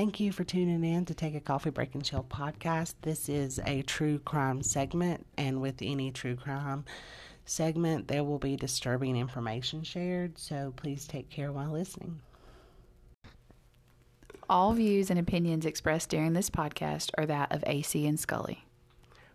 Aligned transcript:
Thank 0.00 0.18
you 0.18 0.32
for 0.32 0.44
tuning 0.44 0.82
in 0.82 1.04
to 1.04 1.14
Take 1.14 1.34
a 1.34 1.40
Coffee 1.40 1.68
Break 1.68 1.94
and 1.94 2.02
Chill 2.02 2.24
podcast. 2.24 2.94
This 3.02 3.28
is 3.28 3.60
a 3.66 3.82
true 3.82 4.18
crime 4.18 4.62
segment, 4.62 5.26
and 5.36 5.60
with 5.60 5.82
any 5.82 6.10
true 6.10 6.36
crime 6.36 6.86
segment, 7.44 8.08
there 8.08 8.24
will 8.24 8.38
be 8.38 8.56
disturbing 8.56 9.14
information 9.14 9.82
shared, 9.82 10.38
so 10.38 10.72
please 10.74 11.06
take 11.06 11.28
care 11.28 11.52
while 11.52 11.70
listening. 11.70 12.22
All 14.48 14.72
views 14.72 15.10
and 15.10 15.20
opinions 15.20 15.66
expressed 15.66 16.08
during 16.08 16.32
this 16.32 16.48
podcast 16.48 17.10
are 17.18 17.26
that 17.26 17.52
of 17.52 17.62
AC 17.66 18.06
and 18.06 18.18
Scully. 18.18 18.64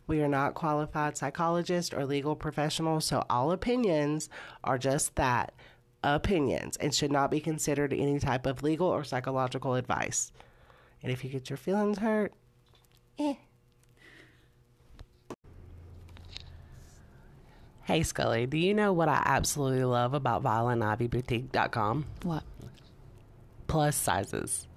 We 0.08 0.24
are 0.24 0.28
not 0.28 0.56
qualified 0.56 1.16
psychologists 1.16 1.94
or 1.94 2.08
legal 2.08 2.36
professionals, 2.36 3.06
so 3.06 3.24
all 3.30 3.52
opinions 3.52 4.30
are 4.64 4.80
just 4.80 5.16
that 5.16 5.54
opinions 6.04 6.76
and 6.78 6.92
should 6.92 7.12
not 7.12 7.30
be 7.30 7.40
considered 7.40 7.94
any 7.94 8.18
type 8.18 8.48
of 8.48 8.64
legal 8.64 8.88
or 8.88 9.04
psychological 9.04 9.76
advice. 9.76 10.32
And 11.06 11.14
if 11.14 11.24
you 11.24 11.30
get 11.30 11.52
your 11.52 11.58
feelings 11.58 12.00
hurt, 12.00 12.34
eh. 13.20 13.36
Hey 17.84 18.02
Scully, 18.02 18.48
do 18.48 18.58
you 18.58 18.74
know 18.74 18.92
what 18.92 19.08
I 19.08 19.22
absolutely 19.24 19.84
love 19.84 20.16
about 20.16 20.42
VioletandIvyBoutique.com? 20.42 22.08
What? 22.24 22.42
Plus 23.68 23.96
sizes 23.96 24.68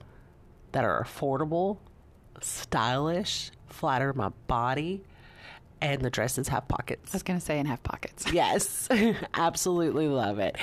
that 0.73 0.85
are 0.85 1.03
affordable, 1.03 1.79
stylish, 2.43 3.51
flatter 3.67 4.13
my 4.13 4.29
body, 4.49 5.01
and 5.81 6.03
the 6.03 6.11
dresses 6.11 6.49
have 6.49 6.69
pockets. 6.69 7.15
I 7.15 7.17
was 7.17 7.23
going 7.23 7.39
to 7.41 7.47
say 7.47 7.59
and 7.59 7.67
have 7.67 7.83
pockets. 7.83 8.31
Yes, 8.35 8.87
absolutely 9.33 10.09
love 10.09 10.41
it. 10.41 10.57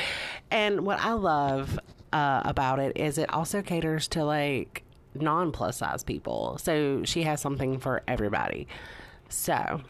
And 0.51 0.81
what 0.81 0.99
I 0.99 1.13
love 1.13 1.79
uh, 2.13 2.43
about 2.45 2.77
it 2.77 2.97
is 2.97 3.17
it 3.17 3.33
also 3.33 3.63
caters 3.63 4.07
to 4.09 4.23
like 4.23 4.84
non 5.15 5.51
plus 5.51 5.77
size 5.77 6.03
people. 6.03 6.57
So 6.59 7.03
she 7.03 7.23
has 7.23 7.41
something 7.41 7.79
for 7.79 8.03
everybody. 8.07 8.67
So, 9.29 9.81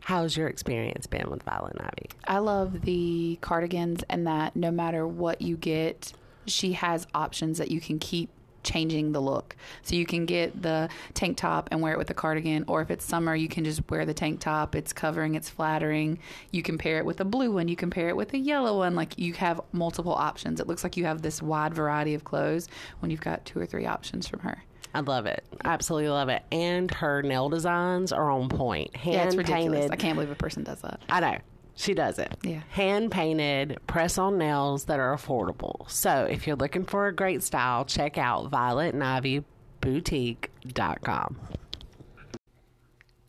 how's 0.00 0.36
your 0.36 0.48
experience 0.48 1.06
been 1.06 1.30
with 1.30 1.42
Violet 1.42 1.76
Ivy? 1.80 2.10
I 2.24 2.38
love 2.38 2.82
the 2.82 3.38
cardigans 3.40 4.04
and 4.08 4.26
that 4.26 4.56
no 4.56 4.70
matter 4.70 5.06
what 5.06 5.40
you 5.40 5.56
get, 5.56 6.12
she 6.46 6.72
has 6.72 7.06
options 7.14 7.58
that 7.58 7.70
you 7.70 7.80
can 7.80 7.98
keep 7.98 8.30
changing 8.62 9.12
the 9.12 9.20
look. 9.20 9.56
So 9.82 9.96
you 9.96 10.06
can 10.06 10.26
get 10.26 10.62
the 10.62 10.88
tank 11.14 11.36
top 11.36 11.68
and 11.70 11.80
wear 11.80 11.92
it 11.92 11.98
with 11.98 12.08
the 12.08 12.14
cardigan, 12.14 12.64
or 12.68 12.82
if 12.82 12.90
it's 12.90 13.04
summer, 13.04 13.34
you 13.34 13.48
can 13.48 13.64
just 13.64 13.88
wear 13.90 14.04
the 14.04 14.14
tank 14.14 14.40
top. 14.40 14.74
It's 14.74 14.92
covering, 14.92 15.34
it's 15.34 15.48
flattering. 15.48 16.18
You 16.50 16.62
can 16.62 16.78
pair 16.78 16.98
it 16.98 17.04
with 17.04 17.20
a 17.20 17.24
blue 17.24 17.52
one, 17.52 17.68
you 17.68 17.76
can 17.76 17.90
pair 17.90 18.08
it 18.08 18.16
with 18.16 18.32
a 18.34 18.38
yellow 18.38 18.78
one. 18.78 18.94
Like 18.94 19.18
you 19.18 19.32
have 19.34 19.60
multiple 19.72 20.14
options. 20.14 20.60
It 20.60 20.66
looks 20.66 20.84
like 20.84 20.96
you 20.96 21.04
have 21.04 21.22
this 21.22 21.42
wide 21.42 21.74
variety 21.74 22.14
of 22.14 22.24
clothes 22.24 22.68
when 23.00 23.10
you've 23.10 23.20
got 23.20 23.44
two 23.44 23.60
or 23.60 23.66
three 23.66 23.86
options 23.86 24.28
from 24.28 24.40
her. 24.40 24.62
I 24.94 25.00
love 25.00 25.26
it. 25.26 25.42
Absolutely 25.64 26.10
love 26.10 26.28
it. 26.28 26.42
And 26.52 26.90
her 26.92 27.22
nail 27.22 27.48
designs 27.48 28.12
are 28.12 28.30
on 28.30 28.48
point. 28.48 28.94
Hand 28.94 29.14
yeah, 29.14 29.24
it's 29.24 29.36
ridiculous. 29.36 29.80
painted. 29.80 29.90
I 29.90 29.96
can't 29.96 30.16
believe 30.16 30.30
a 30.30 30.34
person 30.34 30.64
does 30.64 30.80
that. 30.82 31.00
I 31.08 31.20
know. 31.20 31.38
She 31.74 31.94
does 31.94 32.18
it. 32.18 32.36
Yeah. 32.42 32.62
Hand 32.70 33.10
painted, 33.10 33.78
press 33.86 34.18
on 34.18 34.38
nails 34.38 34.84
that 34.84 35.00
are 35.00 35.16
affordable. 35.16 35.88
So 35.90 36.24
if 36.24 36.46
you're 36.46 36.56
looking 36.56 36.84
for 36.84 37.06
a 37.06 37.14
great 37.14 37.42
style, 37.42 37.84
check 37.84 38.18
out 38.18 38.50
Violet 38.50 38.94
and 38.94 39.02
Ivy 39.02 39.44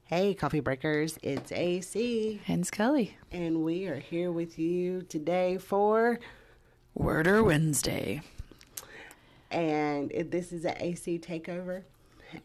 Hey, 0.05 0.33
coffee 0.35 0.59
breakers, 0.59 1.17
it's 1.23 1.51
AC, 1.51 2.41
And 2.47 2.67
Scully. 2.67 3.17
and 3.31 3.63
we 3.63 3.87
are 3.87 3.97
here 3.99 4.31
with 4.31 4.59
you 4.59 5.01
today 5.03 5.57
for, 5.57 6.19
Worder 6.93 7.41
Wednesday. 7.43 8.21
and 9.49 10.11
this 10.29 10.51
is 10.51 10.65
an 10.65 10.75
AC 10.79 11.17
takeover. 11.17 11.83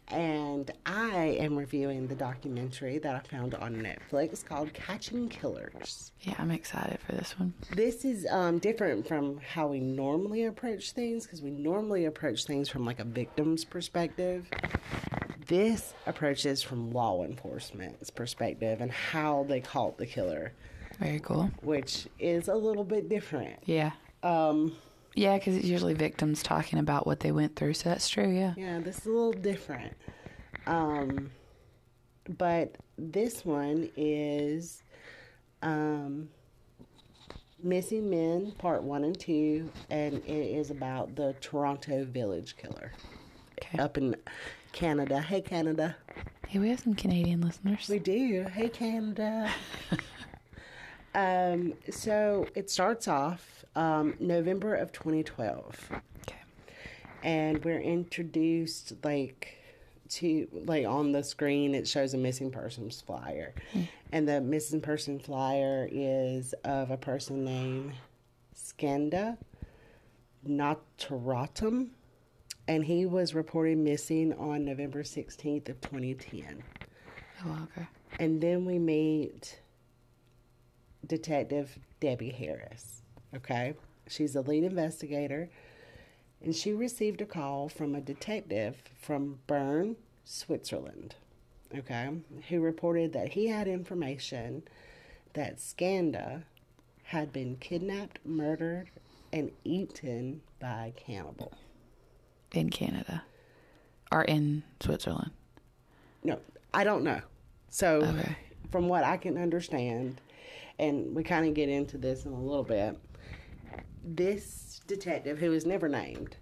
And 0.09 0.71
I 0.85 1.37
am 1.39 1.55
reviewing 1.57 2.07
the 2.07 2.15
documentary 2.15 2.97
that 2.99 3.15
I 3.15 3.19
found 3.27 3.55
on 3.55 3.75
Netflix 3.75 4.43
called 4.45 4.73
Catching 4.73 5.29
Killers. 5.29 6.11
Yeah, 6.21 6.35
I'm 6.39 6.51
excited 6.51 6.99
for 7.05 7.13
this 7.13 7.37
one. 7.39 7.53
This 7.75 8.05
is 8.05 8.25
um, 8.29 8.59
different 8.59 9.07
from 9.07 9.39
how 9.53 9.67
we 9.67 9.79
normally 9.79 10.45
approach 10.45 10.91
things 10.91 11.25
because 11.25 11.41
we 11.41 11.51
normally 11.51 12.05
approach 12.05 12.45
things 12.45 12.69
from 12.69 12.85
like 12.85 12.99
a 12.99 13.03
victim's 13.03 13.65
perspective. 13.65 14.47
This 15.47 15.93
approaches 16.05 16.61
from 16.61 16.91
law 16.91 17.23
enforcement's 17.23 18.09
perspective 18.09 18.81
and 18.81 18.91
how 18.91 19.45
they 19.49 19.59
caught 19.61 19.97
the 19.97 20.05
killer, 20.05 20.51
Very 20.99 21.19
cool. 21.19 21.49
which 21.63 22.07
is 22.19 22.47
a 22.47 22.55
little 22.55 22.83
bit 22.83 23.09
different. 23.09 23.57
Yeah. 23.65 23.91
Um, 24.21 24.75
Yeah, 25.19 25.37
because 25.37 25.57
it's 25.57 25.65
usually 25.65 25.93
victims 25.93 26.41
talking 26.41 26.79
about 26.79 27.05
what 27.05 27.19
they 27.19 27.33
went 27.33 27.57
through, 27.57 27.73
so 27.73 27.89
that's 27.89 28.07
true, 28.07 28.29
yeah. 28.29 28.53
yeah, 28.55 28.79
this 28.79 28.99
is 28.99 29.05
a 29.05 29.09
little 29.09 29.33
different. 29.33 29.91
Um, 30.65 31.29
but 32.37 32.77
this 32.97 33.43
one 33.43 33.89
is 33.97 34.81
um, 35.61 36.29
Missing 37.61 38.09
Men, 38.09 38.53
Part 38.59 38.81
1 38.81 39.03
and 39.03 39.19
2, 39.19 39.69
and 39.89 40.13
it 40.25 40.29
is 40.29 40.71
about 40.71 41.13
the 41.17 41.35
Toronto 41.41 42.05
Village 42.05 42.55
Killer 42.55 42.93
Okay. 43.61 43.77
up 43.77 43.97
in 43.97 44.15
Canada. 44.71 45.19
Hey, 45.19 45.41
Canada. 45.41 45.97
Hey, 46.47 46.59
we 46.59 46.69
have 46.69 46.79
some 46.79 46.93
Canadian 46.95 47.41
listeners. 47.41 47.89
We 47.89 47.99
do. 47.99 48.43
Hey, 48.53 48.69
Canada. 48.69 49.51
um, 51.15 51.73
so 51.89 52.45
it 52.55 52.69
starts 52.69 53.07
off 53.07 53.65
um, 53.75 54.15
November 54.19 54.75
of 54.75 54.91
2012. 54.91 55.89
Okay. 56.27 56.35
and 57.23 57.63
we're 57.65 57.79
introduced 57.81 58.93
like 59.03 59.55
to 60.09 60.47
like 60.65 60.85
on 60.87 61.11
the 61.11 61.23
screen 61.23 61.75
it 61.75 61.87
shows 61.87 62.13
a 62.15 62.17
missing 62.17 62.49
persons 62.49 62.99
flyer 63.01 63.53
and 64.11 64.27
the 64.27 64.41
missing 64.41 64.81
person 64.81 65.19
flyer 65.19 65.87
is 65.91 66.53
of 66.63 66.89
a 66.89 66.97
person 66.97 67.45
named 67.45 67.93
Skanda 68.55 69.37
Navaratnam 70.47 71.89
and 72.67 72.83
he 72.85 73.05
was 73.05 73.35
reported 73.35 73.77
missing 73.77 74.33
on 74.33 74.65
november 74.65 75.03
16th 75.03 75.69
of 75.69 75.79
2010 75.81 76.63
Oh, 77.45 77.67
okay. 77.71 77.87
and 78.19 78.41
then 78.41 78.65
we 78.65 78.79
meet 78.79 79.59
Detective 81.05 81.77
Debbie 81.99 82.29
Harris. 82.31 83.01
Okay. 83.35 83.73
She's 84.07 84.33
the 84.33 84.41
lead 84.41 84.63
investigator. 84.63 85.49
And 86.43 86.55
she 86.55 86.71
received 86.73 87.21
a 87.21 87.25
call 87.25 87.67
from 87.69 87.95
a 87.95 88.01
detective 88.01 88.81
from 88.99 89.39
Bern, 89.47 89.97
Switzerland. 90.23 91.15
Okay. 91.75 92.09
Who 92.49 92.61
reported 92.61 93.13
that 93.13 93.29
he 93.29 93.47
had 93.47 93.67
information 93.67 94.63
that 95.33 95.59
Skanda 95.59 96.43
had 97.03 97.33
been 97.33 97.55
kidnapped, 97.57 98.19
murdered, 98.25 98.89
and 99.33 99.51
eaten 99.63 100.41
by 100.59 100.87
a 100.87 100.99
cannibal. 100.99 101.53
In 102.51 102.69
Canada. 102.69 103.23
Or 104.11 104.23
in 104.23 104.63
Switzerland. 104.79 105.31
No, 106.23 106.39
I 106.73 106.83
don't 106.83 107.03
know. 107.03 107.21
So, 107.69 108.01
Okay. 108.01 108.35
from 108.71 108.87
what 108.87 109.03
I 109.03 109.17
can 109.17 109.37
understand, 109.37 110.19
and 110.79 111.13
we 111.13 111.23
kind 111.23 111.45
of 111.45 111.53
get 111.53 111.69
into 111.69 111.97
this 111.97 112.25
in 112.25 112.31
a 112.31 112.41
little 112.41 112.63
bit, 112.63 112.97
this 114.03 114.81
detective, 114.87 115.37
who 115.37 115.51
is 115.51 115.65
never 115.65 115.89
named, 115.89 116.37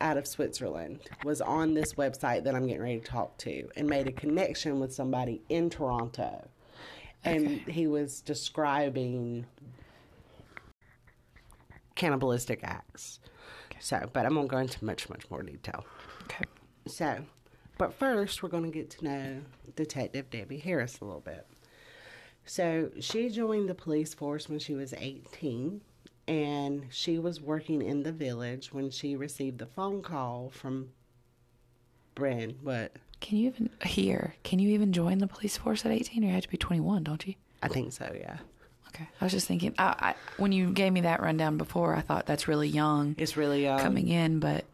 out 0.00 0.16
of 0.16 0.26
Switzerland, 0.26 1.00
was 1.24 1.40
on 1.40 1.74
this 1.74 1.94
website 1.94 2.42
that 2.44 2.54
I'm 2.54 2.66
getting 2.66 2.82
ready 2.82 2.98
to 2.98 3.04
talk 3.04 3.38
to 3.38 3.68
and 3.76 3.88
made 3.88 4.08
a 4.08 4.12
connection 4.12 4.80
with 4.80 4.92
somebody 4.92 5.42
in 5.48 5.70
Toronto. 5.70 6.48
And 7.24 7.60
he 7.60 7.86
was 7.86 8.20
describing 8.20 9.46
cannibalistic 11.94 12.60
acts. 12.64 13.20
So, 13.78 14.08
but 14.12 14.26
I'm 14.26 14.34
going 14.34 14.48
to 14.48 14.50
go 14.50 14.58
into 14.58 14.84
much, 14.84 15.08
much 15.08 15.30
more 15.30 15.42
detail. 15.42 15.84
Okay. 16.24 16.44
So, 16.86 17.18
but 17.78 17.94
first, 17.94 18.42
we're 18.42 18.48
going 18.48 18.64
to 18.64 18.70
get 18.70 18.90
to 18.90 19.04
know 19.04 19.40
Detective 19.76 20.30
Debbie 20.30 20.58
Harris 20.58 20.98
a 21.00 21.04
little 21.04 21.20
bit. 21.20 21.46
So, 22.44 22.90
she 23.00 23.28
joined 23.30 23.68
the 23.68 23.74
police 23.74 24.14
force 24.14 24.48
when 24.48 24.58
she 24.58 24.74
was 24.74 24.92
18, 24.98 25.80
and 26.26 26.86
she 26.90 27.18
was 27.18 27.40
working 27.40 27.82
in 27.82 28.02
the 28.02 28.12
village 28.12 28.72
when 28.72 28.90
she 28.90 29.14
received 29.16 29.58
the 29.58 29.66
phone 29.66 30.02
call 30.02 30.50
from 30.50 30.90
Bern. 32.14 32.56
What? 32.62 32.92
Can 33.20 33.38
you 33.38 33.46
even, 33.48 33.70
hear? 33.84 34.34
can 34.42 34.58
you 34.58 34.70
even 34.70 34.92
join 34.92 35.18
the 35.18 35.28
police 35.28 35.56
force 35.56 35.84
at 35.86 35.92
18 35.92 36.24
or 36.24 36.26
you 36.26 36.32
have 36.32 36.42
to 36.42 36.48
be 36.48 36.56
21, 36.56 37.04
don't 37.04 37.26
you? 37.26 37.34
I 37.62 37.68
think 37.68 37.92
so, 37.92 38.12
yeah. 38.18 38.38
Okay. 38.88 39.08
I 39.20 39.24
was 39.24 39.32
just 39.32 39.46
thinking, 39.46 39.74
I, 39.78 39.94
I, 39.98 40.14
when 40.36 40.50
you 40.52 40.70
gave 40.72 40.92
me 40.92 41.02
that 41.02 41.22
rundown 41.22 41.56
before, 41.56 41.94
I 41.94 42.00
thought 42.00 42.26
that's 42.26 42.48
really 42.48 42.68
young 42.68 43.14
It's 43.16 43.36
really 43.36 43.66
um, 43.68 43.78
coming 43.80 44.08
in, 44.08 44.40
but 44.40 44.64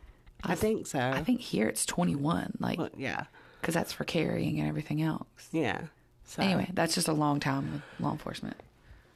I 0.43 0.55
think 0.55 0.87
so. 0.87 0.99
I 0.99 1.23
think 1.23 1.41
here 1.41 1.69
it's 1.69 1.85
21, 1.85 2.57
like, 2.59 2.79
Well, 2.79 2.89
yeah, 2.97 3.25
because 3.61 3.75
that's 3.75 3.93
for 3.93 4.05
carrying 4.05 4.59
and 4.59 4.69
everything 4.69 5.03
else. 5.03 5.27
yeah. 5.53 5.83
So, 6.29 6.43
Anyway, 6.43 6.69
that's 6.75 6.95
just 6.95 7.09
a 7.09 7.13
long 7.15 7.41
time 7.41 7.73
with 7.73 7.83
law 8.05 8.13
enforcement. 8.13 8.57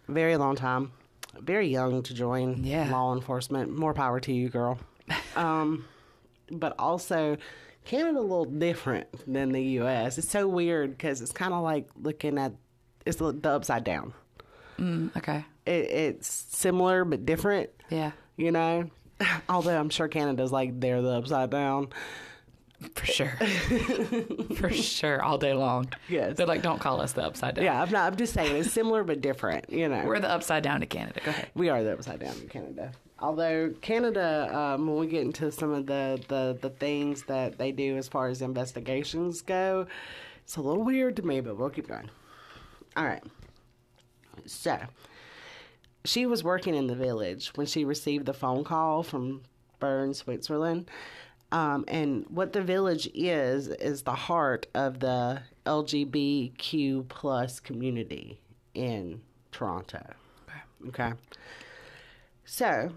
very 0.08 0.36
long 0.38 0.56
time. 0.56 0.92
Very 1.38 1.68
young 1.68 2.02
to 2.04 2.14
join 2.14 2.64
Yeah. 2.64 2.90
law 2.90 3.14
enforcement. 3.14 3.70
More 3.70 3.92
power 3.94 4.18
to 4.20 4.32
you, 4.32 4.48
girl. 4.48 4.78
um, 5.36 5.84
but 6.50 6.74
also 6.78 7.36
Canada 7.84 8.18
a 8.18 8.20
little 8.20 8.46
different 8.46 9.08
than 9.30 9.52
the 9.52 9.62
U.S. 9.80 10.16
It's 10.16 10.28
so 10.30 10.48
weird 10.48 10.90
because 10.92 11.20
it's 11.20 11.32
kind 11.32 11.52
of 11.52 11.62
like 11.62 11.88
looking 12.00 12.38
at 12.38 12.52
it's 13.04 13.16
the 13.18 13.34
upside 13.44 13.84
down. 13.84 14.14
Mm, 14.78 15.14
okay. 15.16 15.44
It, 15.66 15.90
it's 15.90 16.28
similar 16.56 17.04
but 17.04 17.26
different. 17.26 17.68
Yeah. 17.90 18.12
You 18.36 18.52
know, 18.52 18.90
although 19.50 19.78
I'm 19.78 19.90
sure 19.90 20.08
Canada's 20.08 20.50
like 20.52 20.80
they're 20.80 21.02
the 21.02 21.10
upside 21.18 21.50
down. 21.50 21.88
For 22.94 23.06
sure. 23.06 23.36
For 24.56 24.70
sure. 24.70 25.22
All 25.22 25.38
day 25.38 25.52
long. 25.54 25.88
Yes. 26.08 26.36
They're 26.36 26.46
like, 26.46 26.62
don't 26.62 26.80
call 26.80 27.00
us 27.00 27.12
the 27.12 27.22
upside 27.24 27.54
down. 27.56 27.64
Yeah, 27.64 27.82
I'm 27.82 27.90
not. 27.90 28.12
I'm 28.12 28.16
just 28.16 28.34
saying 28.34 28.56
it's 28.56 28.70
similar 28.72 29.04
but 29.04 29.20
different. 29.20 29.70
You 29.70 29.88
know, 29.88 30.04
We're 30.04 30.20
the 30.20 30.30
upside 30.30 30.62
down 30.62 30.80
to 30.80 30.86
Canada. 30.86 31.20
Go 31.24 31.30
ahead. 31.30 31.50
we 31.54 31.68
are 31.68 31.82
the 31.82 31.92
upside 31.92 32.20
down 32.20 32.34
in 32.36 32.48
Canada. 32.48 32.92
Although 33.18 33.72
Canada, 33.82 34.50
um, 34.56 34.86
when 34.86 34.96
we 34.98 35.06
get 35.06 35.22
into 35.22 35.52
some 35.52 35.72
of 35.72 35.86
the, 35.86 36.20
the 36.28 36.58
the 36.60 36.70
things 36.70 37.22
that 37.24 37.56
they 37.56 37.70
do 37.70 37.96
as 37.96 38.08
far 38.08 38.26
as 38.28 38.42
investigations 38.42 39.42
go, 39.42 39.86
it's 40.42 40.56
a 40.56 40.60
little 40.60 40.82
weird 40.82 41.16
to 41.16 41.22
me, 41.22 41.40
but 41.40 41.56
we'll 41.56 41.70
keep 41.70 41.86
going. 41.88 42.10
All 42.96 43.04
right. 43.04 43.22
So, 44.44 44.76
she 46.04 46.26
was 46.26 46.42
working 46.42 46.74
in 46.74 46.88
the 46.88 46.96
village 46.96 47.52
when 47.54 47.66
she 47.66 47.84
received 47.84 48.26
the 48.26 48.32
phone 48.34 48.64
call 48.64 49.02
from 49.04 49.42
Bern, 49.78 50.14
Switzerland. 50.14 50.90
Um, 51.52 51.84
and 51.86 52.24
what 52.30 52.54
the 52.54 52.62
village 52.62 53.10
is 53.14 53.68
is 53.68 54.02
the 54.02 54.14
heart 54.14 54.66
of 54.74 55.00
the 55.00 55.42
LGBTQ 55.66 57.08
plus 57.08 57.60
community 57.60 58.40
in 58.74 59.20
Toronto. 59.52 60.02
Okay. 60.88 61.12
So, 62.44 62.90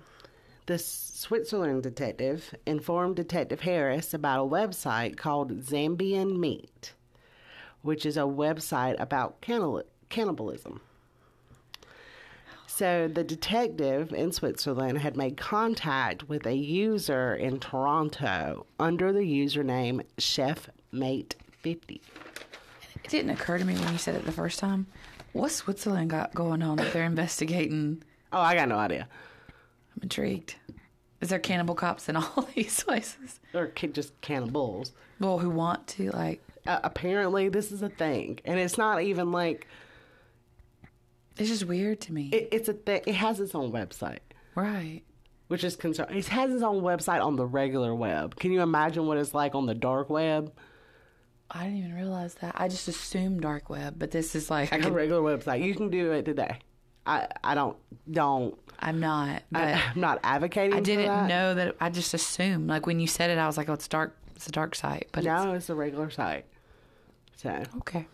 the 0.65 0.79
Switzerland 0.79 1.83
detective 1.83 2.55
informed 2.65 3.17
Detective 3.17 3.61
Harris 3.61 4.13
about 4.13 4.45
a 4.45 4.49
website 4.49 5.17
called 5.17 5.61
Zambian 5.61 6.39
Meat, 6.39 6.93
which 7.83 8.05
is 8.05 8.17
a 8.17 8.21
website 8.21 8.95
about 8.99 9.41
cannibal- 9.41 9.83
cannibalism. 10.09 10.81
So, 12.75 13.07
the 13.07 13.23
detective 13.23 14.11
in 14.11 14.33
Switzerland 14.33 14.97
had 14.97 15.15
made 15.15 15.37
contact 15.37 16.27
with 16.27 16.45
a 16.45 16.53
user 16.53 17.33
in 17.33 17.61
Toronto 17.61 18.65
under 18.77 19.13
the 19.13 19.21
username 19.21 20.03
ChefMate50. 20.17 21.31
It 21.63 22.01
didn't 23.07 23.29
occur 23.29 23.59
to 23.59 23.63
me 23.63 23.75
when 23.75 23.93
you 23.93 23.97
said 23.97 24.15
it 24.15 24.25
the 24.25 24.33
first 24.33 24.59
time. 24.59 24.87
What's 25.31 25.55
Switzerland 25.55 26.09
got 26.09 26.35
going 26.35 26.61
on 26.61 26.75
that 26.75 26.91
they're 26.91 27.05
investigating? 27.05 28.03
Oh, 28.33 28.41
I 28.41 28.55
got 28.55 28.67
no 28.67 28.77
idea. 28.77 29.07
I'm 29.95 30.03
intrigued. 30.03 30.55
Is 31.21 31.29
there 31.29 31.39
cannibal 31.39 31.75
cops 31.75 32.09
in 32.09 32.15
all 32.17 32.45
these 32.55 32.83
places? 32.83 33.39
Or 33.53 33.67
just 33.67 34.19
cannibals. 34.19 34.91
Well, 35.21 35.39
who 35.39 35.49
want 35.49 35.87
to 35.87 36.11
like? 36.11 36.43
Uh, 36.67 36.81
apparently, 36.83 37.47
this 37.47 37.71
is 37.71 37.81
a 37.81 37.89
thing. 37.89 38.41
And 38.43 38.59
it's 38.59 38.77
not 38.77 39.01
even 39.01 39.31
like 39.31 39.65
It's 41.37 41.49
just 41.49 41.65
weird 41.65 42.01
to 42.01 42.13
me. 42.13 42.29
it, 42.31 42.49
it's 42.51 42.69
a 42.69 42.73
thing. 42.73 43.01
It 43.05 43.15
has 43.15 43.39
its 43.39 43.53
own 43.55 43.71
website. 43.71 44.19
right. 44.55 45.01
which 45.47 45.63
is 45.63 45.75
concern. 45.75 46.07
It 46.11 46.27
has 46.27 46.51
its 46.51 46.63
own 46.63 46.81
website 46.81 47.23
on 47.23 47.35
the 47.35 47.45
regular 47.45 47.93
web. 47.93 48.35
Can 48.37 48.51
you 48.51 48.61
imagine 48.61 49.05
what 49.07 49.17
it's 49.17 49.33
like 49.33 49.53
on 49.55 49.65
the 49.65 49.75
dark 49.75 50.09
web? 50.09 50.53
I 51.51 51.65
didn't 51.65 51.77
even 51.77 51.93
realize 51.93 52.35
that. 52.35 52.55
I 52.57 52.67
just 52.67 52.87
assumed 52.87 53.41
dark 53.41 53.69
web, 53.69 53.95
but 53.97 54.11
this 54.11 54.33
is 54.35 54.49
like 54.49 54.73
I 54.73 54.77
A 54.77 54.91
regular 54.91 55.21
website. 55.21 55.63
You 55.63 55.75
can 55.75 55.89
do 55.89 56.11
it 56.11 56.25
today. 56.25 56.57
I 57.05 57.27
I 57.43 57.53
don't 57.53 57.77
don't. 58.09 58.57
I'm 58.79 58.99
not. 58.99 59.43
I, 59.53 59.73
I'm 59.73 60.01
not 60.01 60.19
advocating. 60.23 60.73
I 60.73 60.79
didn't 60.79 61.05
that. 61.05 61.27
know 61.27 61.53
that. 61.53 61.75
I 61.79 61.89
just 61.89 62.13
assumed. 62.13 62.67
Like 62.67 62.87
when 62.87 62.99
you 62.99 63.07
said 63.07 63.29
it, 63.29 63.37
I 63.37 63.45
was 63.45 63.57
like, 63.57 63.69
"Oh, 63.69 63.73
it's 63.73 63.87
dark. 63.87 64.17
It's 64.35 64.47
a 64.47 64.51
dark 64.51 64.73
site." 64.73 65.09
But 65.11 65.23
No, 65.23 65.53
it's 65.53 65.69
a 65.69 65.75
regular 65.75 66.09
site. 66.09 66.45
So, 67.37 67.61
okay. 67.77 68.07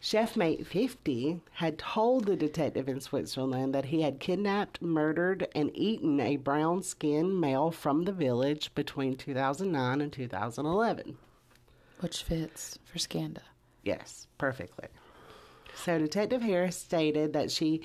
Chefmate 0.00 0.64
50 0.64 1.40
had 1.54 1.78
told 1.78 2.24
the 2.24 2.36
detective 2.36 2.88
in 2.88 3.00
Switzerland 3.00 3.74
that 3.74 3.86
he 3.86 4.02
had 4.02 4.20
kidnapped, 4.20 4.80
murdered, 4.80 5.48
and 5.54 5.70
eaten 5.74 6.20
a 6.20 6.36
brown 6.36 6.82
skinned 6.82 7.40
male 7.40 7.72
from 7.72 8.04
the 8.04 8.12
village 8.12 8.72
between 8.76 9.16
2009 9.16 10.00
and 10.00 10.12
2011. 10.12 11.18
Which 11.98 12.22
fits 12.22 12.78
for 12.84 12.98
Skanda. 12.98 13.42
Yes, 13.82 14.28
perfectly. 14.38 14.86
So 15.74 15.98
Detective 15.98 16.42
Harris 16.42 16.76
stated 16.76 17.32
that 17.32 17.50
she 17.50 17.82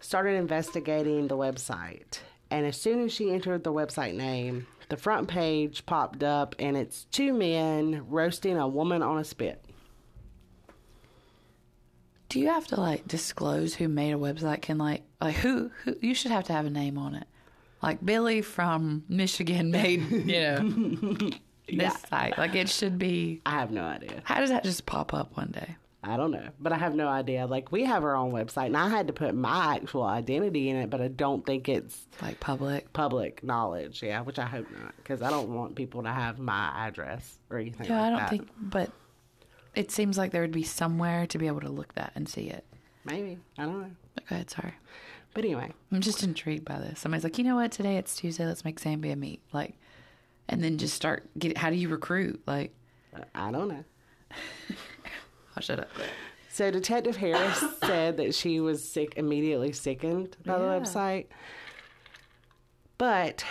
started 0.00 0.34
investigating 0.34 1.28
the 1.28 1.36
website. 1.36 2.18
And 2.50 2.66
as 2.66 2.80
soon 2.80 3.04
as 3.04 3.12
she 3.12 3.32
entered 3.32 3.62
the 3.62 3.72
website 3.72 4.14
name, 4.14 4.66
the 4.88 4.96
front 4.96 5.28
page 5.28 5.86
popped 5.86 6.24
up 6.24 6.56
and 6.58 6.76
it's 6.76 7.04
two 7.04 7.32
men 7.32 8.04
roasting 8.08 8.56
a 8.56 8.66
woman 8.66 9.02
on 9.02 9.18
a 9.18 9.24
spit. 9.24 9.64
Do 12.30 12.40
you 12.40 12.48
have 12.48 12.66
to 12.68 12.80
like 12.80 13.06
disclose 13.06 13.74
who 13.74 13.88
made 13.88 14.12
a 14.12 14.16
website? 14.18 14.62
Can 14.62 14.78
like 14.78 15.02
like 15.20 15.34
who 15.36 15.70
who 15.84 15.96
you 16.00 16.14
should 16.14 16.30
have 16.30 16.44
to 16.44 16.52
have 16.52 16.64
a 16.64 16.70
name 16.70 16.96
on 16.96 17.14
it. 17.14 17.26
Like 17.82 18.04
Billy 18.04 18.40
from 18.42 19.04
Michigan 19.08 19.70
made, 19.72 20.10
you 20.10 20.40
know, 20.40 21.30
this 21.68 21.94
site. 22.08 22.38
Like 22.38 22.54
it 22.54 22.68
should 22.68 22.98
be. 22.98 23.42
I 23.44 23.50
have 23.50 23.70
no 23.70 23.82
idea. 23.84 24.22
How 24.24 24.40
does 24.40 24.50
that 24.50 24.64
just 24.64 24.86
pop 24.86 25.12
up 25.12 25.36
one 25.36 25.50
day? 25.50 25.76
I 26.02 26.16
don't 26.16 26.30
know. 26.30 26.48
But 26.58 26.72
I 26.72 26.78
have 26.78 26.94
no 26.94 27.08
idea. 27.08 27.46
Like, 27.46 27.70
we 27.72 27.84
have 27.84 28.04
our 28.04 28.16
own 28.16 28.32
website, 28.32 28.66
and 28.68 28.76
I 28.76 28.88
had 28.88 29.08
to 29.08 29.12
put 29.12 29.34
my 29.34 29.74
actual 29.76 30.02
identity 30.02 30.70
in 30.70 30.76
it, 30.76 30.88
but 30.88 31.02
I 31.02 31.08
don't 31.08 31.44
think 31.44 31.68
it's 31.68 32.06
Like 32.22 32.40
public. 32.40 32.90
public 32.94 33.44
knowledge. 33.44 34.02
Yeah, 34.02 34.22
which 34.22 34.38
I 34.38 34.46
hope 34.46 34.66
not, 34.70 34.96
because 34.96 35.20
I 35.20 35.28
don't 35.28 35.50
want 35.54 35.74
people 35.74 36.02
to 36.04 36.08
have 36.10 36.38
my 36.38 36.72
address 36.74 37.38
or 37.50 37.58
anything 37.58 37.86
Yeah, 37.86 37.96
like 38.00 38.06
I 38.06 38.08
don't 38.10 38.18
that. 38.20 38.30
think. 38.30 38.48
But 38.58 38.90
it 39.74 39.90
seems 39.90 40.18
like 40.18 40.32
there 40.32 40.42
would 40.42 40.52
be 40.52 40.62
somewhere 40.62 41.26
to 41.26 41.38
be 41.38 41.46
able 41.46 41.60
to 41.60 41.68
look 41.68 41.94
that 41.94 42.12
and 42.14 42.28
see 42.28 42.48
it. 42.48 42.64
Maybe. 43.04 43.38
I 43.58 43.64
don't 43.64 43.80
know. 43.80 43.90
Go 44.28 44.34
ahead, 44.34 44.50
sorry. 44.50 44.74
But 45.32 45.44
anyway. 45.44 45.72
I'm 45.92 46.00
just 46.00 46.22
intrigued 46.22 46.64
by 46.64 46.78
this. 46.78 47.00
Somebody's 47.00 47.24
like, 47.24 47.38
you 47.38 47.44
know 47.44 47.54
what? 47.56 47.70
Today 47.70 47.96
it's 47.96 48.16
Tuesday. 48.16 48.46
Let's 48.46 48.64
make 48.64 48.80
Zambia 48.80 49.16
meat. 49.16 49.40
Like, 49.52 49.74
and 50.48 50.62
then 50.62 50.78
just 50.78 50.94
start 50.94 51.30
get. 51.38 51.56
How 51.56 51.70
do 51.70 51.76
you 51.76 51.88
recruit? 51.88 52.42
Like, 52.46 52.74
I 53.34 53.50
don't 53.50 53.68
know. 53.68 53.84
I'll 55.56 55.62
shut 55.62 55.80
up. 55.80 55.88
So 56.50 56.70
Detective 56.70 57.16
Harris 57.16 57.64
said 57.84 58.16
that 58.16 58.34
she 58.34 58.60
was 58.60 58.86
sick, 58.86 59.14
immediately 59.16 59.72
sickened 59.72 60.36
by 60.44 60.58
the 60.58 60.64
website. 60.64 61.26
But 62.98 63.44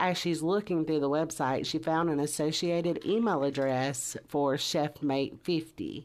as 0.00 0.16
she's 0.16 0.42
looking 0.42 0.84
through 0.84 1.00
the 1.00 1.08
website, 1.10 1.66
she 1.66 1.78
found 1.78 2.10
an 2.10 2.20
associated 2.20 3.04
email 3.04 3.42
address 3.42 4.16
for 4.28 4.54
ChefMate50, 4.54 6.04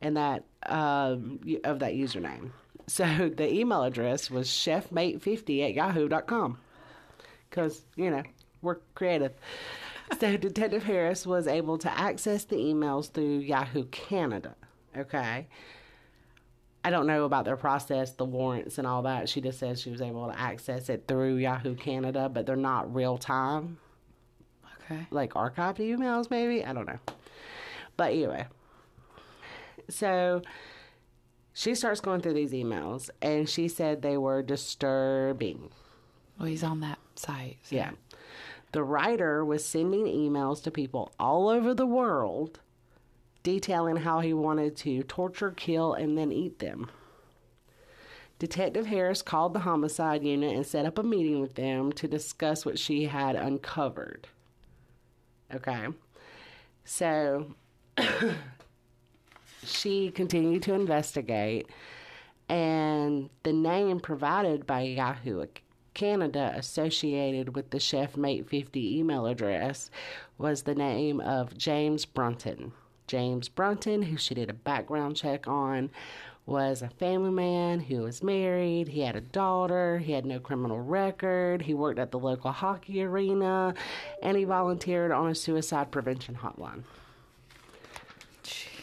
and 0.00 0.16
that 0.16 0.44
um, 0.66 1.40
of 1.64 1.78
that 1.78 1.94
username. 1.94 2.50
So 2.86 3.04
the 3.36 3.52
email 3.52 3.82
address 3.82 4.30
was 4.30 4.48
chefmate50 4.48 5.68
at 5.68 5.74
yahoo.com. 5.74 6.58
Because, 7.48 7.82
you 7.96 8.10
know, 8.10 8.22
we're 8.62 8.78
creative. 8.94 9.32
So 10.18 10.36
Detective 10.36 10.82
Harris 10.84 11.26
was 11.26 11.46
able 11.46 11.78
to 11.78 11.98
access 11.98 12.44
the 12.44 12.56
emails 12.56 13.10
through 13.10 13.38
Yahoo 13.38 13.84
Canada. 13.86 14.54
Okay. 14.96 15.46
I 16.86 16.90
don't 16.90 17.06
know 17.06 17.24
about 17.24 17.46
their 17.46 17.56
process, 17.56 18.12
the 18.12 18.26
warrants 18.26 18.76
and 18.76 18.86
all 18.86 19.02
that. 19.02 19.28
She 19.28 19.40
just 19.40 19.58
says 19.58 19.80
she 19.80 19.90
was 19.90 20.02
able 20.02 20.26
to 20.30 20.38
access 20.38 20.90
it 20.90 21.04
through 21.08 21.36
Yahoo 21.36 21.74
Canada, 21.74 22.28
but 22.28 22.44
they're 22.44 22.56
not 22.56 22.94
real 22.94 23.16
time, 23.16 23.78
Okay. 24.84 25.06
like 25.10 25.32
archived 25.32 25.78
emails, 25.78 26.30
maybe. 26.30 26.62
I 26.64 26.74
don't 26.74 26.86
know. 26.86 26.98
But 27.96 28.12
anyway, 28.12 28.46
so 29.88 30.42
she 31.52 31.74
starts 31.74 32.00
going 32.00 32.20
through 32.20 32.34
these 32.34 32.52
emails, 32.52 33.08
and 33.22 33.48
she 33.48 33.68
said 33.68 34.02
they 34.02 34.16
were 34.18 34.42
disturbing. 34.42 35.70
Well, 36.38 36.48
he's 36.48 36.64
on 36.64 36.80
that 36.80 36.98
site. 37.16 37.58
so- 37.62 37.76
Yeah. 37.76 37.92
The 38.72 38.82
writer 38.82 39.44
was 39.44 39.64
sending 39.64 40.04
emails 40.06 40.60
to 40.64 40.70
people 40.70 41.12
all 41.18 41.48
over 41.48 41.72
the 41.74 41.86
world 41.86 42.58
detailing 43.44 43.96
how 43.96 44.18
he 44.18 44.32
wanted 44.32 44.74
to 44.78 45.04
torture, 45.04 45.52
kill, 45.52 45.94
and 45.94 46.18
then 46.18 46.32
eat 46.32 46.58
them. 46.58 46.90
Detective 48.40 48.86
Harris 48.86 49.22
called 49.22 49.54
the 49.54 49.60
homicide 49.60 50.24
unit 50.24 50.56
and 50.56 50.66
set 50.66 50.86
up 50.86 50.98
a 50.98 51.04
meeting 51.04 51.40
with 51.40 51.54
them 51.54 51.92
to 51.92 52.08
discuss 52.08 52.66
what 52.66 52.78
she 52.80 53.04
had 53.04 53.36
uncovered. 53.36 54.26
Okay. 55.54 55.86
So 56.84 57.54
she 59.64 60.10
continued 60.10 60.62
to 60.64 60.74
investigate, 60.74 61.68
and 62.48 63.30
the 63.44 63.52
name 63.52 64.00
provided 64.00 64.66
by 64.66 64.80
Yahoo 64.80 65.46
Canada 65.94 66.52
associated 66.56 67.54
with 67.54 67.70
the 67.70 67.78
Chef 67.78 68.16
Mate 68.16 68.48
50 68.48 68.98
email 68.98 69.26
address 69.26 69.90
was 70.38 70.62
the 70.62 70.74
name 70.74 71.20
of 71.20 71.56
James 71.56 72.04
Brunton. 72.04 72.72
James 73.06 73.48
Brunton, 73.48 74.02
who 74.02 74.16
she 74.16 74.34
did 74.34 74.50
a 74.50 74.54
background 74.54 75.16
check 75.16 75.46
on, 75.46 75.90
was 76.46 76.82
a 76.82 76.88
family 76.88 77.30
man 77.30 77.80
who 77.80 78.02
was 78.02 78.22
married. 78.22 78.88
He 78.88 79.00
had 79.00 79.16
a 79.16 79.20
daughter. 79.20 79.98
He 79.98 80.12
had 80.12 80.26
no 80.26 80.38
criminal 80.38 80.80
record. 80.80 81.62
He 81.62 81.74
worked 81.74 81.98
at 81.98 82.10
the 82.10 82.18
local 82.18 82.52
hockey 82.52 83.02
arena, 83.02 83.74
and 84.22 84.36
he 84.36 84.44
volunteered 84.44 85.10
on 85.10 85.30
a 85.30 85.34
suicide 85.34 85.90
prevention 85.90 86.34
hotline. 86.34 86.82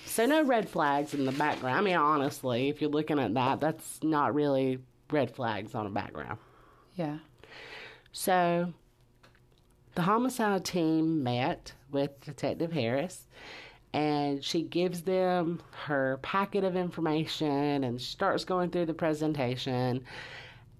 So 0.05 0.25
no 0.25 0.43
red 0.43 0.67
flags 0.67 1.13
in 1.13 1.25
the 1.25 1.31
background. 1.31 1.77
I 1.77 1.81
mean, 1.81 1.95
honestly, 1.95 2.67
if 2.67 2.81
you're 2.81 2.89
looking 2.89 3.19
at 3.19 3.33
that, 3.35 3.59
that's 3.61 4.03
not 4.03 4.35
really 4.35 4.79
red 5.09 5.33
flags 5.33 5.75
on 5.75 5.85
a 5.85 5.89
background. 5.89 6.37
Yeah. 6.95 7.19
So 8.11 8.73
the 9.95 10.01
homicide 10.01 10.65
team 10.65 11.23
met 11.23 11.73
with 11.91 12.19
Detective 12.21 12.73
Harris 12.73 13.27
and 13.93 14.43
she 14.43 14.63
gives 14.63 15.01
them 15.01 15.61
her 15.85 16.19
packet 16.21 16.63
of 16.63 16.75
information 16.75 17.83
and 17.83 18.01
starts 18.01 18.45
going 18.45 18.69
through 18.69 18.85
the 18.85 18.93
presentation 18.93 20.03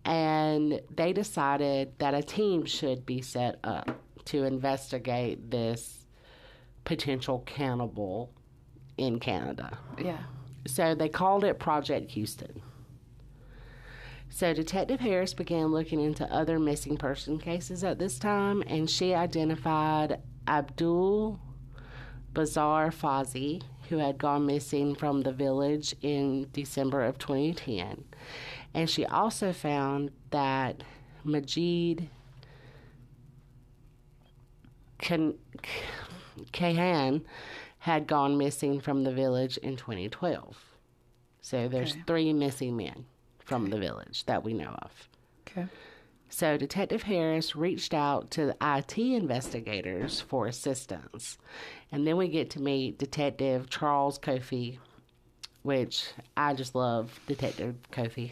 and 0.05 0.81
they 0.95 1.13
decided 1.13 1.97
that 1.99 2.13
a 2.13 2.23
team 2.23 2.65
should 2.65 3.05
be 3.05 3.21
set 3.21 3.59
up 3.63 4.01
to 4.25 4.43
investigate 4.43 5.51
this 5.51 6.05
potential 6.85 7.39
cannibal 7.45 8.31
in 8.97 9.19
Canada. 9.19 9.77
Yeah. 10.01 10.17
So 10.65 10.95
they 10.95 11.09
called 11.09 11.43
it 11.43 11.59
Project 11.59 12.11
Houston. 12.11 12.61
So 14.29 14.53
Detective 14.53 14.99
Harris 14.99 15.33
began 15.33 15.67
looking 15.67 15.99
into 15.99 16.25
other 16.31 16.57
missing 16.57 16.97
person 16.97 17.37
cases 17.37 17.83
at 17.83 17.99
this 17.99 18.17
time, 18.17 18.63
and 18.65 18.89
she 18.89 19.13
identified 19.13 20.21
Abdul 20.47 21.39
Basir 22.33 22.91
Faizi, 22.93 23.61
who 23.89 23.97
had 23.97 24.17
gone 24.17 24.45
missing 24.45 24.95
from 24.95 25.21
the 25.21 25.33
village 25.33 25.95
in 26.01 26.47
December 26.53 27.03
of 27.03 27.17
2010. 27.17 28.05
And 28.73 28.89
she 28.89 29.05
also 29.05 29.51
found 29.51 30.11
that 30.29 30.83
Majeed 31.25 32.07
Kayhan 36.53 37.21
had 37.79 38.07
gone 38.07 38.37
missing 38.37 38.79
from 38.79 39.03
the 39.03 39.11
village 39.11 39.57
in 39.57 39.75
2012. 39.75 40.57
So 41.41 41.67
there's 41.67 41.91
Okay. 41.93 42.03
three 42.07 42.33
missing 42.33 42.77
men 42.77 43.05
from 43.39 43.69
the 43.71 43.77
village 43.79 44.25
that 44.25 44.43
we 44.43 44.53
know 44.53 44.69
of. 44.81 45.09
Okay. 45.47 45.67
So 46.33 46.55
Detective 46.55 47.03
Harris 47.03 47.57
reached 47.57 47.93
out 47.93 48.31
to 48.31 48.45
the 48.45 48.55
IT 48.61 48.97
investigators 48.97 50.21
for 50.21 50.47
assistance. 50.47 51.37
And 51.91 52.07
then 52.07 52.15
we 52.15 52.29
get 52.29 52.49
to 52.51 52.61
meet 52.61 52.97
Detective 52.97 53.69
Charles 53.69 54.17
Kofi, 54.17 54.77
which 55.61 56.05
I 56.37 56.53
just 56.53 56.73
love 56.73 57.19
Detective 57.27 57.75
Kofi. 57.91 58.31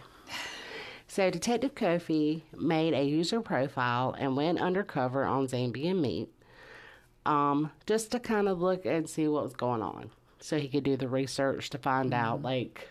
So 1.07 1.29
Detective 1.29 1.75
Kofi 1.75 2.43
made 2.57 2.93
a 2.93 3.03
user 3.03 3.41
profile 3.41 4.15
and 4.17 4.37
went 4.37 4.61
undercover 4.61 5.25
on 5.25 5.47
Zambian 5.47 5.99
Meat 5.99 6.29
um, 7.25 7.69
just 7.85 8.11
to 8.11 8.19
kind 8.19 8.47
of 8.47 8.61
look 8.61 8.85
and 8.85 9.09
see 9.09 9.27
what 9.27 9.43
was 9.43 9.53
going 9.53 9.81
on. 9.81 10.09
So 10.39 10.57
he 10.57 10.69
could 10.69 10.85
do 10.85 10.95
the 10.95 11.09
research 11.09 11.69
to 11.71 11.77
find 11.77 12.13
out, 12.13 12.43
like, 12.43 12.87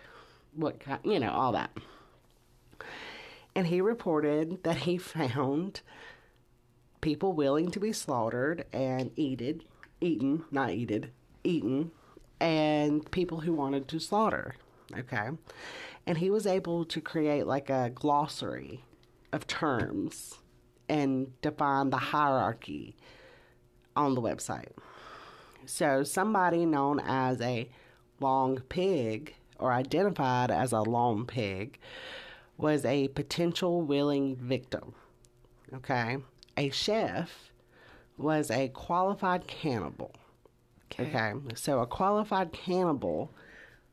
what 0.54 0.80
kind, 0.80 1.00
you 1.02 1.18
know, 1.18 1.30
all 1.30 1.52
that. 1.52 1.70
And 3.58 3.66
he 3.66 3.80
reported 3.80 4.62
that 4.62 4.76
he 4.76 4.98
found 4.98 5.80
people 7.00 7.32
willing 7.32 7.72
to 7.72 7.80
be 7.80 7.92
slaughtered 7.92 8.64
and 8.72 9.10
eated, 9.16 9.64
eaten, 10.00 10.44
not 10.52 10.70
eated, 10.70 11.10
eaten, 11.42 11.90
and 12.38 13.10
people 13.10 13.40
who 13.40 13.52
wanted 13.52 13.88
to 13.88 13.98
slaughter. 13.98 14.54
Okay. 14.96 15.30
And 16.06 16.18
he 16.18 16.30
was 16.30 16.46
able 16.46 16.84
to 16.84 17.00
create 17.00 17.48
like 17.48 17.68
a 17.68 17.90
glossary 17.92 18.84
of 19.32 19.48
terms 19.48 20.38
and 20.88 21.32
define 21.42 21.90
the 21.90 21.96
hierarchy 21.96 22.94
on 23.96 24.14
the 24.14 24.22
website. 24.22 24.70
So 25.66 26.04
somebody 26.04 26.64
known 26.64 27.00
as 27.00 27.40
a 27.40 27.68
long 28.20 28.60
pig 28.68 29.34
or 29.58 29.72
identified 29.72 30.52
as 30.52 30.70
a 30.70 30.82
long 30.82 31.26
pig 31.26 31.80
was 32.58 32.84
a 32.84 33.08
potential 33.08 33.80
willing 33.80 34.36
victim. 34.36 34.94
Okay. 35.72 36.18
A 36.56 36.70
chef 36.70 37.50
was 38.18 38.50
a 38.50 38.68
qualified 38.68 39.46
cannibal. 39.46 40.12
Okay. 40.98 41.32
So 41.54 41.80
a 41.80 41.86
qualified 41.86 42.52
cannibal, 42.52 43.30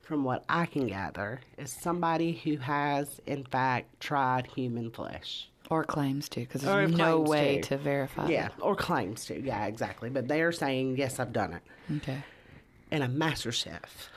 from 0.01 0.23
what 0.23 0.43
I 0.49 0.65
can 0.65 0.87
gather, 0.87 1.41
is 1.57 1.71
somebody 1.71 2.31
who 2.33 2.57
has, 2.57 3.21
in 3.27 3.43
fact, 3.43 3.99
tried 3.99 4.47
human 4.47 4.89
flesh. 4.89 5.47
Or 5.69 5.83
claims 5.83 6.29
to, 6.29 6.39
because 6.41 6.61
there's 6.61 6.91
no 6.91 7.19
way 7.21 7.57
to. 7.61 7.69
to 7.69 7.77
verify. 7.77 8.27
Yeah. 8.29 8.49
Or 8.61 8.75
claims 8.75 9.25
to. 9.25 9.39
Yeah, 9.39 9.65
exactly. 9.65 10.09
But 10.09 10.27
they 10.27 10.41
are 10.41 10.51
saying, 10.51 10.97
yes, 10.97 11.19
I've 11.19 11.33
done 11.33 11.53
it. 11.53 11.61
Okay. 11.97 12.23
and 12.91 13.03
a 13.03 13.07
master 13.07 13.51
chef, 13.51 14.09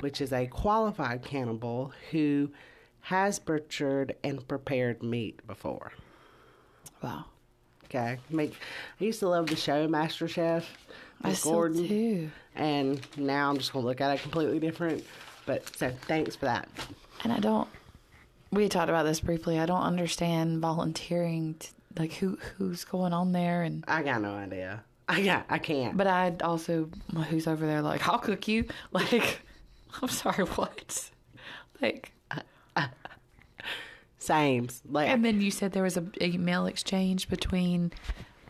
which 0.00 0.20
is 0.20 0.32
a 0.32 0.46
qualified 0.46 1.22
cannibal 1.22 1.92
who 2.10 2.50
has 3.02 3.38
butchered 3.38 4.16
and 4.22 4.46
prepared 4.46 5.02
meat 5.02 5.46
before. 5.46 5.92
Wow. 7.02 7.24
Okay, 7.84 8.18
Make, 8.30 8.54
I 9.00 9.04
used 9.04 9.18
to 9.20 9.28
love 9.28 9.48
the 9.48 9.56
show 9.56 9.88
Master 9.88 10.28
Chef 10.28 10.68
I 11.22 11.30
with 11.30 11.38
still 11.38 11.68
do. 11.68 12.30
and 12.54 13.00
now 13.16 13.50
I'm 13.50 13.58
just 13.58 13.72
gonna 13.72 13.84
look 13.84 14.00
at 14.00 14.14
it 14.14 14.22
completely 14.22 14.60
different. 14.60 15.04
But 15.44 15.74
so 15.76 15.90
thanks 16.06 16.36
for 16.36 16.44
that. 16.44 16.68
And 17.24 17.32
I 17.32 17.40
don't. 17.40 17.68
We 18.52 18.68
talked 18.68 18.88
about 18.90 19.04
this 19.04 19.20
briefly. 19.20 19.58
I 19.58 19.66
don't 19.66 19.82
understand 19.82 20.60
volunteering. 20.60 21.54
To, 21.58 21.68
like 21.98 22.12
who 22.12 22.38
who's 22.56 22.84
going 22.84 23.12
on 23.12 23.32
there 23.32 23.62
and. 23.62 23.84
I 23.88 24.02
got 24.02 24.22
no 24.22 24.34
idea. 24.34 24.84
I 25.08 25.22
got 25.22 25.46
I 25.48 25.58
can't. 25.58 25.96
But 25.96 26.06
I 26.06 26.32
also 26.44 26.88
who's 27.28 27.48
over 27.48 27.66
there 27.66 27.82
like 27.82 28.06
I'll 28.08 28.18
cook 28.18 28.46
you. 28.46 28.66
Like 28.92 29.40
I'm 30.00 30.08
sorry, 30.08 30.44
what? 30.44 31.10
Like 31.82 32.12
Sames 34.20 34.82
like 34.86 35.08
and 35.08 35.24
then 35.24 35.40
you 35.40 35.50
said 35.50 35.72
there 35.72 35.82
was 35.82 35.96
a 35.96 36.04
email 36.22 36.66
exchange 36.66 37.28
between 37.28 37.90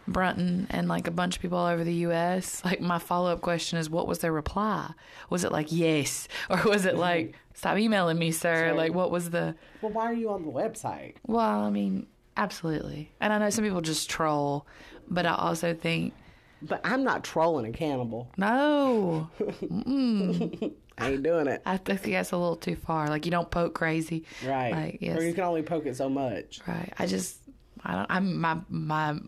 Brunton 0.09 0.67
and 0.71 0.89
like 0.89 1.07
a 1.07 1.11
bunch 1.11 1.37
of 1.37 1.43
people 1.43 1.59
all 1.59 1.67
over 1.67 1.85
the 1.85 1.95
U.S. 1.95 2.65
Like 2.65 2.81
my 2.81 2.99
follow 2.99 3.33
up 3.33 3.41
question 3.41 3.79
is, 3.79 3.89
what 3.89 4.07
was 4.07 4.19
their 4.19 4.33
reply? 4.33 4.93
Was 5.29 5.45
it 5.45 5.53
like 5.53 5.69
yes, 5.71 6.29
or 6.51 6.63
was 6.65 6.85
it 6.85 6.93
mm-hmm. 6.93 7.01
like 7.01 7.35
stop 7.55 7.79
emailing 7.79 8.19
me, 8.19 8.33
sir? 8.33 8.71
So- 8.71 8.77
Like 8.77 8.95
what 8.95 9.11
was 9.11 9.31
the? 9.31 9.55
well, 9.83 9.93
why 9.93 10.05
are 10.07 10.15
you 10.15 10.31
on 10.31 10.45
the 10.45 10.51
website? 10.51 11.15
Well, 11.27 11.61
I 11.61 11.71
mean, 11.71 12.07
absolutely. 12.37 13.13
And 13.21 13.33
I 13.33 13.39
know 13.39 13.51
some 13.51 13.65
people 13.65 13.81
just 13.81 14.11
troll, 14.11 14.67
but 15.09 15.27
I 15.27 15.35
also 15.35 15.75
think 15.75 16.15
But 16.63 16.81
I'm 16.85 17.05
not 17.05 17.25
trolling 17.25 17.67
a 17.67 17.73
cannibal. 17.73 18.31
no. 18.37 19.31
I 19.41 19.53
ain't 21.13 21.23
doing 21.23 21.47
it. 21.47 21.63
I 21.65 21.79
think 21.79 22.03
that's 22.03 22.33
a 22.33 22.37
little 22.37 22.57
too 22.57 22.77
far. 22.77 23.09
Like 23.09 23.25
you 23.25 23.31
don't 23.31 23.51
poke 23.51 23.75
crazy, 23.75 24.25
Right. 24.47 24.73
Like 24.73 24.99
yes, 25.01 25.17
Or 25.19 25.23
you 25.25 25.33
can 25.33 25.45
only 25.45 25.63
poke 25.63 25.87
it 25.87 25.97
so 25.97 26.09
much. 26.11 26.61
right. 26.67 26.93
I 26.99 27.07
just, 27.07 27.39
I 27.83 27.95
don't. 27.95 28.07
I'm 28.11 28.39
my 28.41 28.59
my. 28.69 29.19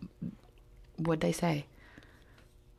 What'd 0.97 1.21
they 1.21 1.31
say? 1.31 1.65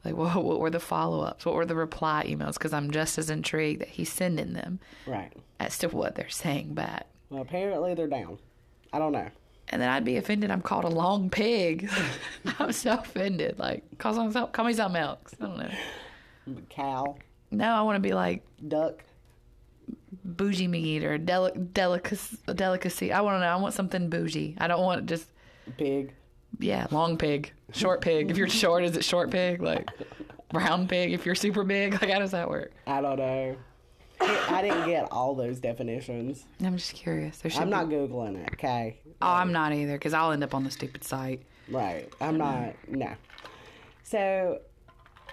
Like 0.05 0.17
what? 0.17 0.45
What 0.45 0.61
were 0.61 0.71
the 0.71 0.79
follow 0.81 1.23
ups? 1.25 1.45
What 1.45 1.57
were 1.57 1.67
the 1.67 1.75
reply 1.75 2.25
emails? 2.29 2.55
Because 2.55 2.73
I'm 2.73 2.91
just 2.93 3.19
as 3.19 3.31
intrigued 3.31 3.81
that 3.81 3.89
he's 3.89 4.13
sending 4.13 4.53
them 4.53 4.79
Right. 5.07 5.33
as 5.59 5.77
to 5.79 5.89
what 5.89 6.15
they're 6.15 6.29
saying 6.29 6.75
back. 6.75 7.07
Well, 7.31 7.43
apparently 7.43 7.95
they're 7.95 8.07
down. 8.07 8.39
I 8.93 9.01
don't 9.01 9.13
know. 9.13 9.29
And 9.71 9.81
then 9.81 9.89
I'd 9.89 10.05
be 10.05 10.17
offended. 10.19 10.51
I'm 10.51 10.61
called 10.63 10.85
a 10.85 10.89
long 10.89 11.31
pig. 11.31 11.89
I'm 12.59 12.73
so 12.73 12.95
offended. 12.95 13.59
Like 13.59 13.83
call 13.99 14.15
something, 14.15 14.47
call 14.49 14.65
me 14.67 14.73
something 14.75 15.01
else. 15.01 15.35
I 15.41 15.45
don't 15.47 15.59
know. 15.59 15.71
Cow, 16.71 17.17
No, 17.51 17.73
I 17.73 17.81
want 17.83 17.97
to 17.97 18.01
be 18.07 18.13
like 18.15 18.43
duck. 18.69 19.03
bougie 20.25 20.69
meat 20.69 21.03
or 21.05 21.17
deli- 21.19 21.53
delicacy. 21.73 22.37
delicacy. 22.55 23.13
I 23.13 23.21
want 23.23 23.37
to 23.37 23.41
know. 23.41 23.47
I 23.47 23.57
want 23.57 23.75
something 23.75 24.09
bougie. 24.11 24.55
I 24.59 24.67
don't 24.69 24.83
want 24.83 25.07
just 25.07 25.27
Pig. 25.79 26.13
yeah, 26.59 26.87
long 26.91 27.17
pig, 27.17 27.51
short 27.73 28.03
pig. 28.03 28.31
If 28.31 28.37
you're 28.37 28.49
short, 28.51 28.85
is 28.85 28.97
it 28.97 29.05
short 29.05 29.31
pig? 29.31 29.63
Like 29.63 29.89
brown 30.51 30.87
pig. 30.87 31.13
If 31.13 31.25
you're 31.25 31.35
super 31.35 31.65
big, 31.65 31.93
like 31.95 32.11
how 32.11 32.19
does 32.19 32.33
that 32.33 32.49
work? 32.51 32.73
I 32.87 33.01
don't 33.01 33.17
know. 33.19 33.57
I 34.27 34.63
didn't 34.63 34.87
get 34.87 35.09
all 35.11 35.35
those 35.35 35.61
definitions. 35.61 36.47
I'm 36.63 36.77
just 36.77 36.95
curious. 36.95 37.39
There 37.39 37.51
should 37.51 37.61
I'm 37.63 37.69
be- 37.69 37.73
not 37.73 37.89
googling 37.89 38.37
it. 38.45 38.51
Okay. 38.55 38.99
Oh, 39.23 39.29
I'm 39.33 39.53
not 39.53 39.73
either 39.73 39.93
because 39.95 40.15
I'll 40.15 40.33
end 40.33 40.43
up 40.45 40.55
on 40.55 40.65
the 40.65 40.71
stupid 40.71 41.05
site. 41.05 41.43
Right. 41.69 42.13
I'm 42.21 42.37
not. 42.37 42.75
No. 42.89 43.15
So, 44.03 44.61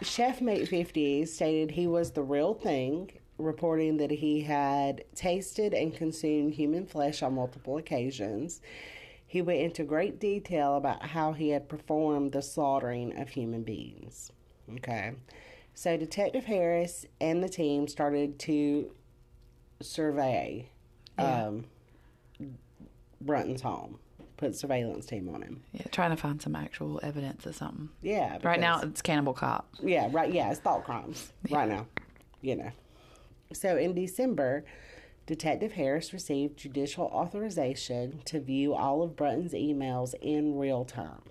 Chef 0.01 0.41
Mate 0.41 0.67
50 0.67 1.25
stated 1.25 1.71
he 1.71 1.87
was 1.87 2.11
the 2.11 2.23
real 2.23 2.53
thing, 2.53 3.11
reporting 3.37 3.97
that 3.97 4.11
he 4.11 4.41
had 4.41 5.03
tasted 5.15 5.73
and 5.73 5.93
consumed 5.93 6.53
human 6.53 6.85
flesh 6.85 7.21
on 7.21 7.35
multiple 7.35 7.77
occasions. 7.77 8.61
He 9.27 9.41
went 9.41 9.59
into 9.59 9.83
great 9.83 10.19
detail 10.19 10.75
about 10.77 11.03
how 11.03 11.33
he 11.33 11.49
had 11.49 11.69
performed 11.69 12.31
the 12.33 12.41
slaughtering 12.41 13.17
of 13.19 13.29
human 13.29 13.63
beings. 13.63 14.31
Okay. 14.75 15.13
So 15.73 15.97
Detective 15.97 16.45
Harris 16.45 17.05
and 17.19 17.43
the 17.43 17.49
team 17.49 17.87
started 17.87 18.37
to 18.39 18.91
survey 19.81 20.69
Yeah. 21.17 21.45
um, 21.47 21.65
Brunton's 23.19 23.61
home, 23.61 23.99
put 24.37 24.55
surveillance 24.55 25.05
team 25.05 25.29
on 25.29 25.41
him. 25.43 25.63
Yeah, 25.71 25.83
trying 25.91 26.11
to 26.11 26.17
find 26.17 26.41
some 26.41 26.55
actual 26.55 26.99
evidence 27.03 27.45
of 27.45 27.55
something. 27.55 27.89
Yeah. 28.01 28.37
Right 28.43 28.59
now, 28.59 28.81
it's 28.81 29.01
Cannibal 29.01 29.33
Cop. 29.33 29.69
Yeah, 29.81 30.09
right. 30.11 30.31
Yeah, 30.31 30.51
it's 30.51 30.59
thought 30.59 30.83
crimes 30.83 31.31
right 31.49 31.69
now. 31.69 31.87
You 32.41 32.55
know. 32.57 32.71
So 33.53 33.77
in 33.77 33.93
December, 33.93 34.65
Detective 35.27 35.73
Harris 35.73 36.13
received 36.13 36.57
judicial 36.57 37.05
authorization 37.05 38.21
to 38.25 38.39
view 38.39 38.73
all 38.73 39.03
of 39.03 39.15
Brunton's 39.15 39.53
emails 39.53 40.13
in 40.21 40.57
real 40.57 40.83
time. 40.85 41.21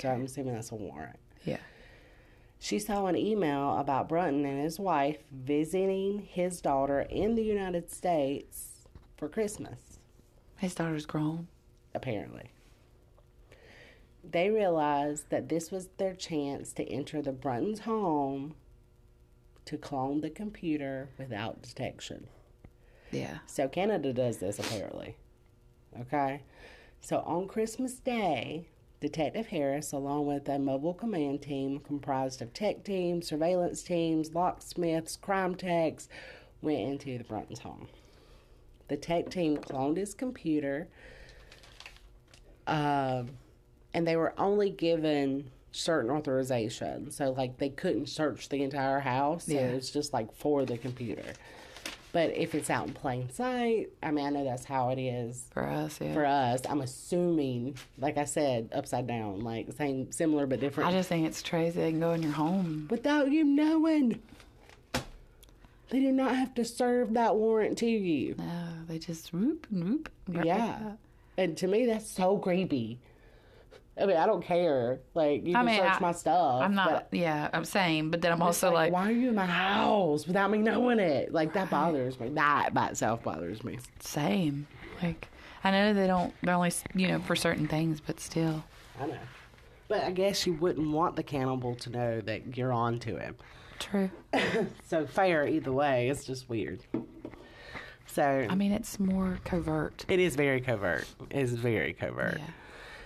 So 0.00 0.08
I'm 0.08 0.24
assuming 0.24 0.54
that's 0.54 0.72
a 0.72 0.76
warrant. 0.76 1.16
Yeah. 1.44 1.58
She 2.62 2.78
saw 2.78 3.06
an 3.06 3.16
email 3.16 3.78
about 3.78 4.08
Brunton 4.08 4.44
and 4.44 4.62
his 4.62 4.78
wife 4.78 5.16
visiting 5.32 6.20
his 6.20 6.60
daughter 6.60 7.00
in 7.00 7.34
the 7.34 7.42
United 7.42 7.90
States 7.90 8.86
for 9.16 9.28
Christmas, 9.28 9.98
His 10.58 10.74
daughter's 10.74 11.06
grown. 11.06 11.48
apparently. 11.94 12.50
They 14.22 14.50
realized 14.50 15.30
that 15.30 15.48
this 15.48 15.70
was 15.70 15.88
their 15.96 16.14
chance 16.14 16.72
to 16.74 16.84
enter 16.84 17.22
the 17.22 17.32
Brunton's 17.32 17.80
home 17.80 18.54
to 19.64 19.78
clone 19.78 20.20
the 20.20 20.30
computer 20.30 21.08
without 21.18 21.62
detection. 21.62 22.26
Yeah. 23.10 23.38
So 23.46 23.68
Canada 23.68 24.12
does 24.12 24.36
this 24.38 24.58
apparently. 24.58 25.16
Okay? 25.98 26.42
So 27.00 27.20
on 27.20 27.48
Christmas 27.48 27.94
Day, 27.94 28.68
Detective 29.00 29.46
Harris, 29.46 29.92
along 29.92 30.26
with 30.26 30.46
a 30.48 30.58
mobile 30.58 30.92
command 30.92 31.40
team 31.40 31.78
comprised 31.80 32.42
of 32.42 32.52
tech 32.52 32.84
teams, 32.84 33.26
surveillance 33.28 33.82
teams, 33.82 34.34
locksmiths, 34.34 35.16
crime 35.16 35.54
techs, 35.54 36.08
went 36.60 36.80
into 36.80 37.16
the 37.16 37.24
Bruntons' 37.24 37.60
home. 37.60 37.88
The 38.88 38.98
tech 38.98 39.30
team 39.30 39.56
cloned 39.56 39.96
his 39.96 40.12
computer, 40.12 40.88
um, 42.66 43.30
and 43.94 44.06
they 44.06 44.16
were 44.16 44.34
only 44.38 44.68
given 44.68 45.50
certain 45.72 46.10
authorizations. 46.10 47.12
So, 47.14 47.30
like, 47.30 47.56
they 47.56 47.70
couldn't 47.70 48.08
search 48.08 48.50
the 48.50 48.62
entire 48.62 49.00
house. 49.00 49.46
So 49.46 49.52
Yeah. 49.52 49.68
it 49.68 49.74
was 49.76 49.90
just 49.90 50.12
like 50.12 50.30
for 50.32 50.66
the 50.66 50.76
computer. 50.76 51.32
But 52.12 52.36
if 52.36 52.54
it's 52.56 52.70
out 52.70 52.88
in 52.88 52.92
plain 52.92 53.30
sight, 53.30 53.90
I 54.02 54.10
mean, 54.10 54.26
I 54.26 54.30
know 54.30 54.44
that's 54.44 54.64
how 54.64 54.90
it 54.90 54.98
is 54.98 55.44
For 55.52 55.64
us, 55.64 55.98
yeah. 56.00 56.12
for 56.12 56.26
us. 56.26 56.60
I'm 56.68 56.80
assuming, 56.80 57.76
like 57.98 58.18
I 58.18 58.24
said, 58.24 58.70
upside 58.74 59.06
down, 59.06 59.40
like 59.40 59.72
same, 59.76 60.10
similar 60.10 60.46
but 60.46 60.58
different, 60.58 60.88
I 60.88 60.92
just 60.92 61.08
think 61.08 61.26
it's 61.26 61.40
crazy 61.42 61.78
they 61.80 61.90
can 61.90 62.00
go 62.00 62.12
in 62.12 62.22
your 62.22 62.32
home. 62.32 62.88
without 62.90 63.30
you 63.30 63.44
knowing. 63.44 64.20
They 65.90 66.00
do 66.00 66.12
not 66.12 66.34
have 66.36 66.54
to 66.54 66.64
serve 66.64 67.14
that 67.14 67.34
warrant 67.36 67.78
to 67.78 67.86
you. 67.86 68.34
No, 68.38 68.68
they 68.88 68.98
just 68.98 69.32
whoop 69.32 69.66
and 69.70 70.08
whoop. 70.28 70.44
Yeah, 70.44 70.92
and 71.36 71.56
to 71.58 71.66
me, 71.66 71.86
that's 71.86 72.08
so 72.08 72.38
creepy. 72.38 72.98
I 74.00 74.06
mean, 74.06 74.16
I 74.16 74.26
don't 74.26 74.42
care. 74.44 75.00
Like 75.14 75.44
you 75.46 75.50
I 75.54 75.58
can 75.58 75.66
mean, 75.66 75.80
search 75.80 75.92
I- 75.96 76.00
my 76.00 76.12
stuff. 76.12 76.62
I'm 76.62 76.74
not, 76.74 77.08
yeah, 77.12 77.48
I'm 77.52 77.64
saying, 77.64 78.10
but 78.10 78.20
then 78.22 78.32
I'm 78.32 78.42
also 78.42 78.72
like, 78.72 78.92
why 78.92 79.08
are 79.08 79.12
you 79.12 79.28
in 79.28 79.34
my 79.34 79.46
house 79.46 80.26
without 80.26 80.50
me 80.50 80.58
knowing 80.58 80.98
it? 80.98 81.32
Like 81.32 81.52
that 81.52 81.68
bothers 81.70 82.18
me. 82.18 82.30
That 82.30 82.72
by 82.74 82.88
itself 82.88 83.22
bothers 83.22 83.62
me. 83.64 83.78
same. 84.00 84.66
Like, 85.02 85.28
I 85.64 85.70
know 85.70 85.92
they 85.94 86.06
don't, 86.06 86.32
they're 86.42 86.54
only, 86.54 86.72
you 86.94 87.08
know, 87.08 87.18
for 87.20 87.36
certain 87.36 87.68
things, 87.68 88.00
but 88.00 88.20
still. 88.20 88.64
I 89.00 89.06
know. 89.06 89.18
But 89.88 90.04
I 90.04 90.10
guess 90.12 90.46
you 90.46 90.54
wouldn't 90.54 90.90
want 90.90 91.16
the 91.16 91.22
cannibal 91.22 91.74
to 91.76 91.90
know 91.90 92.20
that 92.20 92.56
you're 92.56 92.72
on 92.72 92.98
to 93.00 93.16
him. 93.16 93.36
True. 93.78 94.10
So 94.86 95.06
fair 95.06 95.46
either 95.48 95.72
way. 95.72 96.08
It's 96.08 96.24
just 96.24 96.48
weird. 96.48 96.80
So 98.06 98.46
I 98.48 98.54
mean, 98.54 98.72
it's 98.72 98.98
more 98.98 99.38
covert. 99.44 100.04
it 100.08 100.18
is 100.20 100.34
very 100.36 100.60
covert. 100.60 101.06
It's 101.30 101.52
very 101.52 101.92
covert. 101.92 102.38
Yeah. 102.38 102.46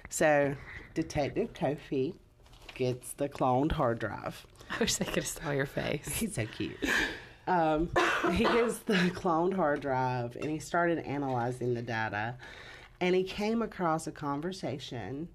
So 0.08 0.54
Detective 0.94 1.52
Kofi 1.52 2.14
gets 2.74 3.12
the 3.14 3.28
cloned 3.28 3.72
hard 3.72 3.98
drive. 3.98 4.46
I 4.70 4.78
wish 4.78 4.96
they 4.96 5.04
could 5.04 5.16
have 5.16 5.26
saw 5.26 5.50
your 5.50 5.66
face. 5.66 6.08
He's 6.08 6.34
so 6.34 6.46
cute. 6.46 6.76
Um, 7.46 7.90
he 8.32 8.44
gets 8.44 8.78
the 8.78 8.94
cloned 9.10 9.54
hard 9.54 9.80
drive 9.80 10.36
and 10.36 10.46
he 10.46 10.58
started 10.58 10.98
analyzing 11.00 11.74
the 11.74 11.82
data. 11.82 12.36
And 13.00 13.14
he 13.14 13.24
came 13.24 13.60
across 13.60 14.06
a 14.06 14.12
conversation 14.12 15.28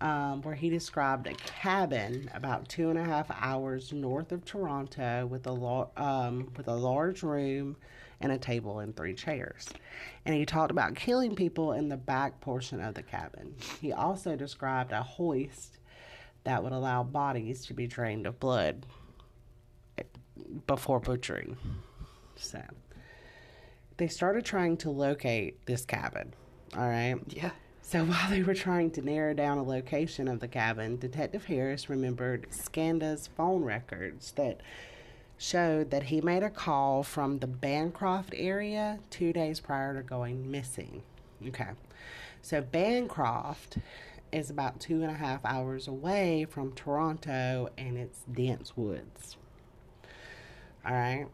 um, 0.00 0.42
where 0.42 0.54
he 0.54 0.70
described 0.70 1.26
a 1.26 1.34
cabin 1.34 2.30
about 2.34 2.68
two 2.68 2.90
and 2.90 2.98
a 2.98 3.04
half 3.04 3.30
hours 3.30 3.92
north 3.92 4.32
of 4.32 4.44
Toronto 4.44 5.26
with 5.26 5.46
a 5.46 5.52
lar- 5.52 5.88
um, 5.96 6.50
with 6.56 6.68
a 6.68 6.74
large 6.74 7.22
room 7.22 7.76
and 8.20 8.32
a 8.32 8.38
table 8.38 8.80
and 8.80 8.96
three 8.96 9.14
chairs. 9.14 9.68
And 10.24 10.34
he 10.34 10.46
talked 10.46 10.70
about 10.70 10.94
killing 10.94 11.34
people 11.34 11.72
in 11.72 11.88
the 11.88 11.96
back 11.96 12.40
portion 12.40 12.80
of 12.80 12.94
the 12.94 13.02
cabin. 13.02 13.54
He 13.80 13.92
also 13.92 14.36
described 14.36 14.92
a 14.92 15.02
hoist 15.02 15.78
that 16.44 16.62
would 16.62 16.72
allow 16.72 17.02
bodies 17.02 17.66
to 17.66 17.74
be 17.74 17.86
drained 17.86 18.26
of 18.26 18.38
blood 18.40 18.86
before 20.66 21.00
butchering. 21.00 21.56
So 22.36 22.62
they 23.96 24.08
started 24.08 24.44
trying 24.44 24.76
to 24.78 24.90
locate 24.90 25.64
this 25.66 25.84
cabin. 25.84 26.34
All 26.76 26.88
right. 26.88 27.16
Yeah. 27.28 27.50
So 27.82 28.04
while 28.04 28.30
they 28.30 28.42
were 28.42 28.54
trying 28.54 28.90
to 28.92 29.02
narrow 29.02 29.34
down 29.34 29.58
a 29.58 29.62
location 29.62 30.28
of 30.28 30.40
the 30.40 30.48
cabin, 30.48 30.96
Detective 30.98 31.44
Harris 31.44 31.88
remembered 31.88 32.48
Skanda's 32.50 33.28
phone 33.36 33.62
records 33.62 34.32
that 34.32 34.60
showed 35.38 35.90
that 35.90 36.04
he 36.04 36.20
made 36.20 36.42
a 36.42 36.50
call 36.50 37.02
from 37.02 37.38
the 37.38 37.46
Bancroft 37.46 38.34
area 38.36 38.98
two 39.10 39.32
days 39.32 39.60
prior 39.60 39.94
to 39.94 40.02
going 40.02 40.50
missing. 40.50 41.02
Okay. 41.46 41.70
So 42.42 42.62
Bancroft 42.62 43.78
is 44.32 44.50
about 44.50 44.80
two 44.80 45.02
and 45.02 45.10
a 45.10 45.14
half 45.14 45.44
hours 45.44 45.88
away 45.88 46.46
from 46.48 46.72
Toronto 46.72 47.68
and 47.76 47.96
it's 47.96 48.20
dense 48.32 48.76
woods. 48.76 49.36
All 50.84 50.94
right. 50.94 51.26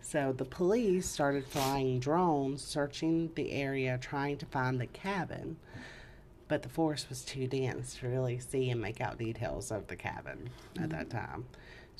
So 0.00 0.32
the 0.32 0.44
police 0.44 1.08
started 1.08 1.44
flying 1.44 2.00
drones 2.00 2.62
searching 2.62 3.30
the 3.34 3.52
area 3.52 3.98
trying 4.00 4.38
to 4.38 4.46
find 4.46 4.80
the 4.80 4.86
cabin, 4.86 5.56
but 6.46 6.62
the 6.62 6.68
forest 6.68 7.08
was 7.08 7.22
too 7.24 7.46
dense 7.46 7.96
to 7.96 8.08
really 8.08 8.38
see 8.38 8.70
and 8.70 8.80
make 8.80 9.00
out 9.00 9.18
details 9.18 9.70
of 9.70 9.86
the 9.88 9.96
cabin 9.96 10.48
at 10.80 10.90
that 10.90 11.10
time. 11.10 11.44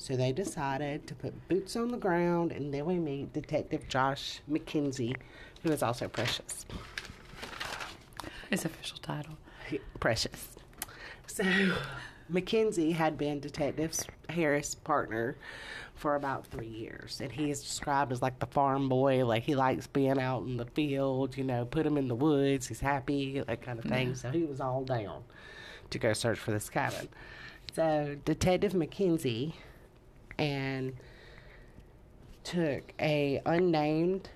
So 0.01 0.15
they 0.15 0.31
decided 0.31 1.05
to 1.07 1.13
put 1.13 1.47
boots 1.49 1.75
on 1.75 1.89
the 1.89 1.97
ground, 1.97 2.53
and 2.53 2.73
then 2.73 2.85
we 2.85 2.97
meet 2.97 3.33
Detective 3.33 3.87
Josh 3.89 4.39
McKenzie, 4.49 5.13
who 5.61 5.71
is 5.71 5.83
also 5.83 6.07
Precious. 6.07 6.65
His 8.49 8.63
official 8.63 8.97
title. 8.99 9.37
Precious. 9.99 10.55
So 11.27 11.43
McKenzie 12.31 12.93
had 12.93 13.17
been 13.17 13.41
Detective 13.41 13.93
Harris' 14.29 14.73
partner 14.73 15.35
for 15.95 16.15
about 16.15 16.47
three 16.47 16.65
years, 16.65 17.19
and 17.21 17.29
he 17.29 17.51
is 17.51 17.61
described 17.61 18.13
as 18.13 18.21
like 18.21 18.39
the 18.39 18.47
farm 18.47 18.87
boy. 18.87 19.25
Like 19.25 19.43
he 19.43 19.53
likes 19.53 19.85
being 19.85 20.17
out 20.17 20.43
in 20.43 20.55
the 20.55 20.65
field, 20.65 21.35
you 21.35 21.43
know, 21.43 21.65
put 21.65 21.85
him 21.85 21.97
in 21.97 22.07
the 22.07 22.15
woods. 22.15 22.67
He's 22.67 22.79
happy, 22.79 23.41
that 23.45 23.61
kind 23.61 23.77
of 23.77 23.85
thing. 23.85 24.15
So 24.15 24.29
he 24.31 24.45
was 24.45 24.61
all 24.61 24.85
down 24.85 25.23
to 25.89 25.99
go 25.99 26.13
search 26.13 26.39
for 26.39 26.51
this 26.51 26.69
cabin. 26.69 27.09
So 27.73 28.15
Detective 28.23 28.73
Mackenzie 28.73 29.55
and 30.39 30.93
took 32.43 32.93
a 32.99 33.41
unnamed 33.45 34.29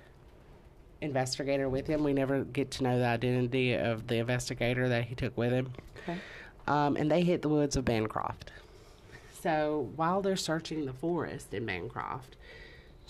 investigator 1.01 1.67
with 1.69 1.87
him. 1.87 2.03
We 2.03 2.13
never 2.13 2.43
get 2.43 2.71
to 2.71 2.83
know 2.83 2.99
the 2.99 3.05
identity 3.05 3.73
of 3.73 4.07
the 4.07 4.17
investigator 4.17 4.89
that 4.89 5.05
he 5.05 5.15
took 5.15 5.35
with 5.37 5.51
him. 5.51 5.71
Okay. 6.03 6.19
Um, 6.67 6.95
and 6.95 7.09
they 7.09 7.23
hit 7.23 7.41
the 7.41 7.49
woods 7.49 7.75
of 7.75 7.85
Bancroft. 7.85 8.51
So 9.41 9.89
while 9.95 10.21
they're 10.21 10.35
searching 10.35 10.85
the 10.85 10.93
forest 10.93 11.53
in 11.53 11.65
Bancroft, 11.65 12.35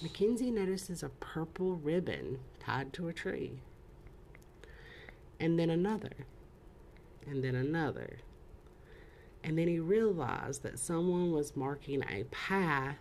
Mackenzie 0.01 0.51
notices 0.51 1.03
a 1.03 1.09
purple 1.09 1.75
ribbon 1.75 2.39
tied 2.59 2.93
to 2.93 3.07
a 3.07 3.13
tree. 3.13 3.59
And 5.39 5.59
then 5.59 5.69
another. 5.69 6.13
And 7.27 7.43
then 7.43 7.55
another. 7.55 8.17
And 9.43 9.57
then 9.57 9.67
he 9.67 9.79
realized 9.79 10.63
that 10.63 10.79
someone 10.79 11.31
was 11.31 11.55
marking 11.55 12.03
a 12.09 12.23
path 12.25 12.97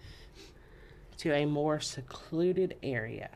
to 1.18 1.33
a 1.33 1.46
more 1.46 1.81
secluded 1.81 2.76
area. 2.83 3.31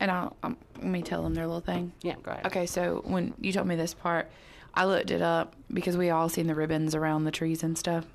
And 0.00 0.10
I'll, 0.10 0.36
um, 0.42 0.56
let 0.76 0.86
me 0.86 1.02
tell 1.02 1.22
them 1.22 1.34
their 1.34 1.46
little 1.46 1.60
thing. 1.60 1.92
Yeah, 2.02 2.16
go 2.22 2.32
ahead. 2.32 2.46
Okay, 2.46 2.66
so 2.66 3.02
when 3.04 3.34
you 3.40 3.52
told 3.52 3.66
me 3.66 3.76
this 3.76 3.94
part, 3.94 4.30
I 4.74 4.86
looked 4.86 5.10
it 5.10 5.22
up 5.22 5.54
because 5.72 5.96
we 5.96 6.10
all 6.10 6.28
seen 6.28 6.46
the 6.46 6.54
ribbons 6.54 6.94
around 6.94 7.24
the 7.24 7.30
trees 7.30 7.62
and 7.62 7.76
stuff. 7.78 8.06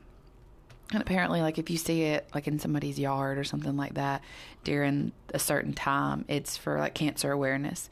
And 0.91 1.01
apparently, 1.01 1.41
like 1.41 1.57
if 1.57 1.69
you 1.69 1.77
see 1.77 2.03
it 2.03 2.27
like 2.33 2.47
in 2.47 2.59
somebody's 2.59 2.99
yard 2.99 3.37
or 3.37 3.43
something 3.43 3.77
like 3.77 3.93
that 3.93 4.23
during 4.63 5.11
a 5.33 5.39
certain 5.39 5.73
time, 5.73 6.25
it's 6.27 6.57
for 6.57 6.79
like 6.79 6.95
cancer 6.95 7.31
awareness. 7.31 7.89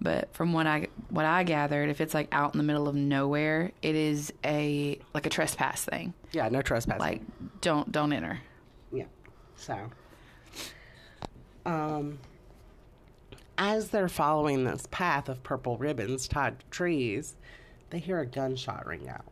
But 0.00 0.32
from 0.34 0.52
what 0.52 0.66
I 0.66 0.88
what 1.10 1.26
I 1.26 1.42
gathered, 1.42 1.90
if 1.90 2.00
it's 2.00 2.14
like 2.14 2.28
out 2.32 2.54
in 2.54 2.58
the 2.58 2.64
middle 2.64 2.88
of 2.88 2.94
nowhere, 2.94 3.72
it 3.82 3.94
is 3.94 4.32
a 4.44 4.98
like 5.12 5.26
a 5.26 5.30
trespass 5.30 5.84
thing. 5.84 6.14
Yeah, 6.32 6.48
no 6.48 6.62
trespassing. 6.62 7.00
Like 7.00 7.22
don't 7.60 7.90
don't 7.92 8.12
enter. 8.12 8.40
Yeah. 8.92 9.04
So, 9.56 9.90
um, 11.66 12.18
as 13.58 13.90
they're 13.90 14.08
following 14.08 14.64
this 14.64 14.86
path 14.90 15.28
of 15.28 15.42
purple 15.42 15.76
ribbons 15.76 16.26
tied 16.26 16.60
to 16.60 16.66
trees, 16.70 17.36
they 17.90 17.98
hear 17.98 18.20
a 18.20 18.26
gunshot 18.26 18.86
ring 18.86 19.06
out. 19.06 19.26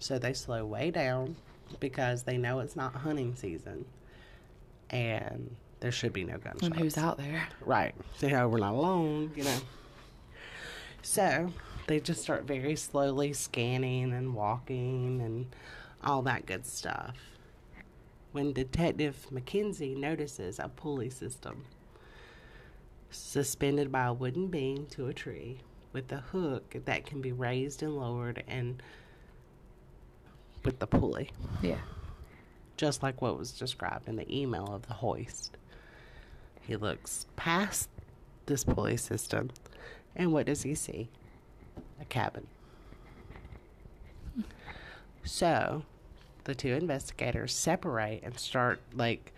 So 0.00 0.18
they 0.18 0.32
slow 0.32 0.66
way 0.66 0.90
down 0.90 1.36
because 1.78 2.24
they 2.24 2.36
know 2.36 2.58
it's 2.58 2.74
not 2.74 2.96
hunting 2.96 3.36
season, 3.36 3.84
and 4.90 5.54
there 5.82 5.90
should 5.92 6.12
be 6.12 6.22
no 6.22 6.38
gunshots. 6.38 6.62
And 6.62 6.76
who's 6.76 6.96
out 6.96 7.18
there? 7.18 7.42
Right. 7.66 7.92
So 8.16 8.28
you 8.28 8.32
know, 8.34 8.48
we're 8.48 8.58
not 8.60 8.72
alone, 8.74 9.32
you 9.34 9.42
know. 9.42 9.58
So 11.02 11.52
they 11.88 11.98
just 11.98 12.22
start 12.22 12.44
very 12.44 12.76
slowly 12.76 13.32
scanning 13.32 14.12
and 14.12 14.32
walking 14.32 15.20
and 15.20 15.46
all 16.04 16.22
that 16.22 16.46
good 16.46 16.64
stuff. 16.64 17.16
When 18.30 18.52
Detective 18.52 19.26
McKenzie 19.32 19.96
notices 19.96 20.60
a 20.60 20.68
pulley 20.68 21.10
system 21.10 21.64
suspended 23.10 23.90
by 23.90 24.04
a 24.06 24.12
wooden 24.12 24.46
beam 24.46 24.86
to 24.92 25.08
a 25.08 25.12
tree 25.12 25.58
with 25.92 26.10
a 26.12 26.18
hook 26.18 26.76
that 26.84 27.04
can 27.04 27.20
be 27.20 27.32
raised 27.32 27.82
and 27.82 27.96
lowered 27.96 28.44
and 28.46 28.80
with 30.64 30.78
the 30.78 30.86
pulley, 30.86 31.30
Yeah. 31.60 31.80
just 32.76 33.02
like 33.02 33.20
what 33.20 33.36
was 33.36 33.50
described 33.50 34.08
in 34.08 34.14
the 34.16 34.32
email 34.34 34.66
of 34.72 34.86
the 34.86 34.94
hoist. 34.94 35.56
He 36.62 36.76
looks 36.76 37.26
past 37.36 37.88
this 38.46 38.64
pulley 38.64 38.96
system, 38.96 39.50
and 40.16 40.32
what 40.32 40.46
does 40.46 40.62
he 40.62 40.74
see? 40.74 41.08
A 42.00 42.04
cabin. 42.04 42.46
So, 45.24 45.84
the 46.44 46.54
two 46.54 46.72
investigators 46.74 47.54
separate 47.54 48.22
and 48.24 48.36
start 48.38 48.80
like 48.94 49.32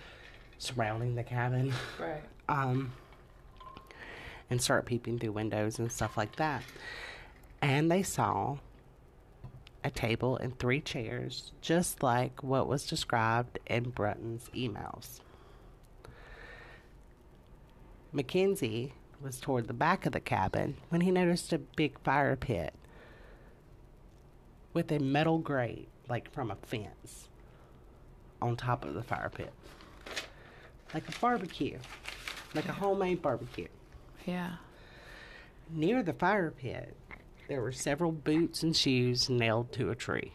surrounding 0.58 1.14
the 1.14 1.22
cabin, 1.22 1.72
Right. 2.00 2.22
um, 2.48 2.92
and 4.48 4.60
start 4.62 4.86
peeping 4.86 5.18
through 5.18 5.32
windows 5.32 5.78
and 5.78 5.90
stuff 5.92 6.16
like 6.16 6.36
that. 6.36 6.62
And 7.60 7.90
they 7.90 8.02
saw 8.02 8.58
a 9.82 9.90
table 9.90 10.36
and 10.38 10.58
three 10.58 10.80
chairs, 10.80 11.52
just 11.60 12.02
like 12.02 12.42
what 12.42 12.66
was 12.66 12.86
described 12.86 13.58
in 13.66 13.90
Brunton's 13.90 14.48
emails. 14.54 15.20
Mackenzie 18.14 18.92
was 19.20 19.40
toward 19.40 19.66
the 19.66 19.74
back 19.74 20.06
of 20.06 20.12
the 20.12 20.20
cabin 20.20 20.76
when 20.88 21.00
he 21.00 21.10
noticed 21.10 21.52
a 21.52 21.58
big 21.58 21.98
fire 21.98 22.36
pit 22.36 22.72
with 24.72 24.92
a 24.92 25.00
metal 25.00 25.38
grate, 25.38 25.88
like 26.08 26.30
from 26.30 26.52
a 26.52 26.54
fence, 26.54 27.28
on 28.40 28.56
top 28.56 28.84
of 28.84 28.94
the 28.94 29.02
fire 29.02 29.32
pit. 29.34 29.52
Like 30.94 31.08
a 31.08 31.20
barbecue, 31.20 31.78
like 32.54 32.68
a 32.68 32.72
homemade 32.72 33.20
barbecue. 33.20 33.66
Yeah. 34.24 34.52
Near 35.70 36.04
the 36.04 36.12
fire 36.12 36.52
pit, 36.52 36.96
there 37.48 37.62
were 37.62 37.72
several 37.72 38.12
boots 38.12 38.62
and 38.62 38.76
shoes 38.76 39.28
nailed 39.28 39.72
to 39.72 39.90
a 39.90 39.96
tree. 39.96 40.32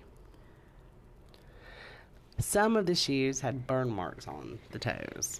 Some 2.39 2.75
of 2.75 2.85
the 2.85 2.95
shoes 2.95 3.39
had 3.39 3.67
burn 3.67 3.89
marks 3.89 4.27
on 4.27 4.59
the 4.71 4.79
toes. 4.79 5.39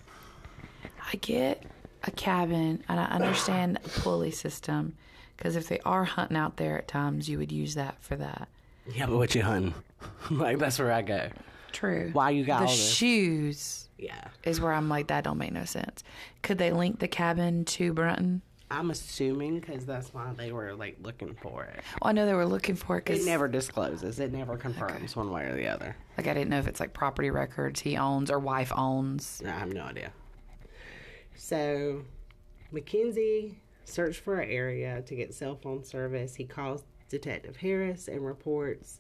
I 1.12 1.17
get 1.17 1.65
a 2.03 2.12
cabin 2.12 2.83
and 2.88 2.99
I 2.99 3.05
understand 3.05 3.79
a 3.83 3.89
pulley 3.89 4.31
system 4.31 4.95
because 5.38 5.55
if 5.55 5.67
they 5.67 5.79
are 5.85 6.03
hunting 6.05 6.38
out 6.38 6.57
there 6.57 6.77
at 6.77 6.88
times, 6.88 7.29
you 7.29 7.38
would 7.38 7.51
use 7.51 7.75
that 7.75 7.95
for 8.01 8.15
that. 8.17 8.47
Yeah, 8.93 9.05
but 9.05 9.17
what 9.17 9.35
you 9.35 9.43
hunting? 9.43 9.73
like 10.31 10.59
that's 10.59 10.79
where 10.79 10.91
I 10.91 11.01
go. 11.01 11.29
True. 11.71 12.09
Why 12.13 12.31
you 12.31 12.45
got 12.45 12.59
the 12.59 12.65
all 12.65 12.71
this? 12.71 12.93
shoes 12.93 13.88
Yeah, 13.97 14.27
is 14.43 14.59
where 14.59 14.73
I'm 14.73 14.89
like 14.89 15.07
that 15.07 15.23
don't 15.23 15.38
make 15.38 15.51
no 15.51 15.65
sense. 15.65 16.03
Could 16.41 16.57
they 16.57 16.71
link 16.71 16.99
the 16.99 17.07
cabin 17.07 17.65
to 17.65 17.93
Brunton? 17.93 18.41
I'm 18.71 18.91
assuming 18.91 19.59
because 19.59 19.85
that's 19.85 20.13
why 20.13 20.31
they 20.38 20.51
were 20.51 20.73
like 20.75 20.97
looking 21.01 21.35
for 21.41 21.63
it. 21.63 21.81
Well, 22.01 22.09
I 22.09 22.12
know 22.12 22.25
they 22.25 22.33
were 22.35 22.45
looking 22.45 22.75
for 22.75 22.97
it 22.97 23.05
because 23.05 23.21
It 23.23 23.25
never 23.29 23.47
discloses. 23.47 24.19
It 24.19 24.31
never 24.31 24.57
confirms 24.57 25.15
one 25.15 25.31
way 25.31 25.45
or 25.45 25.55
the 25.55 25.67
other. 25.67 25.95
like 26.17 26.27
I 26.27 26.33
didn't 26.33 26.49
know 26.49 26.59
if 26.59 26.67
it's 26.67 26.79
like 26.79 26.93
property 26.93 27.31
records 27.31 27.79
he 27.79 27.97
owns 27.97 28.29
or 28.29 28.38
wife 28.39 28.71
owns. 28.75 29.41
I 29.45 29.49
have 29.51 29.73
no 29.73 29.83
idea. 29.83 30.12
So, 31.41 32.02
McKenzie 32.73 33.56
searched 33.86 34.19
for 34.19 34.41
an 34.41 34.52
area 34.52 35.02
to 35.04 35.15
get 35.15 35.34
cell 35.34 35.56
phone 35.56 35.86
service. 35.86 36.36
He 36.36 36.43
calls 36.43 36.84
Detective 37.08 37.56
Harris 37.56 38.10
and 38.10 38.25
reports 38.25 38.99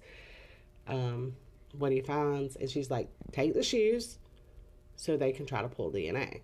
um, 0.87 1.35
what 1.77 1.91
he 1.91 1.99
finds. 1.99 2.55
And 2.55 2.69
she's 2.69 2.89
like, 2.89 3.09
take 3.33 3.53
the 3.53 3.61
shoes 3.61 4.19
so 4.95 5.17
they 5.17 5.33
can 5.33 5.45
try 5.45 5.61
to 5.61 5.67
pull 5.67 5.91
DNA. 5.91 6.39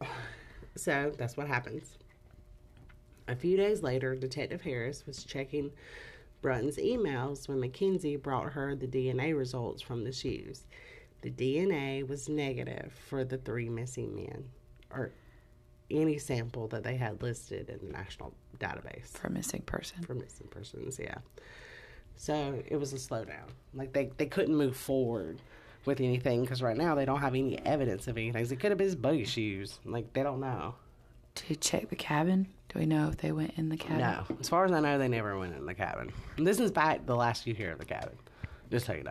So, 0.76 1.10
that's 1.16 1.38
what 1.38 1.48
happens. 1.48 1.96
A 3.28 3.34
few 3.34 3.56
days 3.56 3.82
later, 3.82 4.14
Detective 4.14 4.60
Harris 4.60 5.04
was 5.06 5.24
checking 5.24 5.72
Brunton's 6.42 6.76
emails 6.76 7.48
when 7.48 7.58
McKenzie 7.58 8.22
brought 8.22 8.52
her 8.52 8.76
the 8.76 8.86
DNA 8.86 9.36
results 9.36 9.80
from 9.80 10.04
the 10.04 10.12
shoes. 10.12 10.64
The 11.26 11.32
DNA 11.32 12.06
was 12.06 12.28
negative 12.28 12.92
for 13.08 13.24
the 13.24 13.36
three 13.36 13.68
missing 13.68 14.14
men, 14.14 14.44
or 14.92 15.10
any 15.90 16.18
sample 16.18 16.68
that 16.68 16.84
they 16.84 16.94
had 16.94 17.20
listed 17.20 17.68
in 17.68 17.84
the 17.84 17.92
national 17.92 18.32
database 18.60 19.08
For 19.08 19.28
missing 19.28 19.62
person. 19.62 20.04
for 20.04 20.14
missing 20.14 20.46
persons. 20.48 21.00
Yeah. 21.02 21.18
So 22.14 22.62
it 22.68 22.76
was 22.76 22.92
a 22.92 22.96
slowdown. 22.96 23.48
Like 23.74 23.92
they, 23.92 24.12
they 24.18 24.26
couldn't 24.26 24.54
move 24.54 24.76
forward 24.76 25.42
with 25.84 26.00
anything 26.00 26.42
because 26.42 26.62
right 26.62 26.76
now 26.76 26.94
they 26.94 27.04
don't 27.04 27.18
have 27.20 27.34
any 27.34 27.58
evidence 27.66 28.06
of 28.06 28.16
anything. 28.16 28.44
It 28.44 28.60
could 28.60 28.70
have 28.70 28.78
been 28.78 28.86
his 28.86 28.94
buggy 28.94 29.24
shoes. 29.24 29.80
Like 29.84 30.12
they 30.12 30.22
don't 30.22 30.38
know. 30.38 30.76
To 31.34 31.56
check 31.56 31.88
the 31.88 31.96
cabin? 31.96 32.46
Do 32.68 32.78
we 32.78 32.86
know 32.86 33.08
if 33.08 33.16
they 33.16 33.32
went 33.32 33.54
in 33.56 33.68
the 33.68 33.76
cabin? 33.76 33.98
No, 33.98 34.24
as 34.38 34.48
far 34.48 34.64
as 34.64 34.70
I 34.70 34.78
know, 34.78 34.96
they 34.96 35.08
never 35.08 35.36
went 35.36 35.56
in 35.56 35.66
the 35.66 35.74
cabin. 35.74 36.12
And 36.36 36.46
this 36.46 36.60
is 36.60 36.70
back 36.70 37.04
the 37.04 37.16
last 37.16 37.48
you 37.48 37.54
hear 37.54 37.72
of 37.72 37.80
the 37.80 37.84
cabin. 37.84 38.16
Just 38.70 38.86
tell 38.86 38.96
you 38.96 39.02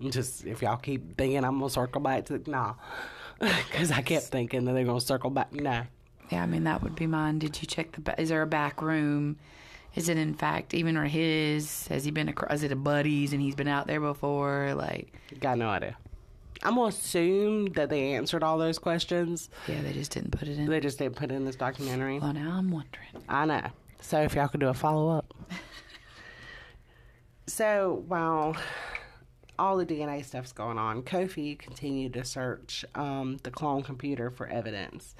know. 0.00 0.10
Just 0.10 0.44
if 0.46 0.62
y'all 0.62 0.76
keep 0.76 1.16
thinking 1.16 1.44
I'm 1.44 1.58
gonna 1.58 1.70
circle 1.70 2.00
back 2.00 2.26
to 2.26 2.42
nah, 2.50 2.74
because 3.40 3.90
I 3.90 4.02
kept 4.02 4.26
thinking 4.26 4.64
that 4.64 4.72
they're 4.72 4.84
gonna 4.84 5.00
circle 5.00 5.30
back. 5.30 5.52
No, 5.52 5.82
Yeah, 6.30 6.42
I 6.42 6.46
mean 6.46 6.64
that 6.64 6.82
would 6.82 6.94
be 6.94 7.06
mine. 7.06 7.38
Did 7.38 7.60
you 7.60 7.66
check 7.66 7.92
the? 7.92 8.00
Ba- 8.00 8.20
is 8.20 8.28
there 8.30 8.42
a 8.42 8.46
back 8.46 8.82
room? 8.82 9.36
Is 9.94 10.08
it 10.08 10.16
in 10.16 10.34
fact 10.34 10.72
even 10.74 10.96
or 10.96 11.04
his? 11.04 11.86
Has 11.88 12.04
he 12.04 12.10
been 12.10 12.28
across? 12.28 12.54
Is 12.54 12.62
it 12.62 12.72
a 12.72 12.76
buddy's 12.76 13.32
and 13.32 13.42
he's 13.42 13.54
been 13.54 13.68
out 13.68 13.86
there 13.86 14.00
before? 14.00 14.72
Like, 14.74 15.12
got 15.40 15.58
no 15.58 15.68
idea. 15.68 15.96
I'm 16.64 16.76
gonna 16.76 16.88
assume 16.88 17.66
that 17.72 17.90
they 17.90 18.14
answered 18.14 18.42
all 18.42 18.56
those 18.56 18.78
questions. 18.78 19.50
yeah, 19.68 19.82
they 19.82 19.92
just 19.92 20.12
didn't 20.12 20.30
put 20.30 20.48
it 20.48 20.58
in. 20.58 20.66
They 20.66 20.80
just 20.80 20.98
didn't 20.98 21.16
put 21.16 21.30
it 21.30 21.34
in 21.34 21.44
this 21.44 21.56
documentary. 21.56 22.18
Well, 22.20 22.32
now 22.32 22.52
I'm 22.56 22.70
wondering. 22.70 23.08
I 23.28 23.44
know. 23.44 23.66
So 24.00 24.20
if 24.22 24.34
y'all 24.34 24.48
could 24.48 24.60
do 24.60 24.68
a 24.68 24.74
follow 24.74 25.10
up. 25.10 25.34
so 27.46 28.02
while 28.06 28.56
all 29.58 29.76
the 29.76 29.86
DNA 29.86 30.24
stuff's 30.24 30.52
going 30.52 30.78
on, 30.78 31.02
Kofi 31.02 31.58
continued 31.58 32.14
to 32.14 32.24
search 32.24 32.84
um, 32.94 33.38
the 33.42 33.50
clone 33.50 33.82
computer 33.82 34.30
for 34.30 34.46
evidence. 34.46 35.14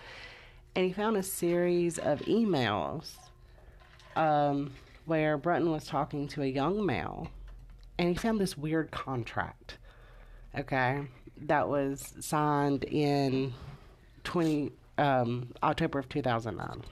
And 0.75 0.87
he 0.87 0.92
found 0.92 1.16
a 1.16 1.23
series 1.23 1.99
of 1.99 2.21
emails 2.21 3.14
um, 4.16 4.73
where 5.05 5.37
Brunton 5.37 5.71
was 5.71 5.87
talking 5.87 6.29
to 6.29 6.42
a 6.42 6.47
young 6.47 6.85
male. 6.85 7.29
And 7.99 8.09
he 8.09 8.14
found 8.14 8.40
this 8.40 8.57
weird 8.57 8.90
contract, 8.90 9.79
okay, 10.59 11.07
that 11.42 11.68
was 11.68 12.14
signed 12.21 12.85
in 12.85 13.53
20, 14.25 14.73
um, 14.99 15.53
October 15.62 15.99
of 15.99 16.09
2009 16.09 16.83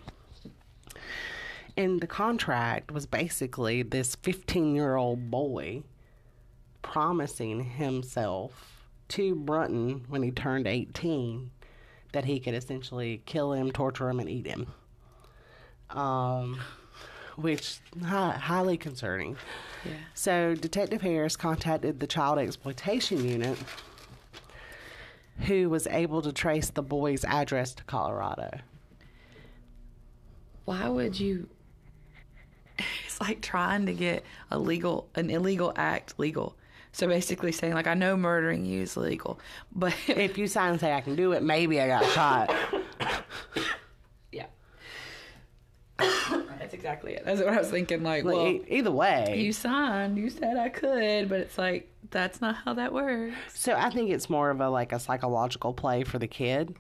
and 1.77 2.01
the 2.01 2.07
contract 2.07 2.91
was 2.91 3.07
basically 3.07 3.83
this 3.83 4.15
15 4.17 4.75
year 4.75 4.97
old 4.97 5.31
boy 5.31 5.83
promising 6.83 7.65
himself 7.65 8.85
to 9.09 9.35
Brunton 9.35 10.05
when 10.09 10.23
he 10.23 10.31
turned 10.31 10.67
18 10.67 11.51
that 12.13 12.25
he 12.25 12.41
could 12.41 12.55
essentially 12.55 13.23
kill 13.27 13.53
him, 13.53 13.71
torture 13.71 14.09
him, 14.09 14.21
and 14.21 14.29
eat 14.29 14.47
him. 14.47 14.67
Um, 15.91 16.61
which 17.37 17.79
hi- 18.03 18.33
highly 18.33 18.77
concerning. 18.77 19.37
Yeah. 19.85 19.93
So 20.15 20.55
Detective 20.55 21.03
Harris 21.03 21.37
contacted 21.37 22.01
the 22.01 22.07
child 22.07 22.39
exploitation 22.39 23.25
unit, 23.25 23.59
who 25.41 25.71
was 25.71 25.87
able 25.87 26.23
to 26.23 26.33
trace 26.33 26.71
the 26.71 26.83
boy's 26.83 27.25
address 27.25 27.75
to 27.75 27.85
Colorado. 27.85 28.61
Why 30.65 30.89
would 30.89 31.19
you? 31.19 31.49
it's 33.05 33.21
like 33.21 33.41
trying 33.41 33.87
to 33.87 33.93
get 33.93 34.25
a 34.51 34.59
legal, 34.59 35.09
an 35.15 35.31
illegal 35.31 35.73
act 35.77 36.19
legal. 36.19 36.57
So 36.93 37.07
basically 37.07 37.53
saying 37.53 37.75
like, 37.75 37.87
I 37.87 37.95
know 37.95 38.17
murdering 38.17 38.65
you 38.65 38.83
is 38.83 38.97
legal, 38.97 39.39
but 39.73 39.95
If 40.09 40.37
you 40.39 40.47
sign 40.47 40.73
and 40.73 40.81
say 40.81 40.93
I 40.93 41.01
can 41.01 41.15
do 41.17 41.33
it, 41.33 41.43
maybe 41.43 41.81
I 41.81 41.87
got 41.87 42.05
shot. 42.13 42.55
yeah, 44.33 44.47
that's 46.59 46.75
exactly 46.75 47.15
it. 47.15 47.25
That's 47.25 47.41
what 47.41 47.49
I 47.53 47.59
was 47.59 47.71
thinking. 47.71 48.03
Like, 48.03 48.25
well, 48.25 48.59
either 48.69 48.91
way. 48.91 49.37
you 49.39 49.53
signed, 49.53 50.19
you 50.19 50.31
said 50.31 50.57
I 50.57 50.69
could, 50.69 51.29
but 51.29 51.41
it's 51.41 51.59
like 51.59 51.91
that's 52.11 52.41
not 52.41 52.57
how 52.57 52.75
that 52.75 52.93
works. 52.93 53.35
so 53.55 53.75
I 53.75 53.91
think 53.91 54.11
it's 54.11 54.29
more 54.31 54.51
of 54.51 54.61
a 54.61 54.69
like 54.71 54.93
a 54.93 54.99
psychological 54.99 55.73
play 55.73 56.05
for 56.05 56.19
the 56.19 56.29
kid. 56.29 56.77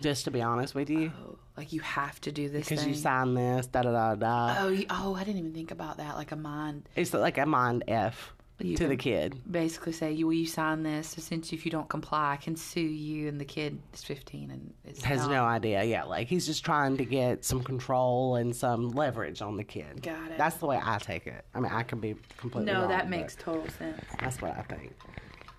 Just 0.00 0.24
to 0.24 0.32
be 0.32 0.42
honest 0.42 0.74
with 0.74 0.90
you, 0.90 1.12
Oh, 1.24 1.38
like 1.56 1.72
you 1.72 1.80
have 1.80 2.20
to 2.22 2.32
do 2.32 2.48
this 2.48 2.68
because 2.68 2.84
you 2.84 2.94
signed 2.94 3.36
this, 3.36 3.66
da 3.68 3.82
da 3.82 3.92
da 3.92 4.14
da. 4.16 4.56
oh, 4.64 4.68
you, 4.68 4.86
oh, 4.90 5.14
I 5.14 5.22
didn't 5.22 5.38
even 5.38 5.52
think 5.54 5.70
about 5.70 5.98
that. 5.98 6.16
Like 6.16 6.32
a 6.32 6.36
mind. 6.36 6.88
It's 6.96 7.14
like 7.14 7.38
a 7.38 7.46
mind 7.46 7.84
f 7.86 8.32
You 8.64 8.76
to 8.76 8.88
the 8.88 8.96
kid. 8.96 9.34
basically 9.50 9.92
say, 9.92 10.12
"You 10.12 10.26
will 10.26 10.34
you 10.34 10.46
sign 10.46 10.82
this? 10.82 11.08
Since 11.08 11.52
if 11.52 11.64
you 11.64 11.70
don't 11.70 11.88
comply, 11.88 12.32
I 12.32 12.36
can 12.36 12.56
sue 12.56 12.80
you." 12.80 13.28
And 13.28 13.40
the 13.40 13.44
kid 13.44 13.78
is 13.94 14.02
fifteen 14.04 14.50
and 14.50 14.72
is 14.84 15.02
Has 15.04 15.20
not. 15.22 15.30
no 15.30 15.44
idea. 15.44 15.82
Yeah, 15.84 16.04
like 16.04 16.28
he's 16.28 16.46
just 16.46 16.64
trying 16.64 16.96
to 16.98 17.04
get 17.04 17.44
some 17.44 17.62
control 17.62 18.36
and 18.36 18.54
some 18.54 18.90
leverage 18.90 19.42
on 19.42 19.56
the 19.56 19.64
kid. 19.64 20.02
Got 20.02 20.30
it. 20.32 20.38
That's 20.38 20.56
the 20.56 20.66
way 20.66 20.80
I 20.82 20.98
take 20.98 21.26
it. 21.26 21.44
I 21.54 21.60
mean, 21.60 21.72
I 21.72 21.82
can 21.82 22.00
be 22.00 22.14
completely 22.38 22.72
No, 22.72 22.80
wrong, 22.80 22.88
that 22.88 23.08
makes 23.10 23.34
total 23.36 23.68
sense. 23.78 24.00
That's 24.20 24.40
what 24.40 24.56
I 24.56 24.62
think. 24.62 24.92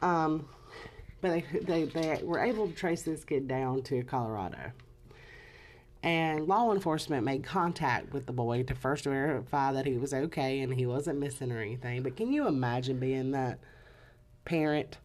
Um, 0.01 0.47
but 1.21 1.29
they, 1.31 1.59
they 1.61 1.83
they 1.85 2.19
were 2.23 2.39
able 2.39 2.67
to 2.67 2.73
trace 2.73 3.03
this 3.03 3.23
kid 3.23 3.47
down 3.47 3.81
to 3.83 4.03
Colorado, 4.03 4.71
and 6.03 6.47
law 6.47 6.73
enforcement 6.73 7.23
made 7.23 7.45
contact 7.45 8.11
with 8.11 8.25
the 8.25 8.33
boy 8.33 8.63
to 8.63 8.75
first 8.75 9.05
verify 9.05 9.71
that 9.71 9.85
he 9.85 9.97
was 9.97 10.13
okay 10.13 10.59
and 10.59 10.73
he 10.73 10.85
wasn't 10.85 11.17
missing 11.17 11.49
or 11.51 11.59
anything. 11.59 12.03
But 12.03 12.17
can 12.17 12.33
you 12.33 12.45
imagine 12.47 12.99
being 12.99 13.31
that 13.31 13.59
parent? 14.43 14.97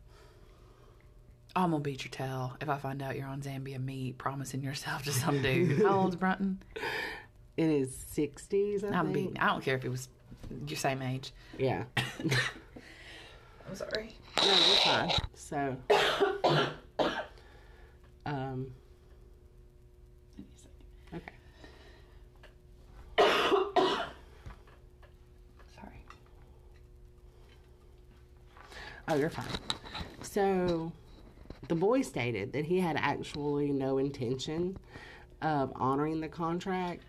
I'm 1.54 1.70
gonna 1.70 1.82
beat 1.82 2.04
your 2.04 2.10
tail 2.10 2.56
if 2.60 2.68
I 2.68 2.78
find 2.78 3.00
out 3.00 3.16
you're 3.16 3.28
on 3.28 3.40
Zambia 3.42 3.82
meat, 3.82 4.18
promising 4.18 4.62
yourself 4.62 5.04
to 5.04 5.12
some 5.12 5.40
dude. 5.40 5.82
How 5.82 6.00
old's 6.00 6.16
Brunton? 6.16 6.62
In 7.56 7.70
his 7.70 7.96
sixties, 7.96 8.84
I 8.84 8.88
I'm 8.90 9.12
think. 9.12 9.40
I 9.40 9.46
don't 9.46 9.64
care 9.64 9.76
if 9.76 9.82
he 9.82 9.88
was 9.88 10.08
your 10.66 10.76
same 10.76 11.02
age. 11.02 11.32
Yeah. 11.58 11.84
I'm 11.96 13.74
sorry. 13.74 14.14
No, 14.36 14.44
you're 14.46 14.76
fine. 14.84 15.10
So, 15.34 15.76
um, 18.26 18.68
Oh, 29.08 29.14
you're 29.14 29.30
fine. 29.30 29.46
So, 30.22 30.92
the 31.68 31.74
boy 31.74 32.02
stated 32.02 32.52
that 32.52 32.66
he 32.66 32.78
had 32.78 32.96
actually 32.96 33.72
no 33.72 33.98
intention 33.98 34.76
of 35.40 35.72
honoring 35.76 36.20
the 36.20 36.28
contract, 36.28 37.04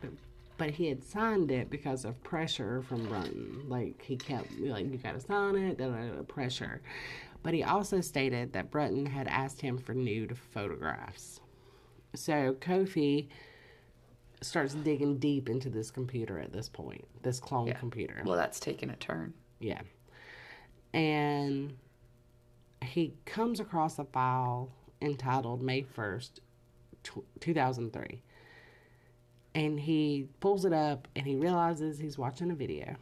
but 0.57 0.69
he 0.69 0.87
had 0.87 1.03
signed 1.03 1.51
it 1.51 1.69
because 1.69 2.05
of 2.05 2.21
pressure 2.23 2.81
from 2.83 3.05
Brunton. 3.07 3.63
Like, 3.67 4.01
he 4.01 4.15
kept, 4.15 4.51
like, 4.59 4.89
you 4.89 4.97
gotta 4.97 5.19
sign 5.19 5.55
it, 5.57 5.77
da, 5.77 5.89
da, 5.89 6.15
da, 6.15 6.23
pressure. 6.23 6.81
But 7.43 7.53
he 7.53 7.63
also 7.63 8.01
stated 8.01 8.53
that 8.53 8.71
Brunton 8.71 9.05
had 9.05 9.27
asked 9.27 9.61
him 9.61 9.77
for 9.77 9.93
nude 9.93 10.37
photographs. 10.37 11.41
So, 12.15 12.53
Kofi 12.59 13.27
starts 14.41 14.73
digging 14.73 15.17
deep 15.17 15.49
into 15.49 15.69
this 15.69 15.91
computer 15.91 16.39
at 16.39 16.53
this 16.53 16.69
point, 16.69 17.05
this 17.23 17.41
clone 17.41 17.73
computer. 17.73 18.21
Well, 18.25 18.37
that's 18.37 18.59
taking 18.59 18.89
a 18.89 18.95
turn. 18.95 19.33
Yeah. 19.59 19.81
And 20.93 21.75
he 22.83 23.13
comes 23.25 23.59
across 23.59 23.99
a 23.99 24.05
file 24.05 24.69
entitled 25.01 25.61
May 25.61 25.83
1st, 25.83 26.39
tw 27.03 27.23
2003. 27.39 28.21
And 29.55 29.79
he 29.79 30.27
pulls 30.39 30.65
it 30.65 30.73
up 30.73 31.07
and 31.15 31.25
he 31.25 31.35
realizes 31.35 31.97
he's 31.99 32.17
watching 32.17 32.51
a 32.51 32.55
video. 32.55 32.95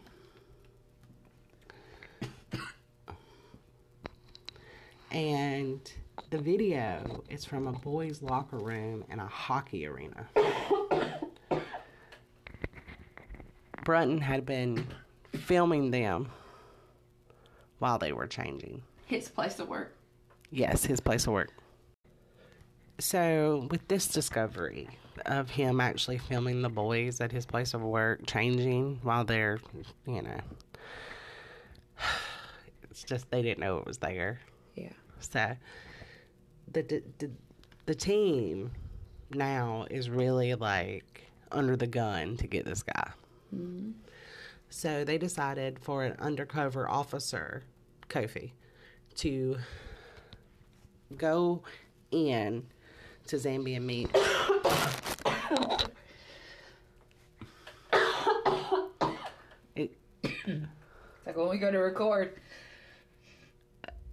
And 5.12 5.80
the 6.30 6.38
video 6.38 7.24
is 7.30 7.46
from 7.46 7.68
a 7.68 7.72
boys' 7.72 8.22
locker 8.22 8.58
room 8.58 9.04
in 9.10 9.20
a 9.20 9.28
hockey 9.28 9.86
arena. 9.88 10.28
Brunton 13.84 14.20
had 14.20 14.46
been 14.46 14.86
filming 15.34 15.92
them 15.92 16.30
while 17.80 17.98
they 17.98 18.12
were 18.12 18.28
changing. 18.28 18.84
His 19.08 19.30
place 19.30 19.58
of 19.60 19.70
work. 19.70 19.96
Yes, 20.52 20.86
his 20.86 21.00
place 21.00 21.26
of 21.26 21.34
work. 21.34 21.50
So, 23.00 23.67
with 23.72 23.88
this 23.88 24.08
discovery 24.08 24.89
of 25.26 25.50
him 25.50 25.80
actually 25.82 26.17
filming 26.17 26.62
the 26.62 26.70
boys 26.70 27.22
at 27.22 27.32
his 27.32 27.46
place 27.46 27.74
of 27.74 27.82
work 27.82 28.26
changing 28.26 29.00
while 29.04 29.24
they're, 29.24 29.60
you 30.06 30.22
know, 30.22 30.39
it's 32.89 33.04
just 33.04 33.30
they 33.32 33.41
didn't 33.41 33.60
know 33.60 33.78
it 33.78 33.86
was 33.86 33.98
there. 33.98 34.39
Yeah. 34.76 34.93
So, 35.20 35.56
the 36.72 36.82
the 36.84 37.04
the, 37.20 37.32
the 37.86 37.96
team 37.96 38.72
now 39.34 39.86
is 39.89 40.10
really 40.10 40.56
like 40.56 41.28
under 41.52 41.76
the 41.76 41.88
gun 41.88 42.38
to 42.38 42.48
get 42.48 42.65
this 42.65 42.84
guy. 42.84 43.12
Mm-hmm. 43.56 43.91
So 44.70 45.04
they 45.04 45.17
decided 45.17 45.80
for 45.80 46.04
an 46.04 46.15
undercover 46.20 46.89
officer, 46.89 47.63
Kofi, 48.10 48.52
to 49.17 49.58
go 51.17 51.62
in 52.12 52.63
to 53.27 53.36
Zambia 53.36 53.82
meet. 53.82 54.10
It, 59.75 59.91
It's 60.23 61.25
like 61.25 61.36
when 61.36 61.49
we 61.49 61.58
go 61.58 61.71
to 61.71 61.77
record. 61.77 62.39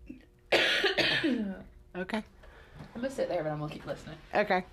okay. 0.52 2.24
I'm 2.94 3.00
gonna 3.00 3.10
sit 3.10 3.28
there, 3.28 3.42
but 3.42 3.52
I'm 3.52 3.60
gonna 3.60 3.72
keep 3.72 3.86
listening. 3.86 4.16
Okay. 4.34 4.64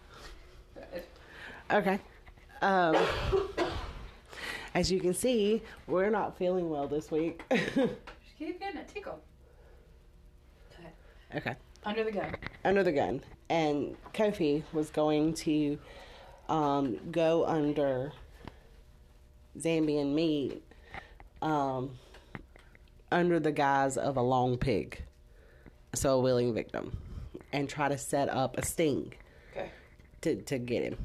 Okay. 1.72 2.00
Um, 2.62 2.96
as 4.74 4.92
you 4.92 5.00
can 5.00 5.14
see, 5.14 5.62
we're 5.88 6.10
not 6.10 6.38
feeling 6.38 6.70
well 6.70 6.88
this 6.88 7.12
week. 7.12 7.44
Just 7.52 8.38
keep 8.38 8.60
getting 8.60 8.80
a 8.80 8.84
tickle. 8.86 9.20
Okay. 11.36 11.56
Under 11.86 12.04
the 12.04 12.12
gun. 12.12 12.36
Under 12.64 12.84
the 12.84 12.92
gun. 12.92 13.22
And 13.50 13.96
Kofi 14.14 14.64
was 14.74 14.90
going 14.90 15.34
to 15.36 15.78
um, 16.50 16.98
go 17.12 17.46
under 17.46 18.12
Zambian 19.58 20.14
meat 20.14 20.64
um, 21.42 21.98
under 23.12 23.40
the 23.40 23.52
guise 23.52 23.98
of 23.98 24.18
a 24.18 24.22
long 24.22 24.58
pig, 24.58 25.02
so 25.94 26.18
a 26.18 26.22
willing 26.22 26.54
victim, 26.54 26.98
and 27.52 27.68
try 27.68 27.90
to 27.90 27.98
set 27.98 28.30
up 28.30 28.58
a 28.58 28.66
sting. 28.66 29.14
Okay. 29.52 29.70
to, 30.22 30.36
to 30.44 30.58
get 30.58 30.84
him. 30.84 30.98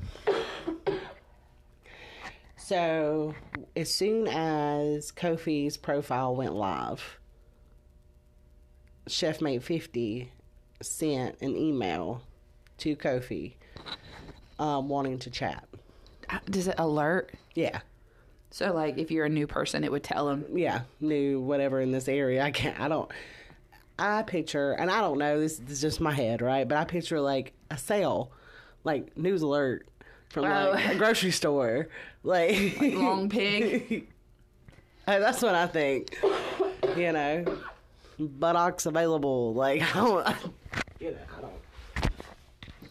So, 2.57 3.35
as 3.77 3.93
soon 3.93 4.27
as 4.29 5.13
Kofi's 5.13 5.77
profile 5.77 6.35
went 6.35 6.55
live, 6.55 7.19
Chefmate 9.09 9.63
50 9.63 10.31
sent 10.83 11.41
an 11.41 11.57
email 11.57 12.23
to 12.79 12.97
Kofi 12.97 13.55
um, 14.59 14.89
wanting 14.89 15.19
to 15.21 15.31
chat. 15.31 15.65
Uh, 16.29 16.39
Does 16.51 16.69
it 16.69 16.75
alert? 16.79 17.31
Yeah, 17.55 17.81
So, 18.51 18.73
like, 18.75 18.99
if 18.99 19.11
you're 19.11 19.25
a 19.27 19.31
new 19.31 19.47
person, 19.47 19.85
it 19.85 19.93
would 19.93 20.03
tell 20.03 20.27
them. 20.27 20.45
yeah, 20.55 20.83
new 21.01 21.41
whatever 21.41 21.81
in 21.81 21.93
this 21.93 22.09
area. 22.09 22.43
I 22.43 22.51
can't, 22.51 22.79
I 22.81 22.89
don't, 22.89 23.11
I 23.99 24.23
picture, 24.23 24.73
and 24.73 24.91
I 24.91 25.01
don't 25.01 25.19
know, 25.19 25.41
this 25.41 25.61
is 25.69 25.81
just 25.81 26.01
my 26.01 26.13
head, 26.13 26.43
right? 26.43 26.67
But 26.69 26.79
I 26.79 26.85
picture 26.85 27.21
like 27.21 27.53
a 27.71 27.79
sale, 27.79 28.31
like 28.85 29.17
news 29.17 29.43
alert 29.43 29.87
from 30.29 30.43
like 30.45 30.95
a 30.95 30.99
grocery 30.99 31.31
store. 31.31 31.89
Like, 32.25 32.77
Long 32.81 33.29
pig. 33.29 34.09
That's 35.07 35.41
what 35.43 35.55
I 35.55 35.67
think. 35.69 36.19
You 36.97 37.13
know, 37.13 37.59
buttocks 38.19 38.87
available. 38.87 39.55
Like 39.55 39.83
I 39.83 39.99
don't, 39.99 40.27
you 41.01 41.11
know, 41.13 41.19
I 41.37 41.41
don't, 41.41 42.13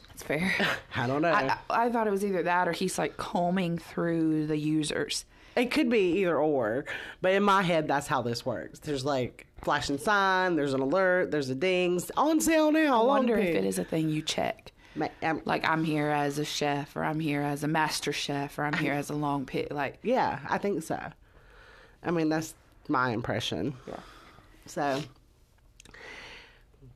That's 0.10 0.24
fair. 0.24 0.54
I 0.96 1.08
don't 1.08 1.22
know. 1.22 1.32
I, 1.32 1.58
I, 1.70 1.86
I 1.86 1.90
thought 1.92 2.08
it 2.08 2.12
was 2.12 2.24
either 2.26 2.44
that 2.44 2.68
or 2.68 2.72
he's 2.72 2.98
like 2.98 3.18
combing 3.18 3.78
through 3.78 4.48
the 4.48 4.58
users. 4.58 5.26
it 5.56 5.72
could 5.72 5.90
be 5.90 6.20
either 6.22 6.38
or, 6.38 6.86
but 7.22 7.34
in 7.34 7.44
my 7.44 7.62
head, 7.62 7.88
that's 7.88 8.08
how 8.08 8.22
this 8.22 8.46
works. 8.46 8.80
There's 8.80 9.06
like 9.06 9.48
flashing 9.62 9.98
sign. 9.98 10.56
There's 10.56 10.74
an 10.74 10.82
alert. 10.82 11.32
There's 11.32 11.50
a 11.50 11.56
dings 11.56 12.12
on 12.18 12.40
sale 12.42 12.72
now. 12.72 13.02
I 13.02 13.06
wonder 13.06 13.36
long 13.36 13.46
if 13.46 13.56
it 13.56 13.66
is 13.66 13.80
a 13.80 13.84
thing 13.84 14.10
you 14.10 14.22
check. 14.22 14.72
Ma- 14.98 15.10
um, 15.24 15.42
Like, 15.44 15.68
I'm 15.68 15.84
here 15.84 16.08
as 16.10 16.40
a 16.40 16.46
chef, 16.46 16.96
or 16.96 17.04
I'm 17.04 17.20
here 17.20 17.42
as 17.42 17.64
a 17.64 17.68
master 17.68 18.14
chef, 18.14 18.58
or 18.58 18.64
I'm 18.64 18.74
here 18.74 18.94
as 18.94 19.10
a 19.10 19.14
long 19.16 19.46
pit. 19.46 19.72
Like, 19.72 19.98
yeah, 20.04 20.40
I 20.50 20.58
think 20.58 20.84
so. 20.84 20.98
I 22.04 22.12
mean, 22.12 22.30
that's 22.30 22.54
my 22.88 23.10
impression. 23.10 23.74
Yeah. 23.88 23.96
So 24.68 25.02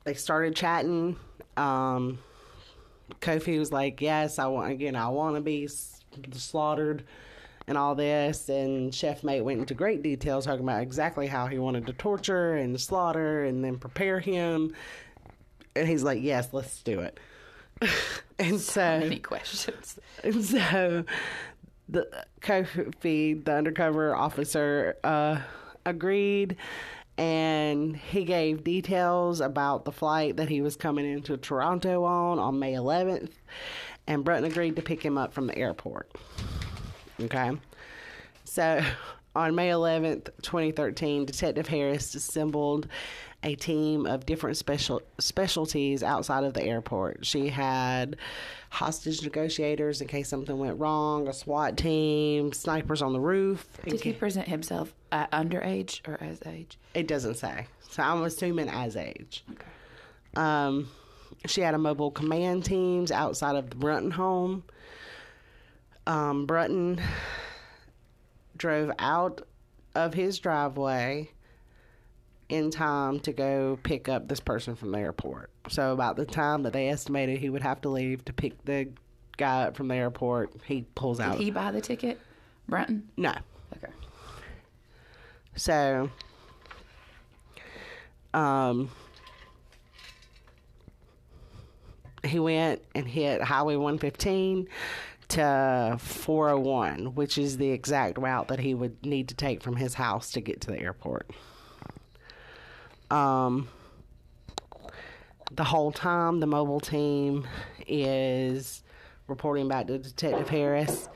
they 0.10 0.16
started 0.16 0.56
chatting. 0.56 1.16
Um, 1.56 2.18
Kofi 3.22 3.60
was 3.60 3.72
like, 3.72 4.02
"Yes, 4.02 4.40
I 4.40 4.48
want 4.48 4.72
again. 4.72 4.96
I 4.96 5.10
want 5.10 5.36
to 5.36 5.42
be 5.42 5.70
slaughtered." 6.32 7.04
And 7.68 7.78
all 7.78 7.94
this, 7.94 8.50
and 8.50 8.94
Chef 8.94 9.24
Mate 9.24 9.42
went 9.42 9.60
into 9.60 9.76
great 9.76 10.02
detail 10.02 10.42
talking 10.42 10.64
about 10.64 10.82
exactly 10.82 11.28
how 11.28 11.46
he 11.46 11.60
wanted 11.60 11.86
to 11.86 11.94
torture 11.94 12.56
and 12.56 12.82
slaughter 12.82 13.44
and 13.44 13.64
then 13.64 13.78
prepare 13.78 14.20
him. 14.20 14.74
And 15.76 15.88
he's 15.88 16.02
like, 16.02 16.24
"Yes, 16.24 16.50
let's 16.54 16.82
do 16.82 17.02
it." 17.02 17.20
and 18.40 18.60
so, 18.60 18.82
Any 18.82 19.20
questions? 19.20 20.00
and 20.24 20.44
so 20.44 21.04
the 21.88 22.26
Kofi, 22.42 23.46
the 23.46 23.54
undercover 23.54 24.16
officer, 24.16 24.98
uh, 25.04 25.40
agreed 25.86 26.58
and 27.20 27.98
he 27.98 28.24
gave 28.24 28.64
details 28.64 29.42
about 29.42 29.84
the 29.84 29.92
flight 29.92 30.38
that 30.38 30.48
he 30.48 30.62
was 30.62 30.78
coming 30.78 31.06
into 31.06 31.36
Toronto 31.36 32.06
on 32.06 32.40
on 32.40 32.58
May 32.60 32.72
11th. 32.74 33.32
And 34.08 34.24
Brunton 34.24 34.50
agreed 34.50 34.78
to 34.78 34.82
pick 34.82 35.04
him 35.04 35.18
up 35.18 35.34
from 35.34 35.46
the 35.46 35.58
airport. 35.58 36.10
Okay. 37.20 37.52
So 38.46 38.82
on 39.36 39.54
May 39.54 39.68
11th, 39.68 40.30
2013, 40.42 41.26
Detective 41.26 41.68
Harris 41.68 42.16
assembled 42.16 42.88
a 43.44 43.56
team 43.56 44.06
of 44.06 44.26
different 44.26 44.58
special 44.58 45.02
specialties 45.18 46.04
outside 46.04 46.44
of 46.44 46.54
the 46.54 46.64
airport. 46.64 47.26
She 47.26 47.48
had 47.48 48.18
hostage 48.70 49.24
negotiators 49.24 50.02
in 50.02 50.08
case 50.08 50.28
something 50.28 50.58
went 50.58 50.80
wrong, 50.80 51.28
a 51.28 51.34
SWAT 51.34 51.78
team, 51.78 52.52
snipers 52.52 53.02
on 53.02 53.14
the 53.14 53.20
roof. 53.20 53.66
Did 53.86 54.02
he 54.02 54.14
present 54.14 54.48
himself 54.48 54.94
at 55.12 55.32
underage 55.32 56.08
or 56.08 56.22
as 56.22 56.42
age? 56.46 56.78
It 56.94 57.08
doesn't 57.08 57.36
say. 57.36 57.68
So 57.90 58.04
I'm 58.04 58.24
assuming 58.24 58.70
as 58.70 58.96
age. 58.96 59.44
Okay. 59.52 59.66
Um, 60.36 60.90
she 61.46 61.62
had 61.62 61.74
a 61.74 61.80
mobile 61.80 62.12
command 62.12 62.66
teams 62.66 63.12
outside 63.12 63.56
of 63.56 63.70
the 63.70 63.76
Brunton 63.78 64.12
home. 64.12 64.64
Um, 66.06 66.46
Brunton 66.46 67.02
drove 68.58 68.92
out 69.00 69.48
of 69.96 70.14
his 70.14 70.40
driveway 70.40 71.32
in 72.50 72.72
time 72.72 73.20
to 73.22 73.32
go 73.32 73.80
pick 73.84 74.10
up 74.10 74.28
this 74.28 74.40
person 74.40 74.76
from 74.76 74.92
the 74.92 75.00
airport. 75.00 75.52
So 75.70 75.94
about 75.94 76.18
the 76.18 76.26
time 76.26 76.64
that 76.64 76.74
they 76.74 76.90
estimated 76.90 77.40
he 77.40 77.50
would 77.50 77.62
have 77.62 77.82
to 77.82 77.90
leave 77.90 78.26
to 78.26 78.34
pick 78.34 78.66
the 78.66 78.90
guy 79.38 79.64
up 79.64 79.76
from 79.76 79.88
the 79.88 79.96
airport, 79.96 80.54
he 80.66 80.86
pulls 80.96 81.20
out. 81.20 81.38
Did 81.38 81.44
he 81.44 81.52
buy 81.52 81.72
the 81.72 81.82
ticket? 81.82 82.20
Brunton? 82.68 83.08
no. 83.18 83.34
Okay. 83.76 83.94
So, 85.56 86.10
um, 88.34 88.90
he 92.24 92.40
went 92.40 92.82
and 92.96 93.08
hit 93.08 93.42
Highway 93.42 93.76
115 93.76 94.68
to 95.30 95.98
401, 96.00 97.16
which 97.16 97.38
is 97.38 97.58
the 97.58 97.70
exact 97.70 98.18
route 98.18 98.48
that 98.48 98.60
he 98.60 98.74
would 98.74 99.06
need 99.06 99.30
to 99.30 99.36
take 99.36 99.62
from 99.62 99.76
his 99.76 99.94
house 99.96 100.32
to 100.32 100.42
get 100.42 100.62
to 100.62 100.72
the 100.72 100.80
airport. 100.80 101.30
Um, 103.12 103.68
the 105.52 105.64
whole 105.64 105.92
time, 105.92 106.40
the 106.40 106.48
mobile 106.48 106.80
team 106.80 107.48
is 107.88 108.84
reporting 109.28 109.68
back 109.68 109.88
to 109.88 109.98
Detective 109.98 110.50
Harris, 110.50 111.10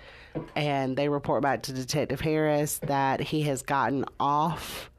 and 0.55 0.97
they 0.97 1.09
report 1.09 1.43
back 1.43 1.63
to 1.63 1.73
Detective 1.73 2.21
Harris 2.21 2.79
that 2.79 3.19
he 3.19 3.43
has 3.43 3.61
gotten 3.61 4.05
off 4.19 4.89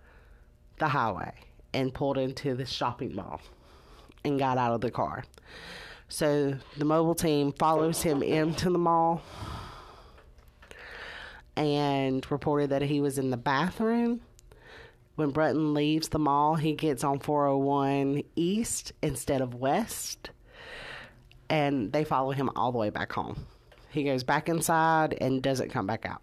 the 0.78 0.88
highway 0.88 1.32
and 1.72 1.92
pulled 1.92 2.18
into 2.18 2.54
the 2.54 2.66
shopping 2.66 3.14
mall 3.14 3.40
and 4.24 4.38
got 4.38 4.58
out 4.58 4.72
of 4.72 4.80
the 4.80 4.90
car. 4.90 5.24
So 6.08 6.54
the 6.76 6.84
mobile 6.84 7.14
team 7.14 7.52
follows 7.52 8.02
him 8.02 8.22
into 8.22 8.70
the 8.70 8.78
mall 8.78 9.22
and 11.56 12.24
reported 12.30 12.70
that 12.70 12.82
he 12.82 13.00
was 13.00 13.18
in 13.18 13.30
the 13.30 13.36
bathroom. 13.36 14.20
When 15.16 15.30
Brunton 15.30 15.74
leaves 15.74 16.08
the 16.08 16.18
mall, 16.18 16.56
he 16.56 16.74
gets 16.74 17.04
on 17.04 17.20
401 17.20 18.22
East 18.34 18.92
instead 19.02 19.40
of 19.40 19.54
West, 19.54 20.30
and 21.48 21.92
they 21.92 22.02
follow 22.04 22.32
him 22.32 22.50
all 22.56 22.72
the 22.72 22.78
way 22.78 22.90
back 22.90 23.12
home. 23.12 23.46
He 23.90 24.02
goes 24.02 24.24
back 24.24 24.48
inside 24.48 25.16
and 25.20 25.40
doesn't 25.40 25.70
come 25.70 25.86
back 25.86 26.04
out. 26.04 26.22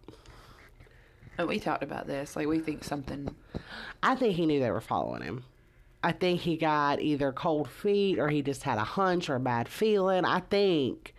And 1.38 1.48
we 1.48 1.60
talked 1.60 1.84
about 1.84 2.06
this. 2.06 2.36
Like, 2.36 2.48
we 2.48 2.60
think 2.60 2.84
something. 2.84 3.34
I 4.04 4.16
think 4.16 4.36
he 4.36 4.46
knew 4.46 4.60
they 4.60 4.72
were 4.72 4.82
following 4.82 5.22
him. 5.24 5.46
I 6.04 6.12
think 6.12 6.42
he 6.42 6.58
got 6.58 7.00
either 7.00 7.32
cold 7.32 7.70
feet 7.70 8.20
or 8.20 8.28
he 8.28 8.42
just 8.42 8.64
had 8.64 8.78
a 8.78 8.84
hunch 8.84 9.30
or 9.30 9.36
a 9.36 9.40
bad 9.40 9.70
feeling. 9.70 10.26
I 10.26 10.40
think 10.42 11.14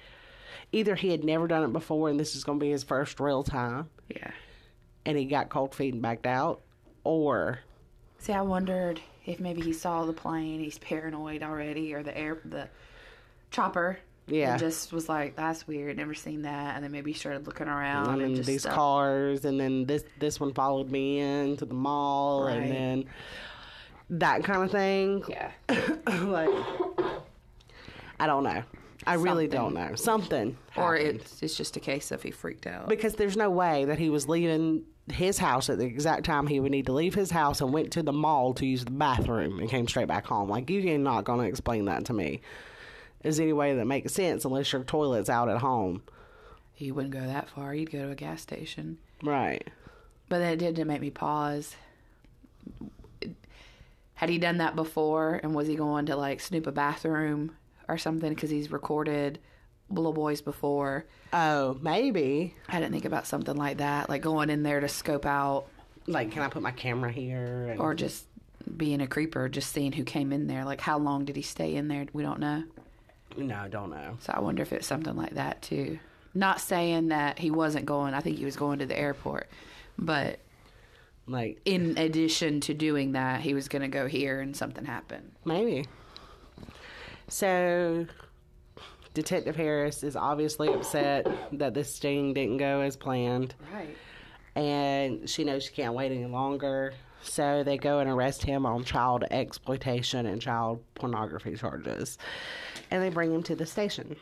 either 0.72 0.94
he 0.94 1.08
had 1.11 1.24
never 1.24 1.46
done 1.46 1.62
it 1.64 1.72
before 1.72 2.11
and 2.11 2.18
this 2.20 2.35
is 2.37 2.44
going 2.44 2.58
to 2.58 2.64
be 2.64 2.70
his 2.72 2.82
first 2.82 3.20
real 3.20 3.42
time 3.44 3.88
Yeah. 4.11 4.30
and 5.06 5.16
he 5.16 5.24
got 5.26 5.48
cold 5.50 5.74
feet 5.74 5.92
and 5.94 6.02
backed 6.02 6.26
out, 6.26 6.62
or 7.04 7.60
See, 8.18 8.32
I 8.32 8.42
wondered 8.42 9.00
if 9.26 9.40
maybe 9.40 9.60
he 9.62 9.72
saw 9.72 10.04
the 10.04 10.12
plane, 10.12 10.60
he's 10.60 10.78
paranoid 10.78 11.42
already, 11.42 11.92
or 11.94 12.02
the 12.02 12.16
air, 12.16 12.38
the 12.44 12.68
chopper. 13.50 13.98
Yeah. 14.28 14.52
And 14.52 14.60
just 14.60 14.92
was 14.92 15.08
like, 15.08 15.34
that's 15.34 15.66
weird, 15.66 15.96
never 15.96 16.14
seen 16.14 16.42
that. 16.42 16.76
And 16.76 16.84
then 16.84 16.92
maybe 16.92 17.12
he 17.12 17.18
started 17.18 17.44
looking 17.46 17.66
around 17.66 18.20
and 18.20 18.36
just 18.36 18.46
these 18.46 18.62
stuff. 18.62 18.74
cars 18.74 19.44
and 19.44 19.58
then 19.58 19.84
this 19.86 20.04
this 20.20 20.38
one 20.38 20.54
followed 20.54 20.90
me 20.90 21.18
into 21.18 21.64
the 21.64 21.74
mall 21.74 22.44
Right. 22.46 22.58
and 22.58 22.70
then 22.72 23.04
that 24.10 24.44
kind 24.44 24.62
of 24.62 24.70
thing. 24.70 25.24
Yeah. 25.28 25.50
like 26.24 26.48
I 28.20 28.26
don't 28.26 28.44
know. 28.44 28.62
I 29.04 29.14
really 29.14 29.48
don't 29.48 29.74
know. 29.74 29.96
Something. 29.96 30.56
Or 30.76 30.94
happened. 30.96 31.20
it's, 31.22 31.42
it's 31.42 31.56
just 31.56 31.76
a 31.76 31.80
case 31.80 32.12
of 32.12 32.22
he 32.22 32.30
freaked 32.30 32.68
out. 32.68 32.88
because 32.88 33.16
there's 33.16 33.36
no 33.36 33.50
way 33.50 33.86
that 33.86 33.98
he 33.98 34.10
was 34.10 34.28
leaving 34.28 34.84
his 35.10 35.38
house 35.38 35.68
at 35.68 35.78
the 35.78 35.84
exact 35.84 36.24
time 36.24 36.46
he 36.46 36.60
would 36.60 36.70
need 36.70 36.86
to 36.86 36.92
leave 36.92 37.14
his 37.14 37.30
house 37.30 37.60
and 37.60 37.72
went 37.72 37.92
to 37.92 38.02
the 38.02 38.12
mall 38.12 38.54
to 38.54 38.66
use 38.66 38.84
the 38.84 38.90
bathroom 38.90 39.58
and 39.58 39.68
came 39.68 39.88
straight 39.88 40.08
back 40.08 40.26
home. 40.26 40.48
Like 40.48 40.70
you're 40.70 40.98
not 40.98 41.24
going 41.24 41.40
to 41.40 41.46
explain 41.46 41.86
that 41.86 42.04
to 42.06 42.12
me. 42.12 42.40
Is 43.24 43.38
any 43.38 43.52
way 43.52 43.74
that 43.74 43.84
makes 43.84 44.12
sense 44.12 44.44
unless 44.44 44.72
your 44.72 44.82
toilet's 44.82 45.30
out 45.30 45.48
at 45.48 45.58
home, 45.58 46.02
he 46.72 46.90
wouldn't 46.90 47.14
go 47.14 47.20
that 47.20 47.48
far. 47.48 47.72
He'd 47.72 47.92
go 47.92 48.02
to 48.02 48.10
a 48.10 48.14
gas 48.16 48.42
station. 48.42 48.98
right? 49.22 49.66
But 50.28 50.38
that 50.38 50.58
didn't 50.58 50.88
make 50.88 51.00
me 51.00 51.10
pause. 51.10 51.76
Had 54.14 54.28
he 54.28 54.38
done 54.38 54.58
that 54.58 54.74
before, 54.76 55.40
and 55.42 55.54
was 55.54 55.68
he 55.68 55.76
going 55.76 56.06
to 56.06 56.16
like 56.16 56.40
snoop 56.40 56.66
a 56.66 56.72
bathroom 56.72 57.56
or 57.88 57.98
something? 57.98 58.34
Because 58.34 58.50
he's 58.50 58.70
recorded 58.72 59.38
little 59.94 60.12
boys 60.12 60.40
before. 60.40 61.05
Oh, 61.33 61.78
maybe. 61.81 62.55
I 62.68 62.78
didn't 62.81 62.92
think 62.92 63.05
about 63.05 63.26
something 63.26 63.57
like 63.57 63.78
that, 63.78 64.09
like 64.09 64.22
going 64.22 64.50
in 64.50 64.62
there 64.62 64.81
to 64.81 64.88
scope 64.88 65.24
out, 65.26 65.66
Like, 66.07 66.31
can 66.31 66.42
I 66.42 66.48
put 66.48 66.62
my 66.62 66.72
camera 66.72 67.11
here? 67.12 67.68
And, 67.70 67.81
or 67.81 67.94
just 67.94 68.26
being 68.76 69.00
a 69.00 69.07
creeper, 69.07 69.48
just 69.48 69.72
seeing 69.72 69.92
who 69.92 70.05
came 70.05 70.33
in 70.33 70.46
there. 70.46 70.64
Like, 70.64 70.81
how 70.81 70.98
long 70.98 71.24
did 71.24 71.37
he 71.37 71.42
stay 71.42 71.74
in 71.76 71.88
there? 71.88 72.07
We 72.12 72.22
don't 72.22 72.40
know. 72.40 72.64
no, 73.37 73.57
I 73.57 73.68
don't 73.68 73.90
know. 73.90 74.16
So 74.20 74.33
I 74.35 74.40
wonder 74.40 74.62
if 74.62 74.72
it's 74.72 74.87
something 74.87 75.16
like 75.16 75.35
that 75.35 75.62
too. 75.62 75.98
Not 76.35 76.61
saying 76.61 77.09
that 77.09 77.38
he 77.38 77.50
wasn't 77.50 77.87
going. 77.87 78.14
I 78.14 78.20
think 78.20 78.38
he 78.38 78.44
was 78.44 78.57
going 78.57 78.78
to 78.78 78.87
the 78.87 78.98
airport, 78.98 79.48
but 79.98 80.38
Like, 81.26 81.61
in 81.64 81.96
addition 81.98 82.61
to 82.62 82.74
doing 82.74 83.12
that, 83.12 83.40
he 83.42 83.55
was 83.55 83.68
going 83.68 83.83
to 83.83 83.88
go 83.88 84.07
here, 84.07 84.40
and 84.40 84.57
something 84.57 84.85
happened. 84.85 85.33
maybe. 85.44 85.87
So, 87.28 88.07
Detective 89.14 89.57
Harris 89.57 90.03
is 90.03 90.16
obviously 90.16 90.68
upset 90.68 91.27
that 91.53 91.75
this 91.75 91.94
sting 91.94 92.33
didn't 92.35 92.57
go 92.59 92.81
as 92.81 92.96
planned. 92.96 93.55
Right. 93.72 93.96
and 94.55 95.29
she 95.29 95.44
knows 95.44 95.64
she 95.64 95.72
can't 95.72 95.94
wait 95.94 96.12
any 96.12 96.27
longer. 96.27 96.94
So 97.22 97.62
they 97.62 97.79
go 97.79 98.01
and 98.01 98.11
arrest 98.11 98.42
him 98.42 98.66
on 98.66 98.85
child 98.85 99.25
exploitation 99.31 100.27
and 100.27 100.42
child 100.42 100.83
pornography 100.94 101.55
charges. 101.55 102.18
And 102.90 103.03
they 103.03 103.11
bring 103.11 103.33
him 103.33 103.42
to 103.44 103.55
the 103.55 103.64
station. 103.66 104.16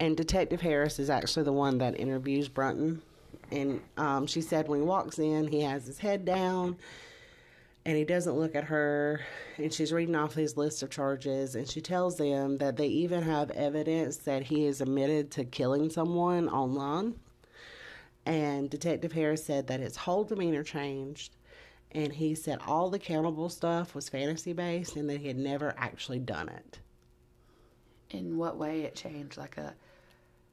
And 0.00 0.16
Detective 0.16 0.60
Harris 0.60 0.98
is 0.98 1.10
actually 1.10 1.44
the 1.44 1.52
one 1.52 1.78
that 1.78 1.98
interviews 2.00 2.48
Brunton. 2.48 3.02
And 3.50 3.80
um, 3.98 4.26
she 4.26 4.40
said 4.40 4.66
when 4.68 4.80
he 4.80 4.86
walks 4.86 5.18
in, 5.18 5.46
he 5.46 5.60
has 5.60 5.86
his 5.86 5.98
head 5.98 6.24
down 6.24 6.76
and 7.84 7.96
he 7.96 8.04
doesn't 8.04 8.38
look 8.38 8.54
at 8.54 8.64
her. 8.64 9.20
And 9.56 9.72
she's 9.72 9.92
reading 9.92 10.14
off 10.14 10.34
his 10.34 10.56
list 10.56 10.82
of 10.82 10.90
charges. 10.90 11.54
And 11.54 11.68
she 11.68 11.80
tells 11.80 12.16
them 12.16 12.58
that 12.58 12.76
they 12.76 12.86
even 12.86 13.22
have 13.22 13.50
evidence 13.50 14.18
that 14.18 14.44
he 14.44 14.66
is 14.66 14.80
admitted 14.80 15.30
to 15.32 15.44
killing 15.44 15.90
someone 15.90 16.48
online. 16.48 17.14
And 18.24 18.70
Detective 18.70 19.12
Harris 19.12 19.44
said 19.44 19.66
that 19.66 19.80
his 19.80 19.96
whole 19.96 20.24
demeanor 20.24 20.62
changed. 20.62 21.36
And 21.90 22.12
he 22.12 22.34
said 22.34 22.60
all 22.66 22.88
the 22.88 22.98
cannibal 22.98 23.48
stuff 23.48 23.94
was 23.94 24.08
fantasy 24.08 24.52
based 24.52 24.96
and 24.96 25.10
that 25.10 25.20
he 25.20 25.28
had 25.28 25.36
never 25.36 25.74
actually 25.76 26.20
done 26.20 26.48
it. 26.48 26.78
In 28.10 28.38
what 28.38 28.56
way 28.56 28.82
it 28.82 28.94
changed? 28.94 29.36
Like 29.36 29.58
a 29.58 29.74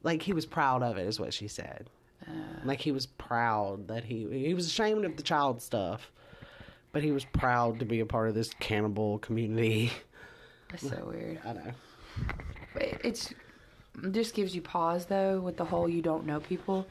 Like 0.02 0.22
he 0.22 0.32
was 0.32 0.46
proud 0.46 0.82
of 0.82 0.98
it, 0.98 1.06
is 1.06 1.20
what 1.20 1.32
she 1.32 1.48
said. 1.48 1.88
Oh. 2.28 2.32
like 2.64 2.80
he 2.80 2.92
was 2.92 3.06
proud 3.06 3.88
that 3.88 4.04
he 4.04 4.28
he 4.30 4.52
was 4.52 4.66
ashamed 4.66 5.06
of 5.06 5.16
the 5.16 5.22
child 5.22 5.62
stuff, 5.62 6.12
but 6.92 7.02
he 7.02 7.12
was 7.12 7.24
proud 7.24 7.78
to 7.78 7.84
be 7.84 8.00
a 8.00 8.06
part 8.06 8.28
of 8.28 8.34
this 8.34 8.52
cannibal 8.60 9.18
community. 9.18 9.92
That's 10.70 10.88
so 10.88 11.04
weird. 11.12 11.40
I 11.44 11.52
know. 11.52 11.72
But 12.74 12.82
it's 13.04 13.32
it 14.02 14.12
just 14.12 14.34
gives 14.34 14.54
you 14.54 14.62
pause 14.62 15.06
though 15.06 15.40
with 15.40 15.56
the 15.56 15.64
whole 15.64 15.88
you 15.88 16.02
don't 16.02 16.26
know 16.26 16.40
people 16.40 16.86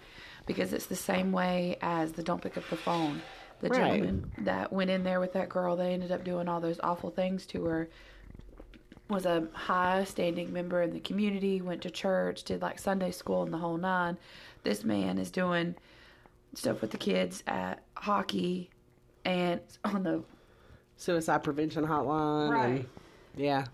because 0.45 0.73
it's 0.73 0.87
the 0.87 0.95
same 0.95 1.31
way 1.31 1.77
as 1.81 2.11
the 2.13 2.23
don't 2.23 2.41
pick 2.41 2.57
up 2.57 2.67
the 2.69 2.75
phone. 2.75 3.21
The 3.61 3.69
Right. 3.69 3.77
gentleman 3.91 4.31
that 4.39 4.71
went 4.71 4.89
in 4.89 5.03
there 5.03 5.19
with 5.19 5.33
that 5.33 5.49
girl 5.49 5.75
that 5.75 5.85
ended 5.85 6.11
up 6.11 6.23
doing 6.23 6.47
all 6.47 6.59
those 6.59 6.79
awful 6.81 7.09
things 7.09 7.45
to 7.47 7.65
her 7.65 7.89
was 9.09 9.25
a 9.25 9.47
high 9.53 10.03
standing 10.03 10.53
member 10.53 10.81
in 10.83 10.91
the 10.91 10.99
community, 10.99 11.61
went 11.61 11.81
to 11.81 11.89
church, 11.89 12.43
did 12.43 12.61
like 12.61 12.79
Sunday 12.79 13.11
school 13.11 13.43
and 13.43 13.53
the 13.53 13.57
whole 13.57 13.77
nine. 13.77 14.17
This 14.63 14.83
man 14.83 15.17
is 15.17 15.31
doing 15.31 15.75
stuff 16.53 16.81
with 16.81 16.91
the 16.91 16.97
kids 16.97 17.43
at 17.47 17.81
hockey 17.95 18.69
and 19.25 19.61
on 19.83 20.03
the 20.03 20.23
Suicide 20.97 21.43
prevention 21.43 21.85
hotline. 21.85 22.49
Right. 22.49 22.65
and- 22.67 22.85
yeah. 23.35 23.65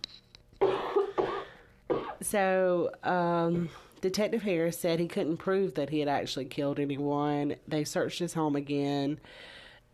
So, 2.22 2.92
um, 3.04 3.70
Detective 4.02 4.42
Harris 4.44 4.78
said 4.78 5.00
he 5.00 5.08
couldn't 5.08 5.38
prove 5.38 5.76
that 5.76 5.90
he 5.90 6.00
had 6.00 6.08
actually 6.10 6.46
killed 6.46 6.80
anyone. 6.80 7.56
They 7.68 7.84
searched 7.84 8.20
his 8.20 8.34
home 8.34 8.56
again, 8.56 9.20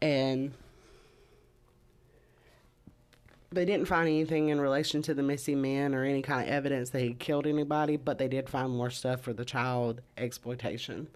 and 0.01 0.53
they 3.51 3.65
didn't 3.65 3.85
find 3.87 4.07
anything 4.07 4.49
in 4.49 4.59
relation 4.61 5.01
to 5.03 5.13
the 5.13 5.23
missing 5.23 5.61
men 5.61 5.93
or 5.93 6.03
any 6.03 6.21
kind 6.21 6.47
of 6.47 6.53
evidence 6.53 6.89
that 6.91 7.01
he 7.01 7.13
killed 7.13 7.45
anybody, 7.47 7.97
but 7.97 8.17
they 8.17 8.27
did 8.27 8.49
find 8.49 8.71
more 8.71 8.89
stuff 8.89 9.21
for 9.21 9.33
the 9.33 9.45
child 9.45 10.01
exploitation 10.17 11.07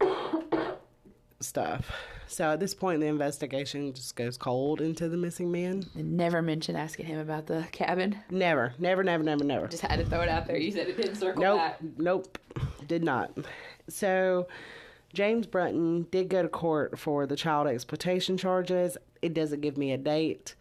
stuff. 1.40 1.90
So 2.28 2.50
at 2.50 2.60
this 2.60 2.74
point, 2.74 3.00
the 3.00 3.06
investigation 3.06 3.92
just 3.92 4.16
goes 4.16 4.38
cold 4.38 4.80
into 4.80 5.08
the 5.08 5.16
missing 5.16 5.52
men. 5.52 5.84
never 5.94 6.40
mentioned 6.40 6.78
asking 6.78 7.06
him 7.06 7.18
about 7.18 7.46
the 7.46 7.66
cabin. 7.72 8.16
Never, 8.30 8.72
never, 8.78 9.04
never, 9.04 9.22
never, 9.22 9.44
never. 9.44 9.68
Just 9.68 9.82
had 9.82 9.98
to 9.98 10.06
throw 10.06 10.22
it 10.22 10.28
out 10.28 10.46
there. 10.46 10.56
You 10.56 10.72
said 10.72 10.88
it 10.88 10.96
didn't 10.96 11.16
circle 11.16 11.42
Nope, 11.42 11.58
back. 11.58 11.78
nope, 11.98 12.38
did 12.86 13.04
not. 13.04 13.36
So, 13.88 14.48
James 15.12 15.46
Brunton 15.46 16.06
did 16.10 16.30
go 16.30 16.40
to 16.42 16.48
court 16.48 16.98
for 16.98 17.26
the 17.26 17.36
child 17.36 17.66
exploitation 17.66 18.38
charges. 18.38 18.96
It 19.20 19.34
doesn't 19.34 19.60
give 19.60 19.76
me 19.76 19.92
a 19.92 19.98
date, 19.98 20.54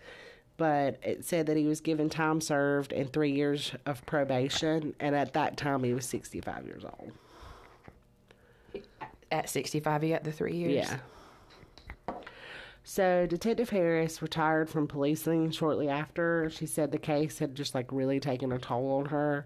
but 0.57 0.99
it 1.03 1.23
said 1.23 1.45
that 1.45 1.55
he 1.55 1.65
was 1.67 1.79
given 1.79 2.09
time 2.09 2.41
served 2.41 2.91
and 2.91 3.11
three 3.13 3.31
years 3.31 3.71
of 3.85 4.05
probation, 4.05 4.93
and 4.99 5.15
at 5.15 5.31
that 5.33 5.55
time 5.55 5.83
he 5.85 5.93
was 5.93 6.05
65 6.05 6.65
years 6.65 6.83
old. 6.83 7.11
At 9.31 9.49
65, 9.49 10.01
he 10.01 10.09
got 10.09 10.25
the 10.25 10.31
three 10.33 10.55
years. 10.57 10.73
Yeah. 10.89 10.97
So 12.83 13.27
Detective 13.27 13.69
Harris 13.69 14.21
retired 14.21 14.69
from 14.69 14.87
policing 14.87 15.51
shortly 15.51 15.87
after. 15.87 16.49
She 16.49 16.65
said 16.65 16.91
the 16.91 16.97
case 16.97 17.39
had 17.39 17.55
just 17.55 17.75
like 17.75 17.91
really 17.91 18.19
taken 18.19 18.51
a 18.51 18.57
toll 18.57 18.99
on 18.99 19.05
her. 19.05 19.45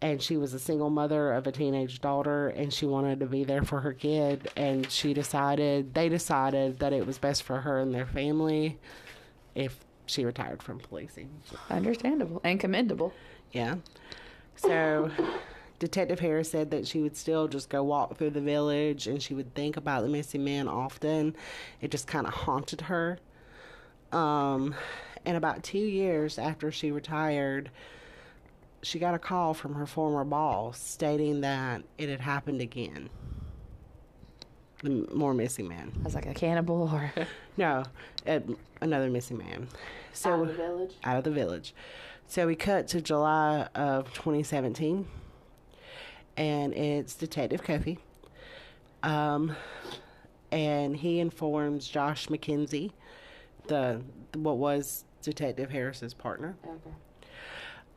And 0.00 0.20
she 0.20 0.36
was 0.36 0.52
a 0.52 0.58
single 0.58 0.90
mother 0.90 1.32
of 1.32 1.46
a 1.46 1.52
teenage 1.52 2.00
daughter 2.00 2.48
and 2.48 2.72
she 2.72 2.86
wanted 2.86 3.20
to 3.20 3.26
be 3.26 3.44
there 3.44 3.62
for 3.62 3.80
her 3.80 3.92
kid. 3.92 4.50
And 4.56 4.90
she 4.90 5.14
decided, 5.14 5.94
they 5.94 6.08
decided 6.08 6.80
that 6.80 6.92
it 6.92 7.06
was 7.06 7.18
best 7.18 7.44
for 7.44 7.60
her 7.60 7.78
and 7.78 7.94
their 7.94 8.06
family 8.06 8.78
if 9.54 9.78
she 10.06 10.24
retired 10.24 10.62
from 10.62 10.78
policing. 10.80 11.30
Understandable 11.70 12.40
and 12.42 12.58
commendable. 12.58 13.12
Yeah. 13.52 13.76
So 14.56 15.10
Detective 15.82 16.20
Harris 16.20 16.48
said 16.48 16.70
that 16.70 16.86
she 16.86 17.00
would 17.00 17.16
still 17.16 17.48
just 17.48 17.68
go 17.68 17.82
walk 17.82 18.16
through 18.16 18.30
the 18.30 18.40
village 18.40 19.08
and 19.08 19.20
she 19.20 19.34
would 19.34 19.52
think 19.52 19.76
about 19.76 20.02
the 20.02 20.08
missing 20.08 20.44
man 20.44 20.68
often. 20.68 21.34
It 21.80 21.90
just 21.90 22.06
kind 22.06 22.24
of 22.24 22.32
haunted 22.32 22.82
her. 22.82 23.18
Um, 24.12 24.76
and 25.24 25.36
about 25.36 25.64
two 25.64 25.78
years 25.78 26.38
after 26.38 26.70
she 26.70 26.92
retired, 26.92 27.68
she 28.82 29.00
got 29.00 29.14
a 29.14 29.18
call 29.18 29.54
from 29.54 29.74
her 29.74 29.84
former 29.84 30.22
boss 30.22 30.78
stating 30.78 31.40
that 31.40 31.82
it 31.98 32.08
had 32.08 32.20
happened 32.20 32.60
again. 32.60 33.10
The 34.84 35.08
more 35.12 35.34
missing 35.34 35.66
man. 35.66 35.90
I 35.98 36.04
was 36.04 36.14
like 36.14 36.26
a 36.26 36.34
cannibal 36.34 36.88
or 36.94 37.12
No, 37.56 37.82
another 38.80 39.10
missing 39.10 39.38
man. 39.38 39.66
So 40.12 40.44
village. 40.44 40.92
out 41.02 41.16
of 41.16 41.24
the 41.24 41.32
village. 41.32 41.74
So 42.28 42.46
we 42.46 42.54
cut 42.54 42.86
to 42.88 43.00
July 43.00 43.66
of 43.74 44.14
2017, 44.14 45.08
and 46.36 46.72
it's 46.74 47.14
Detective 47.14 47.62
Kofi. 47.62 47.98
Um, 49.02 49.56
and 50.50 50.96
he 50.96 51.18
informs 51.18 51.88
Josh 51.88 52.28
McKenzie, 52.28 52.92
the 53.66 54.02
what 54.34 54.58
was 54.58 55.04
Detective 55.22 55.70
Harris's 55.70 56.14
partner, 56.14 56.56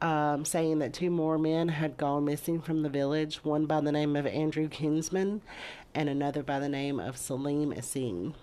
um, 0.02 0.46
saying 0.46 0.80
that 0.80 0.94
two 0.94 1.10
more 1.10 1.38
men 1.38 1.68
had 1.68 1.98
gone 1.98 2.26
missing 2.26 2.62
from 2.62 2.82
the 2.82 2.90
village. 2.90 3.44
One 3.44 3.66
by 3.66 3.82
the 3.82 3.92
name 3.92 4.16
of 4.16 4.26
Andrew 4.26 4.68
Kinsman, 4.70 5.42
and 5.94 6.10
another 6.10 6.44
by 6.44 6.60
the 6.60 6.70
name 6.70 7.00
of 7.00 7.18
Selim 7.18 7.74
Esen. 7.74 8.34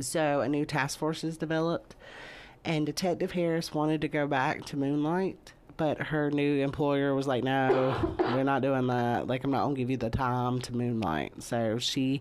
So 0.00 0.40
a 0.40 0.48
new 0.48 0.64
task 0.64 0.98
force 0.98 1.24
is 1.24 1.36
developed, 1.36 1.96
and 2.64 2.86
Detective 2.86 3.32
Harris 3.32 3.74
wanted 3.74 4.00
to 4.02 4.08
go 4.08 4.26
back 4.26 4.64
to 4.66 4.76
Moonlight, 4.76 5.52
but 5.78 5.98
her 5.98 6.30
new 6.30 6.62
employer 6.62 7.14
was 7.14 7.26
like, 7.26 7.42
"No, 7.42 8.14
we're 8.18 8.44
not 8.44 8.60
doing 8.60 8.88
that. 8.88 9.26
Like, 9.26 9.44
I'm 9.44 9.50
not 9.50 9.62
gonna 9.62 9.76
give 9.76 9.88
you 9.88 9.96
the 9.96 10.10
time 10.10 10.60
to 10.60 10.76
Moonlight." 10.76 11.42
So 11.42 11.78
she 11.78 12.20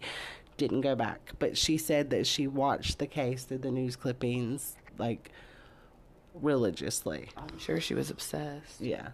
didn't 0.55 0.81
go 0.81 0.95
back, 0.95 1.33
but 1.39 1.57
she 1.57 1.77
said 1.77 2.09
that 2.11 2.25
she 2.25 2.47
watched 2.47 2.99
the 2.99 3.07
case 3.07 3.43
through 3.43 3.57
the 3.59 3.71
news 3.71 3.97
clippings, 3.97 4.77
like 4.97 5.31
religiously. 6.33 7.29
I'm 7.35 7.59
sure 7.59 7.81
she 7.81 7.93
was 7.93 8.09
obsessed. 8.09 8.79
Yeah. 8.79 9.09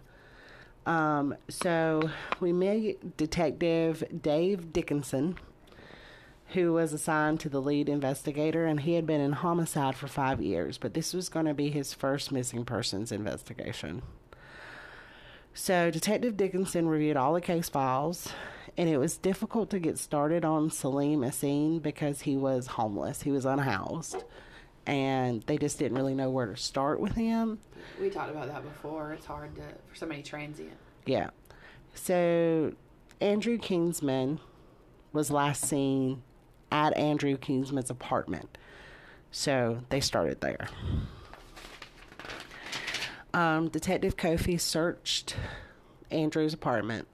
Um, 0.86 1.36
so 1.48 2.10
we 2.40 2.52
met 2.52 3.16
Detective 3.16 4.04
Dave 4.22 4.72
Dickinson, 4.72 5.38
who 6.48 6.72
was 6.74 6.92
assigned 6.92 7.40
to 7.40 7.48
the 7.48 7.60
lead 7.60 7.88
investigator, 7.88 8.66
and 8.66 8.80
he 8.80 8.94
had 8.94 9.06
been 9.06 9.20
in 9.20 9.32
homicide 9.32 9.96
for 9.96 10.06
five 10.08 10.42
years, 10.42 10.76
but 10.76 10.94
this 10.94 11.14
was 11.14 11.28
going 11.28 11.46
to 11.46 11.54
be 11.54 11.70
his 11.70 11.94
first 11.94 12.30
missing 12.30 12.64
persons 12.64 13.10
investigation. 13.10 14.02
So 15.56 15.90
Detective 15.90 16.36
Dickinson 16.36 16.88
reviewed 16.88 17.16
all 17.16 17.32
the 17.32 17.40
case 17.40 17.68
files, 17.68 18.28
and 18.76 18.88
it 18.88 18.98
was 18.98 19.16
difficult 19.16 19.70
to 19.70 19.78
get 19.78 19.98
started 19.98 20.44
on 20.44 20.68
Selim 20.68 21.20
Esen 21.20 21.80
because 21.80 22.22
he 22.22 22.36
was 22.36 22.66
homeless, 22.66 23.22
he 23.22 23.30
was 23.30 23.44
unhoused, 23.44 24.24
and 24.84 25.42
they 25.42 25.56
just 25.56 25.78
didn't 25.78 25.96
really 25.96 26.14
know 26.14 26.28
where 26.28 26.46
to 26.46 26.56
start 26.56 26.98
with 26.98 27.12
him. 27.12 27.60
We 28.00 28.10
talked 28.10 28.32
about 28.32 28.48
that 28.48 28.64
before. 28.64 29.12
It's 29.12 29.26
hard 29.26 29.54
to 29.54 29.62
for 29.88 29.94
somebody 29.94 30.22
transient. 30.22 30.76
Yeah. 31.06 31.30
So 31.94 32.72
Andrew 33.20 33.56
Kinsman 33.56 34.40
was 35.12 35.30
last 35.30 35.64
seen 35.64 36.22
at 36.72 36.96
Andrew 36.96 37.36
Kinsman's 37.36 37.90
apartment. 37.90 38.58
So 39.30 39.82
they 39.88 40.00
started 40.00 40.40
there. 40.40 40.68
Um, 43.34 43.68
Detective 43.68 44.16
Kofi 44.16 44.60
searched 44.60 45.34
Andrew's 46.12 46.54
apartment 46.54 47.08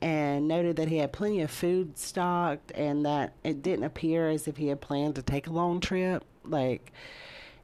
and 0.00 0.48
noted 0.48 0.76
that 0.76 0.88
he 0.88 0.96
had 0.96 1.12
plenty 1.12 1.42
of 1.42 1.50
food 1.50 1.98
stocked 1.98 2.72
and 2.72 3.04
that 3.04 3.34
it 3.44 3.62
didn't 3.62 3.84
appear 3.84 4.30
as 4.30 4.48
if 4.48 4.56
he 4.56 4.68
had 4.68 4.80
planned 4.80 5.16
to 5.16 5.22
take 5.22 5.46
a 5.46 5.52
long 5.52 5.80
trip. 5.80 6.24
Like, 6.44 6.92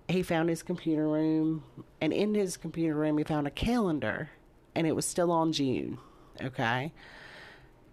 he 0.08 0.22
found 0.22 0.50
his 0.50 0.62
computer 0.62 1.08
room, 1.08 1.64
and 2.02 2.12
in 2.12 2.34
his 2.34 2.58
computer 2.58 2.94
room, 2.94 3.16
he 3.16 3.24
found 3.24 3.46
a 3.46 3.50
calendar, 3.50 4.28
and 4.74 4.86
it 4.86 4.94
was 4.94 5.06
still 5.06 5.32
on 5.32 5.52
June. 5.52 5.96
Okay. 6.42 6.92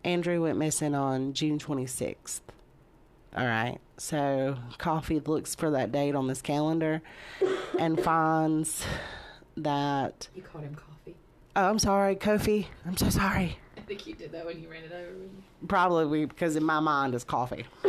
Andrew 0.03 0.43
went 0.43 0.57
missing 0.57 0.95
on 0.95 1.31
June 1.31 1.59
26th. 1.59 2.41
All 3.35 3.45
right. 3.45 3.77
So, 3.97 4.57
Coffee 4.77 5.21
looks 5.21 5.55
for 5.55 5.71
that 5.71 5.93
date 5.93 6.13
on 6.15 6.27
this 6.27 6.41
calendar 6.41 7.01
and 7.79 7.99
finds 8.01 8.85
that. 9.57 10.27
You 10.35 10.41
called 10.41 10.63
him 10.63 10.75
coffee. 10.75 11.15
Oh, 11.55 11.69
I'm 11.69 11.79
sorry, 11.79 12.15
Kofi. 12.15 12.67
I'm 12.85 12.97
so 12.97 13.09
sorry. 13.09 13.57
I 13.77 13.81
think 13.81 14.05
you 14.07 14.13
did 14.13 14.31
that 14.31 14.45
when 14.45 14.61
you 14.61 14.69
ran 14.69 14.83
it 14.83 14.91
over. 14.91 15.15
Probably 15.67 16.25
because 16.25 16.55
in 16.55 16.63
my 16.63 16.79
mind 16.79 17.15
it's 17.15 17.23
coffee. 17.23 17.65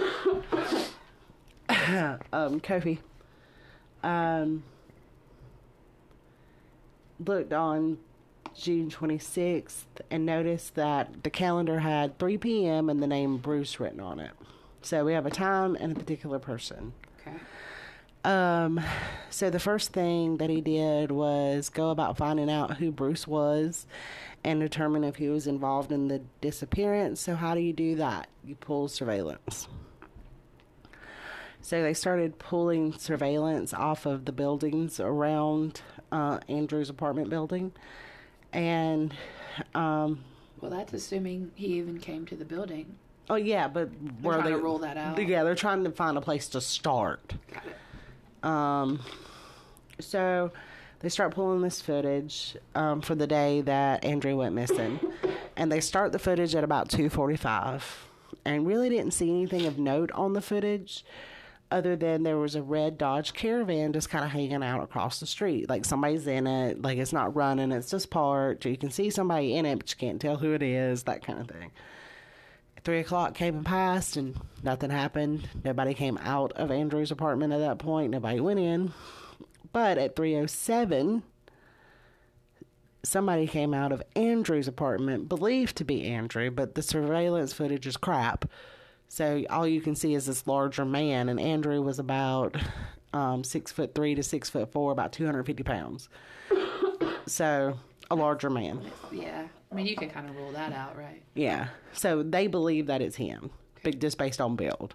um, 2.32 2.60
Kofi. 2.60 2.98
Um, 4.02 4.62
looked 7.24 7.52
on 7.52 7.98
June 8.54 8.90
26th 8.90 9.84
and 10.10 10.24
noticed 10.24 10.74
that 10.74 11.22
the 11.22 11.30
calendar 11.30 11.80
had 11.80 12.18
3 12.18 12.38
p.m. 12.38 12.88
and 12.88 13.02
the 13.02 13.06
name 13.06 13.38
Bruce 13.38 13.78
written 13.80 14.00
on 14.00 14.18
it. 14.20 14.30
So 14.82 15.04
we 15.04 15.12
have 15.12 15.26
a 15.26 15.30
time 15.30 15.76
and 15.76 15.92
a 15.92 15.94
particular 15.94 16.38
person. 16.38 16.92
Okay. 17.20 17.36
Um, 18.24 18.80
so 19.30 19.48
the 19.50 19.60
first 19.60 19.92
thing 19.92 20.38
that 20.38 20.50
he 20.50 20.60
did 20.60 21.10
was 21.10 21.68
go 21.70 21.90
about 21.90 22.16
finding 22.16 22.50
out 22.50 22.76
who 22.78 22.90
Bruce 22.90 23.26
was 23.26 23.86
and 24.44 24.60
determine 24.60 25.04
if 25.04 25.16
he 25.16 25.28
was 25.28 25.46
involved 25.46 25.92
in 25.92 26.08
the 26.08 26.20
disappearance. 26.40 27.20
So 27.20 27.34
how 27.34 27.54
do 27.54 27.60
you 27.60 27.72
do 27.72 27.94
that? 27.96 28.28
You 28.44 28.54
pull 28.56 28.88
surveillance. 28.88 29.68
So 31.60 31.82
they 31.82 31.94
started 31.94 32.38
pulling 32.38 32.92
surveillance 32.92 33.74
off 33.74 34.06
of 34.06 34.24
the 34.24 34.32
buildings 34.32 35.00
around 35.00 35.82
uh, 36.10 36.38
Andrew's 36.48 36.88
apartment 36.88 37.28
building, 37.30 37.72
and 38.52 39.12
um, 39.74 40.24
Well, 40.60 40.70
that's 40.70 40.92
assuming 40.94 41.50
he 41.54 41.66
even 41.74 41.98
came 41.98 42.24
to 42.26 42.36
the 42.36 42.44
building. 42.46 42.96
oh 43.28 43.34
yeah, 43.34 43.68
but 43.68 43.90
where 44.22 44.36
trying 44.38 44.50
they 44.50 44.56
to 44.56 44.62
rule 44.62 44.78
that 44.78 44.96
out. 44.96 45.18
Yeah, 45.18 45.42
they're 45.44 45.54
trying 45.54 45.84
to 45.84 45.90
find 45.90 46.16
a 46.16 46.22
place 46.22 46.48
to 46.50 46.60
start. 46.60 47.34
Got 47.52 47.66
it. 47.66 47.76
Um, 48.42 49.00
so 50.00 50.52
they 51.00 51.08
start 51.08 51.34
pulling 51.34 51.62
this 51.62 51.80
footage 51.80 52.56
um, 52.74 53.00
for 53.00 53.14
the 53.14 53.26
day 53.26 53.60
that 53.62 54.04
Andrew 54.04 54.36
went 54.36 54.54
missing, 54.54 55.00
and 55.56 55.70
they 55.70 55.80
start 55.80 56.12
the 56.12 56.18
footage 56.18 56.54
at 56.54 56.64
about 56.64 56.88
two 56.88 57.08
forty-five, 57.08 58.08
and 58.44 58.66
really 58.66 58.88
didn't 58.88 59.12
see 59.12 59.30
anything 59.30 59.66
of 59.66 59.78
note 59.78 60.10
on 60.12 60.32
the 60.32 60.40
footage, 60.40 61.04
other 61.70 61.96
than 61.96 62.22
there 62.22 62.38
was 62.38 62.54
a 62.54 62.62
red 62.62 62.96
Dodge 62.96 63.34
Caravan 63.34 63.92
just 63.92 64.08
kind 64.08 64.24
of 64.24 64.30
hanging 64.30 64.62
out 64.62 64.82
across 64.82 65.20
the 65.20 65.26
street, 65.26 65.68
like 65.68 65.84
somebody's 65.84 66.26
in 66.26 66.46
it, 66.46 66.80
like 66.80 66.98
it's 66.98 67.12
not 67.12 67.36
running, 67.36 67.72
it's 67.72 67.90
just 67.90 68.10
parked. 68.10 68.64
You 68.64 68.76
can 68.76 68.90
see 68.90 69.10
somebody 69.10 69.54
in 69.54 69.66
it, 69.66 69.78
but 69.78 69.90
you 69.90 69.96
can't 69.98 70.20
tell 70.20 70.36
who 70.36 70.52
it 70.54 70.62
is, 70.62 71.02
that 71.02 71.22
kind 71.22 71.40
of 71.40 71.48
thing. 71.48 71.70
Three 72.84 73.00
o'clock 73.00 73.34
came 73.34 73.56
and 73.56 73.66
passed, 73.66 74.16
and 74.16 74.38
nothing 74.62 74.90
happened. 74.90 75.48
Nobody 75.64 75.94
came 75.94 76.18
out 76.18 76.52
of 76.52 76.70
Andrew's 76.70 77.10
apartment 77.10 77.52
at 77.52 77.58
that 77.58 77.78
point. 77.78 78.12
Nobody 78.12 78.40
went 78.40 78.60
in. 78.60 78.92
But 79.72 79.98
at 79.98 80.16
307, 80.16 81.22
somebody 83.02 83.46
came 83.46 83.74
out 83.74 83.92
of 83.92 84.02
Andrew's 84.16 84.68
apartment, 84.68 85.28
believed 85.28 85.76
to 85.76 85.84
be 85.84 86.06
Andrew, 86.06 86.50
but 86.50 86.74
the 86.74 86.82
surveillance 86.82 87.52
footage 87.52 87.86
is 87.86 87.96
crap. 87.96 88.46
So 89.08 89.44
all 89.50 89.66
you 89.66 89.80
can 89.80 89.94
see 89.94 90.14
is 90.14 90.26
this 90.26 90.46
larger 90.46 90.84
man, 90.84 91.28
and 91.28 91.40
Andrew 91.40 91.82
was 91.82 91.98
about 91.98 92.56
um, 93.12 93.44
six 93.44 93.72
foot 93.72 93.94
three 93.94 94.14
to 94.14 94.22
six 94.22 94.50
foot 94.50 94.70
four, 94.72 94.92
about 94.92 95.12
250 95.12 95.62
pounds. 95.62 96.08
So 97.26 97.78
a 98.10 98.14
larger 98.14 98.48
man. 98.48 98.80
Yeah. 99.12 99.48
I 99.70 99.74
mean, 99.74 99.86
you 99.86 99.96
can 99.96 100.10
kind 100.10 100.28
of 100.28 100.36
rule 100.36 100.52
that 100.52 100.72
out, 100.72 100.96
right? 100.96 101.22
Yeah. 101.34 101.68
So 101.92 102.22
they 102.22 102.46
believe 102.46 102.86
that 102.86 103.02
it's 103.02 103.16
him, 103.16 103.50
but 103.82 103.98
just 103.98 104.18
based 104.18 104.40
on 104.40 104.56
build. 104.56 104.94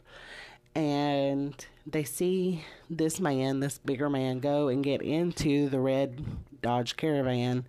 And 0.75 1.53
they 1.85 2.03
see 2.03 2.65
this 2.89 3.19
man, 3.19 3.59
this 3.59 3.77
bigger 3.77 4.09
man, 4.09 4.39
go 4.39 4.69
and 4.69 4.83
get 4.83 5.01
into 5.01 5.69
the 5.69 5.79
red 5.79 6.23
Dodge 6.61 6.97
Caravan. 6.97 7.67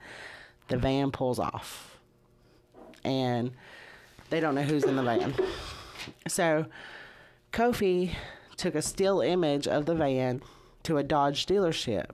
The 0.69 0.79
van 0.79 1.11
pulls 1.11 1.39
off. 1.39 1.99
And 3.05 3.51
they 4.31 4.41
don't 4.41 4.55
know 4.55 4.63
who's 4.63 4.85
in 4.85 4.97
the 4.97 5.03
van. 5.03 5.35
So 6.27 6.65
Kofi 7.53 8.15
took 8.57 8.75
a 8.75 8.83
still 8.83 9.21
image 9.21 9.69
of 9.69 9.85
the 9.85 9.95
van 9.95 10.43
to 10.85 10.97
a 10.97 11.03
Dodge 11.03 11.45
dealership 11.45 12.11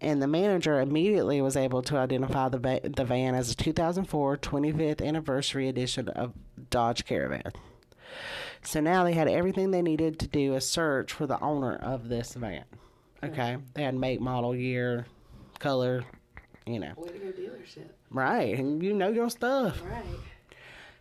and 0.00 0.20
the 0.20 0.26
manager 0.26 0.80
immediately 0.80 1.40
was 1.40 1.56
able 1.56 1.82
to 1.82 1.96
identify 1.96 2.48
the, 2.48 2.58
va- 2.58 2.80
the 2.82 3.04
van 3.04 3.34
as 3.34 3.50
a 3.50 3.56
2004 3.56 4.36
25th 4.38 5.04
anniversary 5.04 5.68
edition 5.68 6.08
of 6.08 6.32
Dodge 6.70 7.04
Caravan. 7.04 7.52
So 8.62 8.80
now 8.80 9.04
they 9.04 9.12
had 9.12 9.28
everything 9.28 9.70
they 9.70 9.82
needed 9.82 10.18
to 10.20 10.26
do 10.26 10.54
a 10.54 10.60
search 10.60 11.12
for 11.12 11.26
the 11.26 11.40
owner 11.40 11.76
of 11.76 12.08
this 12.08 12.34
van. 12.34 12.64
Okay, 13.22 13.56
they 13.74 13.82
had 13.82 13.94
make, 13.94 14.20
model, 14.20 14.54
year, 14.54 15.06
color, 15.58 16.04
you 16.66 16.78
know. 16.78 16.92
Way 16.96 17.08
to 17.08 17.18
go, 17.18 17.26
dealership. 17.32 17.88
Right, 18.10 18.58
and 18.58 18.82
you 18.82 18.92
know 18.92 19.08
your 19.08 19.30
stuff. 19.30 19.82
Right. 19.82 20.04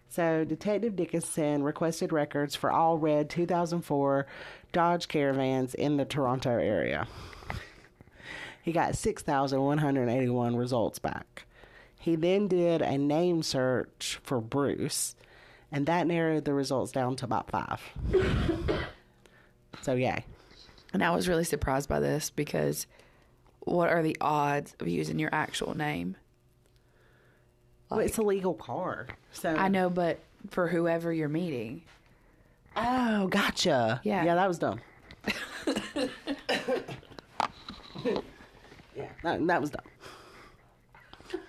So 0.10 0.46
Detective 0.46 0.96
Dickinson 0.96 1.64
requested 1.64 2.12
records 2.14 2.56
for 2.56 2.72
all 2.72 2.98
red 2.98 3.30
2004 3.32 4.28
Dodge 4.72 5.08
Caravans 5.08 5.74
in 5.74 5.98
the 5.98 6.06
Toronto 6.06 6.52
area. 6.52 7.08
He 8.64 8.72
got 8.72 8.96
6,181 8.96 10.56
results 10.56 10.98
back. 10.98 11.46
He 12.00 12.16
then 12.16 12.48
did 12.48 12.82
a 12.82 12.98
name 12.98 13.44
search 13.44 14.20
for 14.24 14.40
Bruce, 14.40 15.16
and 15.70 15.86
that 15.86 16.08
narrowed 16.08 16.46
the 16.46 16.54
results 16.54 16.94
down 16.94 17.18
to 17.18 17.26
about 17.26 17.52
five. 17.52 17.82
so, 19.82 19.94
yay. 19.96 20.26
And 20.94 21.04
I 21.04 21.12
was 21.12 21.28
really 21.28 21.44
surprised 21.44 21.90
by 21.90 22.00
this 22.00 22.30
because 22.30 22.88
what 23.60 23.90
are 23.90 24.02
the 24.02 24.16
odds 24.22 24.76
of 24.80 24.88
using 24.88 25.20
your 25.20 25.30
actual 25.34 25.76
name? 25.76 26.16
Well, 27.90 28.00
it's 28.00 28.18
a 28.18 28.22
legal 28.22 28.54
car. 28.54 29.08
So 29.34 29.50
I 29.50 29.68
know, 29.68 29.90
but 29.90 30.20
for 30.52 30.70
whoever 30.70 31.12
you're 31.12 31.28
meeting. 31.28 31.82
Oh, 32.78 33.28
gotcha. 33.28 34.00
Yeah. 34.04 34.24
Yeah, 34.24 34.36
that 34.36 34.48
was 34.48 34.58
dumb. 34.58 34.80
that, 39.24 39.46
that 39.48 39.62
was 39.62 39.72
dumb. 39.72 41.42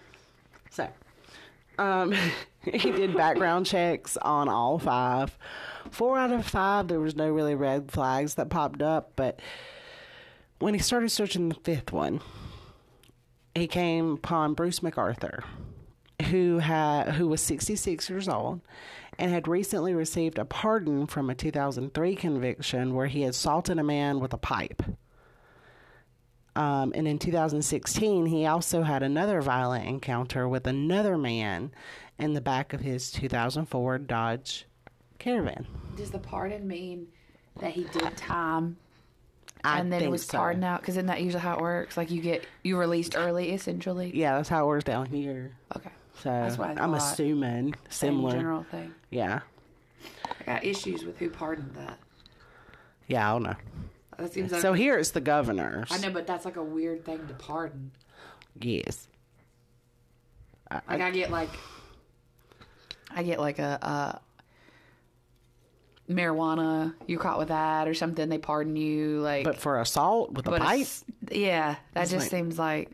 So, 0.70 0.88
um, 1.78 2.14
he 2.62 2.90
did 2.90 3.16
background 3.16 3.66
checks 3.66 4.16
on 4.16 4.48
all 4.48 4.78
five. 4.78 5.36
Four 5.90 6.18
out 6.18 6.32
of 6.32 6.46
five, 6.46 6.88
there 6.88 7.00
was 7.00 7.14
no 7.14 7.30
really 7.30 7.54
red 7.54 7.90
flags 7.90 8.34
that 8.34 8.48
popped 8.48 8.82
up, 8.82 9.12
but 9.16 9.40
when 10.58 10.74
he 10.74 10.80
started 10.80 11.10
searching 11.10 11.48
the 11.48 11.54
fifth 11.56 11.92
one, 11.92 12.20
he 13.54 13.66
came 13.66 14.14
upon 14.14 14.54
Bruce 14.54 14.80
McArthur, 14.80 15.44
who 16.30 16.58
had 16.58 17.10
who 17.10 17.28
was 17.28 17.40
66 17.42 18.08
years 18.10 18.28
old 18.28 18.60
and 19.18 19.30
had 19.30 19.46
recently 19.46 19.94
received 19.94 20.38
a 20.38 20.44
pardon 20.44 21.06
from 21.06 21.30
a 21.30 21.34
2003 21.34 22.16
conviction 22.16 22.94
where 22.94 23.06
he 23.06 23.24
assaulted 23.24 23.78
a 23.78 23.84
man 23.84 24.20
with 24.20 24.32
a 24.32 24.38
pipe. 24.38 24.82
Um, 26.56 26.92
and 26.94 27.08
in 27.08 27.18
2016, 27.18 28.26
he 28.26 28.46
also 28.46 28.82
had 28.82 29.02
another 29.02 29.40
violent 29.40 29.86
encounter 29.88 30.48
with 30.48 30.66
another 30.66 31.18
man 31.18 31.72
in 32.18 32.34
the 32.34 32.40
back 32.40 32.72
of 32.72 32.80
his 32.80 33.10
2004 33.10 33.98
Dodge 33.98 34.66
Caravan. 35.18 35.66
Does 35.96 36.10
the 36.10 36.18
pardon 36.20 36.66
mean 36.68 37.08
that 37.60 37.72
he 37.72 37.84
did 37.84 38.16
time 38.16 38.76
I 39.64 39.80
and 39.80 39.92
then 39.92 40.02
it 40.02 40.10
was 40.10 40.24
so. 40.24 40.38
pardoned 40.38 40.64
out? 40.64 40.80
Because 40.80 40.94
isn't 40.96 41.06
that 41.06 41.22
usually 41.22 41.40
how 41.42 41.54
it 41.56 41.60
works? 41.60 41.96
Like 41.96 42.10
you 42.12 42.20
get 42.20 42.44
you 42.62 42.78
released 42.78 43.16
early, 43.16 43.52
essentially. 43.52 44.12
Yeah, 44.14 44.36
that's 44.36 44.48
how 44.48 44.64
it 44.64 44.66
works 44.68 44.84
down 44.84 45.06
here. 45.06 45.56
Okay. 45.76 45.90
So 46.22 46.30
That's 46.30 46.56
what 46.56 46.68
I 46.78 46.82
I'm 46.82 46.92
thought. 46.92 47.12
assuming 47.14 47.74
Same 47.88 48.10
similar. 48.16 48.30
general 48.32 48.62
thing. 48.70 48.94
Yeah, 49.10 49.40
I 50.40 50.44
got 50.44 50.64
issues 50.64 51.04
with 51.04 51.18
who 51.18 51.28
pardoned 51.28 51.74
that. 51.74 51.98
yeah, 53.08 53.28
I 53.28 53.32
don't 53.32 53.42
know. 53.42 53.56
That 54.18 54.32
seems 54.32 54.52
like 54.52 54.60
So 54.62 54.72
here 54.72 54.98
it's 54.98 55.10
the 55.10 55.20
governors. 55.20 55.88
I 55.90 55.98
know, 55.98 56.10
but 56.10 56.26
that's 56.26 56.44
like 56.44 56.56
a 56.56 56.62
weird 56.62 57.04
thing 57.04 57.26
to 57.26 57.34
pardon. 57.34 57.90
Yes. 58.60 59.08
I, 60.70 60.80
Like 60.88 61.00
I 61.00 61.10
get 61.10 61.30
like 61.30 61.50
I 63.14 63.22
get 63.22 63.38
like 63.40 63.58
a, 63.58 63.78
uh 63.82 64.18
marijuana. 66.08 66.94
You 67.06 67.18
caught 67.18 67.38
with 67.38 67.48
that 67.48 67.88
or 67.88 67.94
something? 67.94 68.28
They 68.28 68.38
pardon 68.38 68.76
you. 68.76 69.20
Like, 69.20 69.44
but 69.44 69.56
for 69.58 69.80
assault 69.80 70.32
with 70.32 70.46
a 70.46 70.50
but 70.50 70.62
pipe, 70.62 70.74
it's- 70.80 71.04
yeah, 71.30 71.76
that 71.94 72.02
It's 72.02 72.10
just 72.12 72.24
like- 72.24 72.30
seems 72.30 72.58
like 72.58 72.90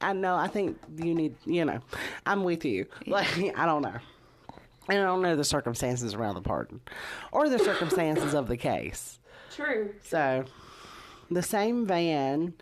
I 0.00 0.12
know. 0.12 0.34
I 0.36 0.46
think 0.48 0.78
you 0.96 1.14
need. 1.14 1.36
You 1.46 1.64
know, 1.64 1.80
I'm 2.26 2.44
with 2.44 2.64
you. 2.66 2.86
Like 3.06 3.26
I 3.56 3.64
don't 3.66 3.82
know. 3.82 3.96
And 4.88 4.98
I 4.98 5.02
don't 5.04 5.22
know 5.22 5.36
the 5.36 5.44
circumstances 5.44 6.14
around 6.14 6.34
the 6.34 6.42
pardon, 6.42 6.80
or 7.32 7.48
the 7.48 7.58
circumstances 7.58 8.34
of 8.34 8.48
the 8.48 8.56
case. 8.56 9.19
True. 9.60 9.94
So, 10.02 10.44
the 11.30 11.42
same 11.42 11.86
van. 11.86 12.54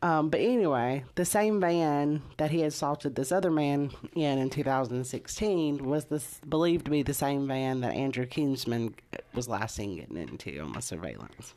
Um, 0.00 0.30
but 0.30 0.40
anyway, 0.40 1.04
the 1.16 1.24
same 1.24 1.60
van 1.60 2.22
that 2.36 2.52
he 2.52 2.60
had 2.60 2.68
assaulted 2.68 3.16
this 3.16 3.32
other 3.32 3.50
man 3.50 3.90
in 4.14 4.38
in 4.38 4.48
2016 4.48 5.84
was 5.84 6.04
this 6.04 6.40
believed 6.48 6.84
to 6.84 6.90
be 6.90 7.02
the 7.02 7.12
same 7.14 7.48
van 7.48 7.80
that 7.80 7.94
Andrew 7.94 8.24
Kinsman 8.24 8.94
was 9.34 9.48
last 9.48 9.74
seen 9.74 9.96
getting 9.96 10.16
into 10.16 10.60
on 10.60 10.72
the 10.72 10.80
surveillance. 10.80 11.54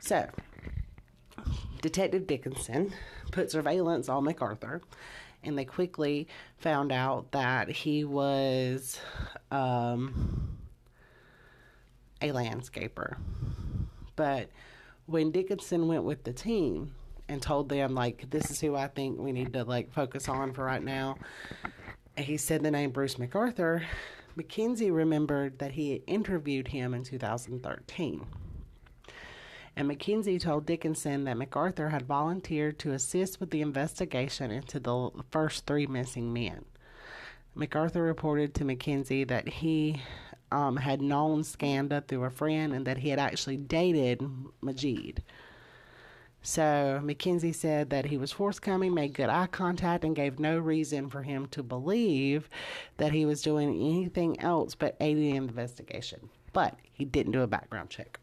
So, 0.00 0.28
Detective 1.82 2.28
Dickinson 2.28 2.92
put 3.32 3.50
surveillance 3.50 4.08
on 4.08 4.24
McArthur, 4.24 4.80
and 5.42 5.58
they 5.58 5.64
quickly 5.64 6.28
found 6.58 6.92
out 6.92 7.32
that 7.32 7.68
he 7.68 8.04
was 8.04 9.00
um, 9.50 10.49
a 12.20 12.30
landscaper. 12.30 13.16
But 14.16 14.50
when 15.06 15.30
Dickinson 15.30 15.88
went 15.88 16.04
with 16.04 16.24
the 16.24 16.32
team 16.32 16.94
and 17.28 17.40
told 17.40 17.68
them, 17.68 17.94
like, 17.94 18.28
this 18.30 18.50
is 18.50 18.60
who 18.60 18.76
I 18.76 18.88
think 18.88 19.18
we 19.18 19.32
need 19.32 19.52
to, 19.54 19.64
like, 19.64 19.92
focus 19.92 20.28
on 20.28 20.52
for 20.52 20.64
right 20.64 20.82
now, 20.82 21.16
he 22.16 22.36
said 22.36 22.62
the 22.62 22.70
name 22.70 22.90
Bruce 22.90 23.16
McArthur. 23.16 23.82
Mackenzie 24.36 24.90
remembered 24.90 25.58
that 25.58 25.72
he 25.72 25.92
had 25.92 26.02
interviewed 26.06 26.68
him 26.68 26.94
in 26.94 27.02
2013. 27.02 28.26
And 29.76 29.88
Mackenzie 29.88 30.38
told 30.38 30.66
Dickinson 30.66 31.24
that 31.24 31.36
McArthur 31.36 31.90
had 31.90 32.02
volunteered 32.02 32.78
to 32.80 32.92
assist 32.92 33.40
with 33.40 33.50
the 33.50 33.62
investigation 33.62 34.50
into 34.50 34.78
the 34.78 35.10
first 35.30 35.66
three 35.66 35.86
missing 35.86 36.32
men. 36.32 36.64
McArthur 37.56 38.04
reported 38.04 38.54
to 38.54 38.64
Mackenzie 38.64 39.24
that 39.24 39.48
he 39.48 40.02
um, 40.52 40.76
had 40.76 41.00
known 41.02 41.44
Skanda 41.44 42.02
through 42.06 42.24
a 42.24 42.30
friend 42.30 42.72
and 42.72 42.86
that 42.86 42.98
he 42.98 43.08
had 43.10 43.18
actually 43.18 43.56
dated 43.56 44.20
Majeed. 44.62 45.18
So 46.42 47.00
Mackenzie 47.04 47.52
said 47.52 47.90
that 47.90 48.06
he 48.06 48.16
was 48.16 48.32
forthcoming, 48.32 48.94
made 48.94 49.12
good 49.12 49.28
eye 49.28 49.46
contact, 49.46 50.04
and 50.04 50.16
gave 50.16 50.38
no 50.38 50.58
reason 50.58 51.10
for 51.10 51.22
him 51.22 51.46
to 51.48 51.62
believe 51.62 52.48
that 52.96 53.12
he 53.12 53.26
was 53.26 53.42
doing 53.42 53.68
anything 53.74 54.40
else 54.40 54.74
but 54.74 54.96
aiding 55.00 55.30
the 55.32 55.36
investigation. 55.36 56.30
But 56.54 56.76
he 56.92 57.04
didn't 57.04 57.32
do 57.32 57.42
a 57.42 57.46
background 57.46 57.90
check. 57.90 58.18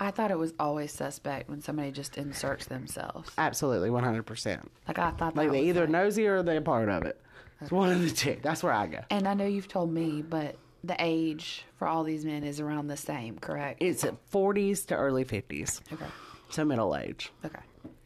I 0.00 0.10
thought 0.10 0.32
it 0.32 0.38
was 0.38 0.52
always 0.58 0.90
suspect 0.90 1.48
when 1.48 1.60
somebody 1.60 1.92
just 1.92 2.18
inserts 2.18 2.66
themselves. 2.66 3.30
Absolutely, 3.38 3.88
100%. 3.90 4.66
Like 4.88 4.98
I 4.98 5.12
thought, 5.12 5.36
Like 5.36 5.52
they 5.52 5.62
either 5.62 5.82
like- 5.82 5.90
nosy 5.90 6.26
or 6.26 6.42
they're 6.42 6.60
part 6.60 6.88
of 6.88 7.04
it. 7.04 7.20
It's 7.60 7.70
one 7.70 7.92
of 7.92 8.02
the 8.02 8.10
two. 8.10 8.36
That's 8.42 8.64
where 8.64 8.72
I 8.72 8.88
go. 8.88 8.98
And 9.10 9.28
I 9.28 9.34
know 9.34 9.46
you've 9.46 9.68
told 9.68 9.92
me, 9.92 10.22
but 10.22 10.56
the 10.86 10.96
age 10.98 11.64
for 11.78 11.88
all 11.88 12.04
these 12.04 12.24
men 12.24 12.44
is 12.44 12.60
around 12.60 12.88
the 12.88 12.96
same, 12.96 13.38
correct? 13.38 13.82
It's 13.82 14.04
at 14.04 14.14
40s 14.30 14.86
to 14.86 14.94
early 14.96 15.24
50s, 15.24 15.80
okay. 15.92 16.06
so 16.50 16.64
middle 16.64 16.96
age. 16.96 17.32
Okay. 17.44 17.60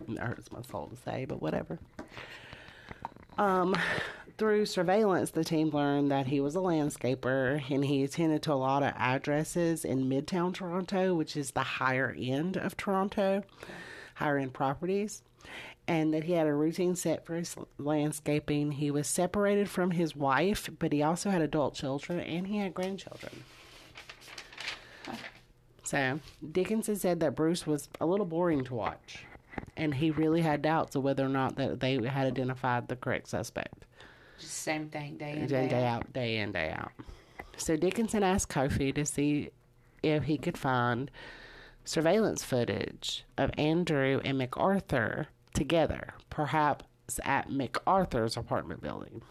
That 0.08 0.26
hurts 0.26 0.50
my 0.52 0.62
soul 0.62 0.88
to 0.88 0.96
say, 0.96 1.24
but 1.24 1.42
whatever. 1.42 1.78
Um, 3.36 3.76
through 4.38 4.66
surveillance, 4.66 5.30
the 5.30 5.44
team 5.44 5.70
learned 5.70 6.10
that 6.10 6.28
he 6.28 6.40
was 6.40 6.54
a 6.56 6.60
landscaper 6.60 7.62
and 7.70 7.84
he 7.84 8.04
attended 8.04 8.42
to 8.42 8.52
a 8.52 8.54
lot 8.54 8.82
of 8.82 8.92
addresses 8.96 9.84
in 9.84 10.08
Midtown 10.08 10.54
Toronto, 10.54 11.14
which 11.14 11.36
is 11.36 11.50
the 11.50 11.62
higher 11.62 12.14
end 12.18 12.56
of 12.56 12.76
Toronto, 12.76 13.42
higher 14.14 14.38
end 14.38 14.54
properties, 14.54 15.22
and 15.88 16.12
that 16.12 16.24
he 16.24 16.34
had 16.34 16.46
a 16.46 16.52
routine 16.52 16.94
set 16.94 17.24
for 17.24 17.34
his 17.34 17.56
landscaping. 17.78 18.72
He 18.72 18.90
was 18.90 19.08
separated 19.08 19.70
from 19.70 19.92
his 19.92 20.14
wife, 20.14 20.68
but 20.78 20.92
he 20.92 21.02
also 21.02 21.30
had 21.30 21.40
adult 21.40 21.74
children 21.74 22.20
and 22.20 22.46
he 22.46 22.58
had 22.58 22.74
grandchildren. 22.74 23.32
So, 25.82 26.20
Dickinson 26.52 26.96
said 26.96 27.20
that 27.20 27.34
Bruce 27.34 27.66
was 27.66 27.88
a 27.98 28.04
little 28.04 28.26
boring 28.26 28.62
to 28.64 28.74
watch, 28.74 29.24
and 29.74 29.94
he 29.94 30.10
really 30.10 30.42
had 30.42 30.60
doubts 30.60 30.94
of 30.94 31.02
whether 31.02 31.24
or 31.24 31.30
not 31.30 31.56
that 31.56 31.80
they 31.80 31.94
had 31.94 32.26
identified 32.26 32.88
the 32.88 32.96
correct 32.96 33.28
suspect. 33.28 33.86
Just 34.38 34.52
same 34.52 34.90
thing, 34.90 35.16
day 35.16 35.32
in, 35.32 35.46
Day, 35.46 35.66
day 35.66 35.86
out, 35.86 36.12
day 36.12 36.36
in, 36.36 36.52
day 36.52 36.70
out. 36.70 36.92
So 37.56 37.74
Dickinson 37.74 38.22
asked 38.22 38.50
Kofi 38.50 38.94
to 38.94 39.06
see 39.06 39.48
if 40.02 40.24
he 40.24 40.36
could 40.36 40.58
find 40.58 41.10
surveillance 41.86 42.44
footage 42.44 43.24
of 43.38 43.50
Andrew 43.56 44.20
and 44.22 44.38
McArthur 44.38 45.28
together, 45.54 46.14
perhaps 46.30 46.84
at 47.24 47.48
McArthur's 47.48 48.36
apartment 48.36 48.82
building. 48.82 49.22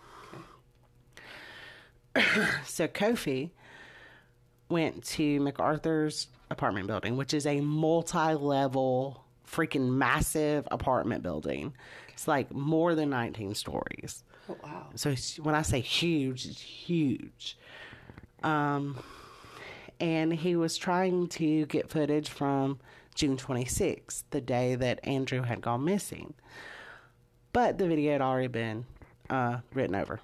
so 2.65 2.87
Kofi 2.87 3.51
went 4.69 5.03
to 5.03 5.39
McArthur's 5.39 6.27
apartment 6.49 6.87
building, 6.87 7.17
which 7.17 7.33
is 7.33 7.45
a 7.45 7.61
multi 7.61 8.33
level, 8.33 9.23
freaking 9.49 9.89
massive 9.89 10.67
apartment 10.71 11.23
building. 11.23 11.73
It's 12.13 12.27
like 12.27 12.51
more 12.53 12.95
than 12.95 13.09
19 13.09 13.53
stories. 13.55 14.23
Oh, 14.49 14.57
wow. 14.63 14.87
So 14.95 15.13
when 15.41 15.55
I 15.55 15.61
say 15.61 15.79
huge, 15.79 16.45
it's 16.45 16.61
huge. 16.61 17.57
Um, 18.43 18.97
and 19.99 20.33
he 20.33 20.55
was 20.55 20.77
trying 20.77 21.27
to 21.29 21.65
get 21.67 21.89
footage 21.89 22.29
from 22.29 22.79
June 23.17 23.35
26th, 23.35 24.23
the 24.29 24.39
day 24.39 24.75
that 24.75 24.99
Andrew 25.03 25.41
had 25.41 25.59
gone 25.59 25.83
missing. 25.83 26.35
But 27.51 27.79
the 27.79 27.87
video 27.87 28.11
had 28.11 28.21
already 28.21 28.47
been 28.47 28.85
uh, 29.29 29.57
written 29.73 29.95
over, 29.95 30.19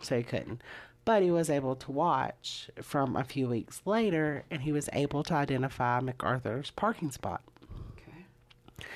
so 0.00 0.16
he 0.16 0.22
couldn't. 0.22 0.62
But 1.04 1.22
he 1.22 1.32
was 1.32 1.50
able 1.50 1.74
to 1.74 1.90
watch 1.90 2.70
from 2.80 3.16
a 3.16 3.24
few 3.24 3.48
weeks 3.48 3.82
later, 3.84 4.44
and 4.48 4.62
he 4.62 4.70
was 4.70 4.88
able 4.92 5.24
to 5.24 5.34
identify 5.34 6.00
McArthur's 6.00 6.70
parking 6.70 7.10
spot. 7.10 7.42
Okay. 7.92 8.86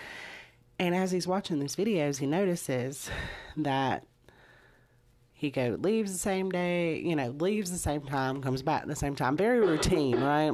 And 0.79 0.95
as 0.95 1.11
he's 1.11 1.27
watching 1.27 1.59
these 1.59 1.75
videos, 1.75 2.19
he 2.19 2.27
notices 2.27 3.11
that 3.57 4.07
he 5.33 5.51
go 5.51 5.77
leaves 5.81 6.13
the 6.13 6.19
same 6.19 6.51
day, 6.51 7.01
you 7.01 7.17
know, 7.17 7.31
leaves 7.31 7.73
the 7.73 7.79
same 7.79 8.03
time, 8.03 8.43
comes 8.43 8.63
back 8.63 8.83
at 8.83 8.89
the 8.89 8.95
same 8.95 9.17
time. 9.17 9.37
Very 9.37 9.59
routine, 9.59 10.21
right? 10.21 10.53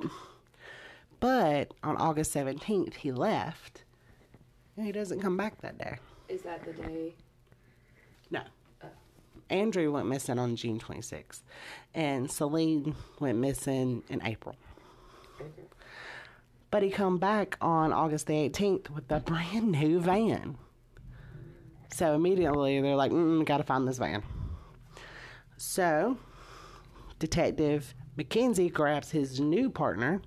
But 1.21 1.73
on 1.83 1.97
August 1.97 2.35
17th, 2.35 2.95
he 2.95 3.13
left. 3.13 3.85
And 4.77 4.87
he 4.87 4.93
doesn't 4.93 5.21
come 5.21 5.37
back 5.37 5.61
that 5.63 5.79
day. 5.79 5.97
Is 6.29 6.43
that 6.43 6.65
the 6.65 6.73
day? 6.73 7.15
No. 8.31 8.43
Andrew 9.49 9.93
went 9.93 10.09
missing 10.09 10.39
on 10.39 10.57
June 10.57 10.79
26th. 10.79 11.43
And 11.95 12.31
Celine 12.31 12.95
went 13.21 13.39
missing 13.39 14.03
in 14.09 14.23
April. 14.25 14.57
But 16.71 16.83
he 16.83 16.91
come 16.91 17.19
back 17.19 17.57
on 17.61 17.93
August 17.93 18.27
the 18.27 18.35
18th 18.35 18.91
with 18.91 19.11
a 19.11 19.21
brand 19.21 19.73
new 19.73 20.01
van. 20.01 20.59
So 21.95 22.15
immediately 22.15 22.81
they're 22.81 22.97
like, 22.97 23.13
mm, 23.13 23.47
gotta 23.47 23.63
find 23.63 23.87
this 23.87 23.99
van. 23.99 24.23
So 25.57 26.19
Detective 27.19 27.95
McKenzie 28.19 28.73
grabs 28.73 29.11
his 29.11 29.41
new 29.41 29.71
partner 29.71 30.21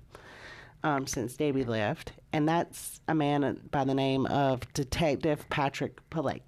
um, 0.82 1.06
since 1.06 1.36
Davy 1.36 1.64
left, 1.64 2.12
and 2.32 2.48
that's 2.48 3.00
a 3.08 3.14
man 3.14 3.60
by 3.70 3.84
the 3.84 3.94
name 3.94 4.26
of 4.26 4.60
Detective 4.72 5.48
Patrick 5.50 5.98
Pillay. 6.10 6.40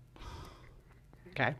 Okay. 1.30 1.54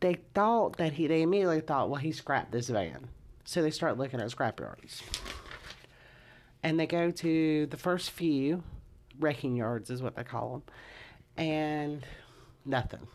They 0.00 0.14
thought 0.34 0.76
that 0.78 0.92
he, 0.92 1.06
they 1.06 1.22
immediately 1.22 1.60
thought, 1.60 1.90
well, 1.90 2.00
he 2.00 2.12
scrapped 2.12 2.52
this 2.52 2.68
van. 2.68 3.08
So 3.44 3.62
they 3.62 3.70
start 3.70 3.96
looking 3.96 4.20
at 4.20 4.28
scrapyards. 4.28 5.02
And 6.62 6.80
they 6.80 6.86
go 6.86 7.10
to 7.10 7.66
the 7.66 7.76
first 7.76 8.10
few 8.10 8.62
wrecking 9.18 9.56
yards, 9.56 9.90
is 9.90 10.02
what 10.02 10.16
they 10.16 10.24
call 10.24 10.50
them, 10.52 10.62
and 11.36 12.04
nothing. 12.64 13.06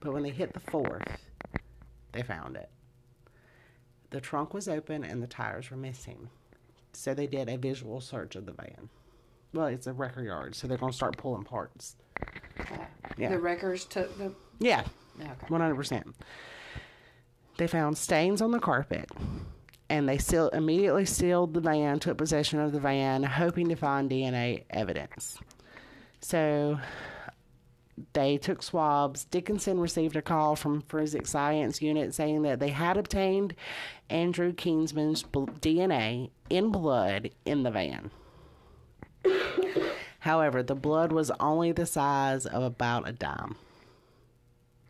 But 0.00 0.12
when 0.12 0.22
they 0.22 0.30
hit 0.30 0.52
the 0.52 0.60
fourth, 0.60 1.02
they 2.12 2.22
found 2.22 2.56
it. 2.56 2.68
The 4.10 4.20
trunk 4.20 4.52
was 4.52 4.68
open 4.68 5.04
and 5.04 5.22
the 5.22 5.26
tires 5.26 5.70
were 5.70 5.76
missing. 5.76 6.28
So 6.92 7.14
they 7.14 7.26
did 7.26 7.48
a 7.48 7.56
visual 7.56 8.00
search 8.00 8.36
of 8.36 8.46
the 8.46 8.52
van. 8.52 8.88
Well, 9.52 9.66
it's 9.66 9.86
a 9.86 9.92
record 9.92 10.26
yard, 10.26 10.54
so 10.54 10.66
they're 10.66 10.76
going 10.78 10.92
to 10.92 10.96
start 10.96 11.16
pulling 11.16 11.44
parts. 11.44 11.96
Yeah. 13.18 13.30
The 13.30 13.38
wreckers 13.38 13.84
took 13.84 14.16
the. 14.18 14.32
Yeah, 14.60 14.84
Okay. 15.20 15.30
100%. 15.48 16.14
They 17.58 17.66
found 17.66 17.98
stains 17.98 18.40
on 18.40 18.52
the 18.52 18.58
carpet 18.60 19.10
and 19.90 20.08
they 20.08 20.18
seal, 20.18 20.48
immediately 20.50 21.04
sealed 21.04 21.52
the 21.52 21.60
van, 21.60 21.98
took 21.98 22.16
possession 22.16 22.60
of 22.60 22.72
the 22.72 22.80
van, 22.80 23.22
hoping 23.22 23.68
to 23.68 23.74
find 23.74 24.10
DNA 24.10 24.64
evidence. 24.70 25.36
So 26.20 26.78
they 28.12 28.36
took 28.38 28.62
swabs. 28.62 29.24
Dickinson 29.24 29.80
received 29.80 30.16
a 30.16 30.22
call 30.22 30.56
from 30.56 30.82
forensic 30.82 31.26
science 31.26 31.80
unit 31.82 32.14
saying 32.14 32.42
that 32.42 32.60
they 32.60 32.68
had 32.70 32.96
obtained 32.96 33.54
Andrew 34.08 34.52
Kinsman's 34.52 35.22
DNA 35.22 36.30
in 36.48 36.70
blood 36.70 37.30
in 37.44 37.62
the 37.62 37.70
van. 37.70 38.10
However, 40.20 40.62
the 40.62 40.74
blood 40.74 41.12
was 41.12 41.30
only 41.40 41.72
the 41.72 41.86
size 41.86 42.44
of 42.46 42.62
about 42.62 43.08
a 43.08 43.12
dime 43.12 43.56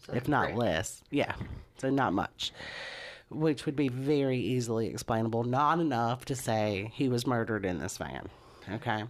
So 0.06 0.14
if 0.14 0.26
not 0.28 0.46
correct. 0.46 0.58
less. 0.58 1.04
Yeah, 1.10 1.34
so 1.78 1.90
not 1.90 2.12
much, 2.12 2.52
which 3.28 3.64
would 3.66 3.76
be 3.76 3.88
very 3.88 4.38
easily 4.38 4.88
explainable. 4.88 5.44
Not 5.44 5.78
enough 5.78 6.24
to 6.26 6.34
say 6.34 6.90
he 6.94 7.08
was 7.08 7.26
murdered 7.26 7.64
in 7.64 7.78
this 7.78 7.96
van. 7.98 8.28
Okay, 8.72 9.04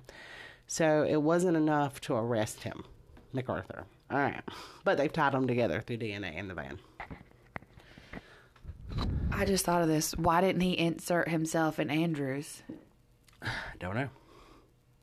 so 0.66 1.04
it 1.08 1.22
wasn't 1.22 1.56
enough 1.56 2.00
to 2.02 2.14
arrest 2.14 2.64
him, 2.64 2.84
McArthur. 3.34 3.84
All 4.10 4.18
right, 4.18 4.42
but 4.84 4.98
they've 4.98 5.12
tied 5.12 5.32
them 5.32 5.46
together 5.46 5.80
through 5.80 5.98
DNA 5.98 6.36
in 6.36 6.48
the 6.48 6.54
van. 6.54 6.78
I 9.32 9.44
just 9.44 9.64
thought 9.64 9.82
of 9.82 9.88
this. 9.88 10.12
Why 10.16 10.40
didn't 10.40 10.60
he 10.62 10.76
insert 10.78 11.28
himself 11.28 11.78
in 11.78 11.90
Andrews? 11.90 12.62
I 13.42 13.48
don't 13.78 13.94
know. 13.94 14.08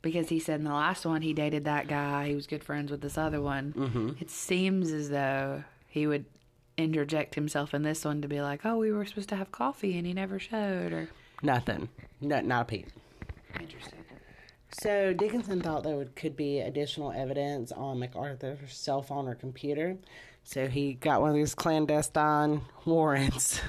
Because 0.02 0.30
he 0.30 0.40
said 0.40 0.60
in 0.60 0.66
the 0.66 0.74
last 0.74 1.06
one 1.06 1.22
he 1.22 1.34
dated 1.34 1.66
that 1.66 1.88
guy. 1.88 2.28
He 2.28 2.36
was 2.36 2.48
good 2.48 2.64
friends 2.64 2.92
with 2.92 3.02
this 3.02 3.18
other 3.18 3.42
one. 3.42 3.74
Mm-hmm. 3.76 4.10
It 4.20 4.30
seems 4.30 4.92
as 4.92 5.10
though 5.10 5.64
he 5.88 6.06
would 6.06 6.26
interject 6.78 7.34
himself 7.36 7.74
in 7.74 7.82
this 7.82 8.06
one 8.06 8.22
to 8.22 8.28
be 8.28 8.42
like, 8.42 8.66
"Oh, 8.66 8.78
we 8.78 8.92
were 8.92 9.06
supposed 9.06 9.30
to 9.30 9.36
have 9.36 9.52
coffee 9.52 9.98
and 9.98 10.06
he 10.06 10.14
never 10.14 10.38
showed." 10.38 10.94
Or 10.94 11.10
Nothing. 11.42 11.90
No, 12.22 12.42
not 12.42 12.64
a 12.64 12.66
peep. 12.66 12.88
interesting. 13.60 13.97
So 14.80 15.12
Dickinson 15.12 15.60
thought 15.60 15.84
there 15.84 15.96
would, 15.96 16.16
could 16.16 16.38
be 16.38 16.60
additional 16.60 17.12
evidence 17.12 17.72
on 17.72 18.00
McArthur's 18.00 18.76
cell 18.76 19.02
phone 19.02 19.28
or 19.28 19.34
computer. 19.34 19.98
So 20.44 20.68
he 20.68 20.94
got 20.94 21.20
one 21.20 21.32
of 21.32 21.36
these 21.36 21.56
clandestine 21.56 22.62
warrants 22.86 23.60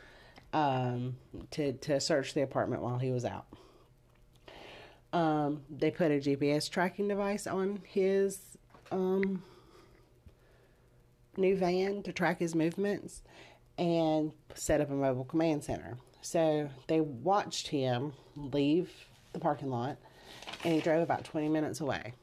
um, 0.54 1.16
to 1.50 1.74
to 1.74 2.00
search 2.00 2.32
the 2.32 2.42
apartment 2.42 2.82
while 2.82 2.98
he 2.98 3.10
was 3.10 3.26
out. 3.26 3.46
Um, 5.12 5.62
they 5.68 5.90
put 5.90 6.10
a 6.10 6.14
GPS 6.14 6.70
tracking 6.70 7.08
device 7.08 7.46
on 7.46 7.80
his 7.84 8.40
um, 8.90 9.42
new 11.36 11.56
van 11.56 12.02
to 12.04 12.12
track 12.12 12.38
his 12.40 12.54
movements 12.54 13.22
and 13.76 14.32
set 14.54 14.80
up 14.80 14.90
a 14.90 14.94
mobile 14.94 15.24
command 15.24 15.62
center. 15.62 15.98
So 16.22 16.70
they 16.88 17.02
watched 17.02 17.68
him 17.68 18.14
leave 18.34 18.90
the 19.34 19.38
parking 19.38 19.68
lot 19.68 19.98
and 20.64 20.74
he 20.74 20.80
drove 20.80 21.02
about 21.02 21.24
20 21.24 21.48
minutes 21.48 21.80
away. 21.80 22.14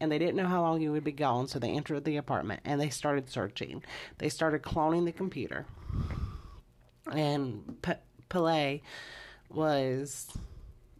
And 0.00 0.10
they 0.10 0.18
didn't 0.18 0.36
know 0.36 0.48
how 0.48 0.62
long 0.62 0.80
he 0.80 0.88
would 0.88 1.04
be 1.04 1.12
gone, 1.12 1.46
so 1.46 1.58
they 1.58 1.70
entered 1.70 2.04
the 2.04 2.16
apartment 2.16 2.60
and 2.64 2.80
they 2.80 2.90
started 2.90 3.30
searching. 3.30 3.82
They 4.18 4.28
started 4.28 4.62
cloning 4.62 5.04
the 5.04 5.12
computer. 5.12 5.66
And 7.10 7.80
P- 7.82 7.92
Pillay 8.28 8.80
was 9.48 10.26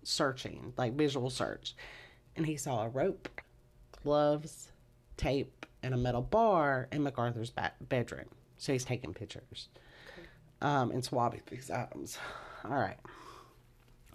searching, 0.04 0.72
like 0.76 0.94
visual 0.94 1.28
search. 1.30 1.74
And 2.36 2.46
he 2.46 2.56
saw 2.56 2.84
a 2.84 2.88
rope, 2.88 3.28
gloves, 4.02 4.68
tape, 5.16 5.66
and 5.82 5.92
a 5.92 5.98
metal 5.98 6.22
bar 6.22 6.88
in 6.92 7.04
McArthur's 7.04 7.50
back 7.50 7.74
bedroom. 7.80 8.26
So 8.58 8.72
he's 8.72 8.84
taking 8.84 9.12
pictures 9.12 9.68
um, 10.62 10.90
and 10.90 11.04
swabbing 11.04 11.42
these 11.50 11.70
items. 11.70 12.18
All 12.64 12.70
right. 12.76 12.96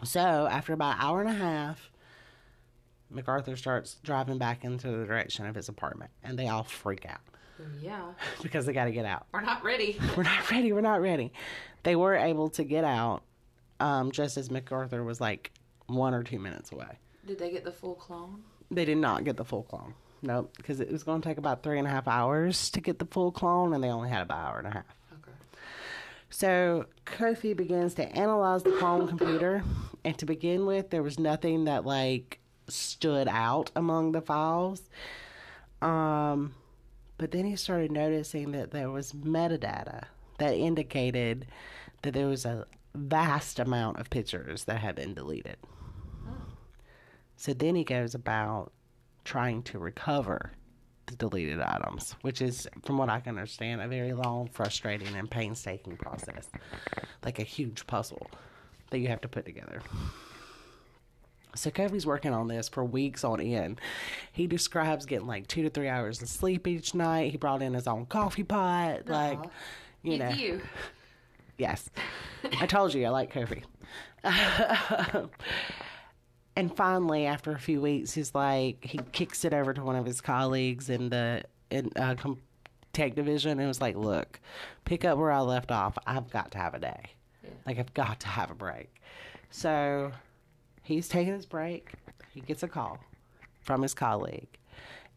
So 0.03 0.19
after 0.19 0.73
about 0.73 0.95
an 0.95 1.01
hour 1.01 1.21
and 1.21 1.29
a 1.29 1.33
half, 1.33 1.91
McArthur 3.13 3.57
starts 3.57 3.97
driving 4.03 4.37
back 4.37 4.63
into 4.63 4.87
the 4.89 5.05
direction 5.05 5.45
of 5.45 5.55
his 5.55 5.69
apartment, 5.69 6.11
and 6.23 6.37
they 6.37 6.47
all 6.47 6.63
freak 6.63 7.05
out 7.05 7.21
Yeah. 7.81 8.11
because 8.43 8.65
they 8.65 8.73
got 8.73 8.85
to 8.85 8.91
get 8.91 9.05
out. 9.05 9.25
We're 9.33 9.41
not 9.41 9.63
ready. 9.63 9.97
We're 10.17 10.23
not 10.23 10.49
ready. 10.51 10.71
We're 10.73 10.81
not 10.81 11.01
ready. 11.01 11.33
They 11.83 11.95
were 11.95 12.15
able 12.15 12.49
to 12.51 12.63
get 12.63 12.83
out 12.83 13.23
um, 13.79 14.11
just 14.11 14.37
as 14.37 14.49
McArthur 14.49 15.03
was 15.05 15.19
like 15.21 15.51
one 15.87 16.13
or 16.13 16.23
two 16.23 16.39
minutes 16.39 16.71
away. 16.71 16.97
Did 17.25 17.39
they 17.39 17.51
get 17.51 17.63
the 17.63 17.71
full 17.71 17.95
clone? 17.95 18.43
They 18.71 18.85
did 18.85 18.97
not 18.97 19.23
get 19.23 19.37
the 19.37 19.45
full 19.45 19.63
clone. 19.63 19.93
Nope, 20.21 20.51
because 20.57 20.79
it 20.81 20.91
was 20.91 21.03
going 21.03 21.21
to 21.21 21.27
take 21.29 21.37
about 21.37 21.63
three 21.63 21.79
and 21.79 21.87
a 21.87 21.89
half 21.89 22.07
hours 22.07 22.69
to 22.71 22.81
get 22.81 22.99
the 22.99 23.05
full 23.05 23.31
clone, 23.31 23.73
and 23.73 23.83
they 23.83 23.87
only 23.87 24.09
had 24.09 24.21
about 24.21 24.39
an 24.39 24.45
hour 24.45 24.57
and 24.59 24.67
a 24.67 24.71
half. 24.71 24.85
Okay. 25.13 25.31
So 26.29 26.85
Kofi 27.05 27.55
begins 27.55 27.93
to 27.95 28.05
analyze 28.15 28.63
the 28.63 28.71
clone 28.73 29.07
computer, 29.07 29.63
and 30.03 30.17
to 30.17 30.25
begin 30.25 30.65
with, 30.65 30.89
there 30.89 31.01
was 31.01 31.17
nothing 31.17 31.63
that 31.65 31.85
like 31.85 32.38
stood 32.69 33.27
out 33.27 33.71
among 33.75 34.11
the 34.11 34.21
files. 34.21 34.81
Um, 35.81 36.55
but 37.17 37.31
then 37.31 37.45
he 37.45 37.55
started 37.55 37.91
noticing 37.91 38.51
that 38.51 38.71
there 38.71 38.89
was 38.89 39.13
metadata 39.13 40.05
that 40.37 40.55
indicated 40.55 41.47
that 42.01 42.13
there 42.13 42.27
was 42.27 42.45
a 42.45 42.65
vast 42.95 43.59
amount 43.59 43.99
of 43.99 44.09
pictures 44.09 44.63
that 44.65 44.79
had 44.79 44.95
been 44.95 45.13
deleted. 45.13 45.57
So 47.35 47.53
then 47.53 47.75
he 47.75 47.83
goes 47.83 48.15
about 48.15 48.71
trying 49.23 49.63
to 49.63 49.79
recover 49.79 50.51
the 51.05 51.15
deleted 51.15 51.61
items, 51.61 52.15
which 52.21 52.41
is, 52.41 52.67
from 52.83 52.97
what 52.97 53.09
I 53.09 53.19
can 53.19 53.31
understand, 53.37 53.81
a 53.81 53.87
very 53.87 54.13
long, 54.13 54.49
frustrating, 54.51 55.15
and 55.15 55.29
painstaking 55.29 55.97
process. 55.97 56.49
Like 57.23 57.39
a 57.39 57.43
huge 57.43 57.87
puzzle 57.87 58.29
that 58.91 58.99
you 58.99 59.07
have 59.07 59.21
to 59.21 59.27
put 59.27 59.45
together. 59.45 59.81
So 61.55 61.71
Kofi's 61.71 62.05
working 62.05 62.33
on 62.33 62.47
this 62.47 62.69
for 62.69 62.83
weeks 62.83 63.23
on 63.23 63.39
end. 63.39 63.81
He 64.31 64.47
describes 64.47 65.05
getting 65.05 65.27
like 65.27 65.47
two 65.47 65.63
to 65.63 65.69
three 65.69 65.87
hours 65.87 66.21
of 66.21 66.29
sleep 66.29 66.67
each 66.67 66.93
night. 66.93 67.31
He 67.31 67.37
brought 67.37 67.61
in 67.61 67.73
his 67.73 67.87
own 67.87 68.05
coffee 68.05 68.43
pot, 68.43 69.07
like 69.07 69.39
you 70.03 70.17
know. 70.17 70.29
you. 70.29 70.61
Yes. 71.57 71.89
I 72.59 72.65
told 72.65 72.93
you 72.93 73.05
I 73.05 73.09
like 73.09 73.33
Kofi. 73.33 73.63
and 76.55 76.75
finally, 76.75 77.25
after 77.25 77.51
a 77.51 77.59
few 77.59 77.81
weeks, 77.81 78.13
he's 78.13 78.33
like, 78.33 78.83
he 78.83 78.99
kicks 79.11 79.43
it 79.43 79.53
over 79.53 79.73
to 79.73 79.83
one 79.83 79.95
of 79.95 80.05
his 80.05 80.21
colleagues 80.21 80.89
in 80.89 81.09
the 81.09 81.43
in 81.69 81.91
uh, 81.95 82.15
tech 82.93 83.15
division 83.15 83.59
and 83.59 83.67
was 83.67 83.81
like, 83.81 83.95
look, 83.95 84.39
pick 84.85 85.05
up 85.05 85.17
where 85.17 85.31
I 85.31 85.41
left 85.41 85.71
off. 85.71 85.97
I've 86.07 86.29
got 86.31 86.51
to 86.51 86.57
have 86.57 86.73
a 86.73 86.79
day. 86.79 87.03
Like, 87.65 87.77
I've 87.79 87.93
got 87.93 88.19
to 88.21 88.27
have 88.27 88.51
a 88.51 88.55
break. 88.55 88.93
So 89.51 90.11
he's 90.89 91.07
taking 91.07 91.33
his 91.33 91.45
break. 91.45 91.91
He 92.33 92.41
gets 92.41 92.63
a 92.63 92.67
call 92.67 92.99
from 93.61 93.83
his 93.83 93.93
colleague. 93.93 94.47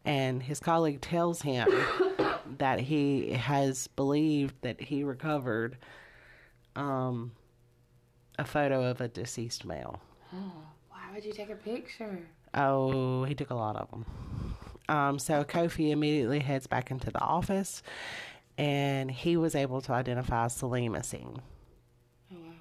And 0.05 0.43
his 0.43 0.59
colleague 0.59 1.01
tells 1.01 1.41
him 1.41 1.67
that 2.59 2.79
he 2.79 3.31
has 3.31 3.87
believed 3.87 4.55
that 4.61 4.79
he 4.79 5.03
recovered 5.03 5.77
um, 6.75 7.31
a 8.37 8.45
photo 8.45 8.83
of 8.83 9.01
a 9.01 9.07
deceased 9.07 9.65
male. 9.65 9.99
Why 10.31 10.99
would 11.13 11.25
you 11.25 11.33
take 11.33 11.49
a 11.49 11.55
picture? 11.55 12.19
Oh, 12.53 13.23
he 13.23 13.33
took 13.33 13.49
a 13.49 13.55
lot 13.55 13.75
of 13.75 13.89
them. 13.89 14.05
Um, 14.89 15.17
so 15.17 15.43
Kofi 15.43 15.89
immediately 15.91 16.39
heads 16.39 16.67
back 16.67 16.91
into 16.91 17.09
the 17.09 17.21
office, 17.21 17.81
and 18.59 19.09
he 19.09 19.37
was 19.37 19.55
able 19.55 19.81
to 19.81 19.93
identify 19.93 20.47
Selim 20.49 20.93
Esen, 20.93 21.39
Oh 22.31 22.35
wow. 22.35 22.51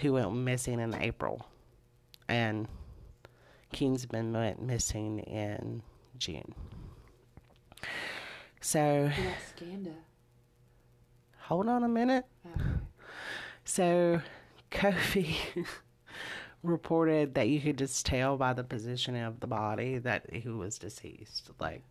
who 0.00 0.14
went 0.14 0.34
missing 0.34 0.80
in 0.80 0.94
April, 0.94 1.46
and 2.28 2.68
Kinsman 3.72 4.32
went 4.32 4.62
missing 4.62 5.20
in 5.20 5.82
June. 6.18 6.54
So 8.60 9.08
Who 9.08 9.22
got 9.22 9.34
Skanda? 9.54 9.94
hold 11.46 11.68
on 11.68 11.84
a 11.84 11.88
minute. 11.88 12.24
Okay. 12.44 12.64
So, 13.64 14.20
Kofi 14.70 15.36
reported 16.62 17.34
that 17.34 17.48
you 17.48 17.60
could 17.60 17.78
just 17.78 18.06
tell 18.06 18.36
by 18.36 18.52
the 18.52 18.64
positioning 18.64 19.22
of 19.22 19.40
the 19.40 19.46
body 19.46 19.98
that 19.98 20.32
he 20.32 20.48
was 20.48 20.78
deceased. 20.78 21.50
Like, 21.60 21.82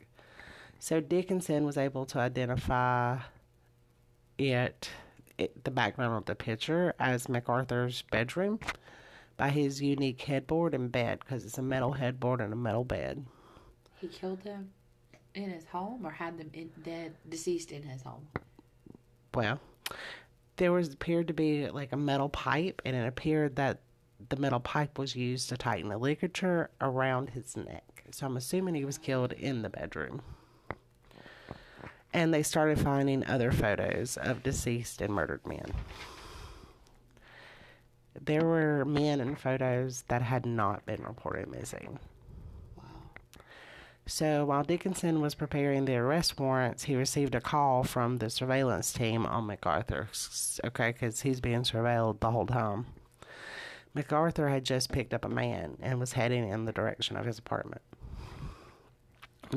so 0.79 0.99
Dickinson 0.99 1.65
was 1.65 1.77
able 1.77 2.05
to 2.07 2.19
identify 2.19 3.19
it, 4.37 4.89
it 5.37 5.63
the 5.63 5.71
background 5.71 6.15
of 6.15 6.25
the 6.25 6.35
picture 6.35 6.93
as 6.99 7.27
McArthur's 7.27 8.03
bedroom 8.03 8.59
by 9.37 9.49
his 9.49 9.81
unique 9.81 10.21
headboard 10.21 10.73
and 10.73 10.91
bed 10.91 11.19
because 11.19 11.45
it's 11.45 11.57
a 11.57 11.61
metal 11.61 11.93
headboard 11.93 12.41
and 12.41 12.53
a 12.53 12.55
metal 12.55 12.83
bed. 12.83 13.25
He 13.99 14.07
killed 14.07 14.41
them 14.43 14.71
in 15.35 15.49
his 15.49 15.65
home 15.65 16.05
or 16.05 16.11
had 16.11 16.37
them 16.37 16.49
in, 16.53 16.71
dead, 16.83 17.13
deceased 17.29 17.71
in 17.71 17.83
his 17.83 18.01
home? 18.01 18.27
Well, 19.33 19.59
there 20.57 20.71
was 20.71 20.93
appeared 20.93 21.27
to 21.27 21.33
be 21.33 21.69
like 21.69 21.91
a 21.91 21.97
metal 21.97 22.29
pipe, 22.29 22.81
and 22.85 22.95
it 22.95 23.05
appeared 23.05 23.57
that 23.57 23.81
the 24.29 24.37
metal 24.37 24.61
pipe 24.61 24.97
was 24.97 25.15
used 25.15 25.49
to 25.49 25.57
tighten 25.57 25.89
the 25.89 25.97
ligature 25.97 26.69
around 26.79 27.31
his 27.31 27.55
neck. 27.57 28.05
So 28.11 28.25
I'm 28.25 28.37
assuming 28.37 28.75
he 28.75 28.85
was 28.85 28.97
killed 28.97 29.33
in 29.33 29.61
the 29.61 29.69
bedroom. 29.69 30.21
And 32.13 32.33
they 32.33 32.43
started 32.43 32.79
finding 32.79 33.25
other 33.25 33.51
photos 33.51 34.15
of 34.15 34.41
deceased 34.41 35.01
and 35.01 35.13
murdered 35.13 35.45
men. 35.45 35.65
There 38.21 38.45
were 38.45 38.85
men 38.85 39.19
in 39.19 39.35
photos 39.35 40.03
that 40.07 40.21
had 40.21 40.45
not 40.45 40.85
been 40.85 41.03
reported 41.03 41.49
missing. 41.49 41.99
Wow. 42.77 42.83
So 44.05 44.45
while 44.45 44.63
Dickinson 44.63 45.21
was 45.21 45.35
preparing 45.35 45.85
the 45.85 45.95
arrest 45.95 46.39
warrants, 46.39 46.83
he 46.83 46.95
received 46.95 47.35
a 47.35 47.41
call 47.41 47.83
from 47.83 48.17
the 48.17 48.29
surveillance 48.29 48.93
team 48.93 49.25
on 49.25 49.47
McArthur. 49.47 50.07
Okay, 50.63 50.91
because 50.91 51.21
he's 51.21 51.41
being 51.41 51.63
surveilled 51.63 52.19
the 52.19 52.31
whole 52.31 52.47
time. 52.47 52.85
McArthur 53.95 54.49
had 54.49 54.65
just 54.65 54.91
picked 54.91 55.13
up 55.13 55.25
a 55.25 55.29
man 55.29 55.77
and 55.81 55.99
was 55.99 56.13
heading 56.13 56.47
in 56.47 56.65
the 56.65 56.73
direction 56.73 57.15
of 57.15 57.25
his 57.25 57.39
apartment. 57.39 57.81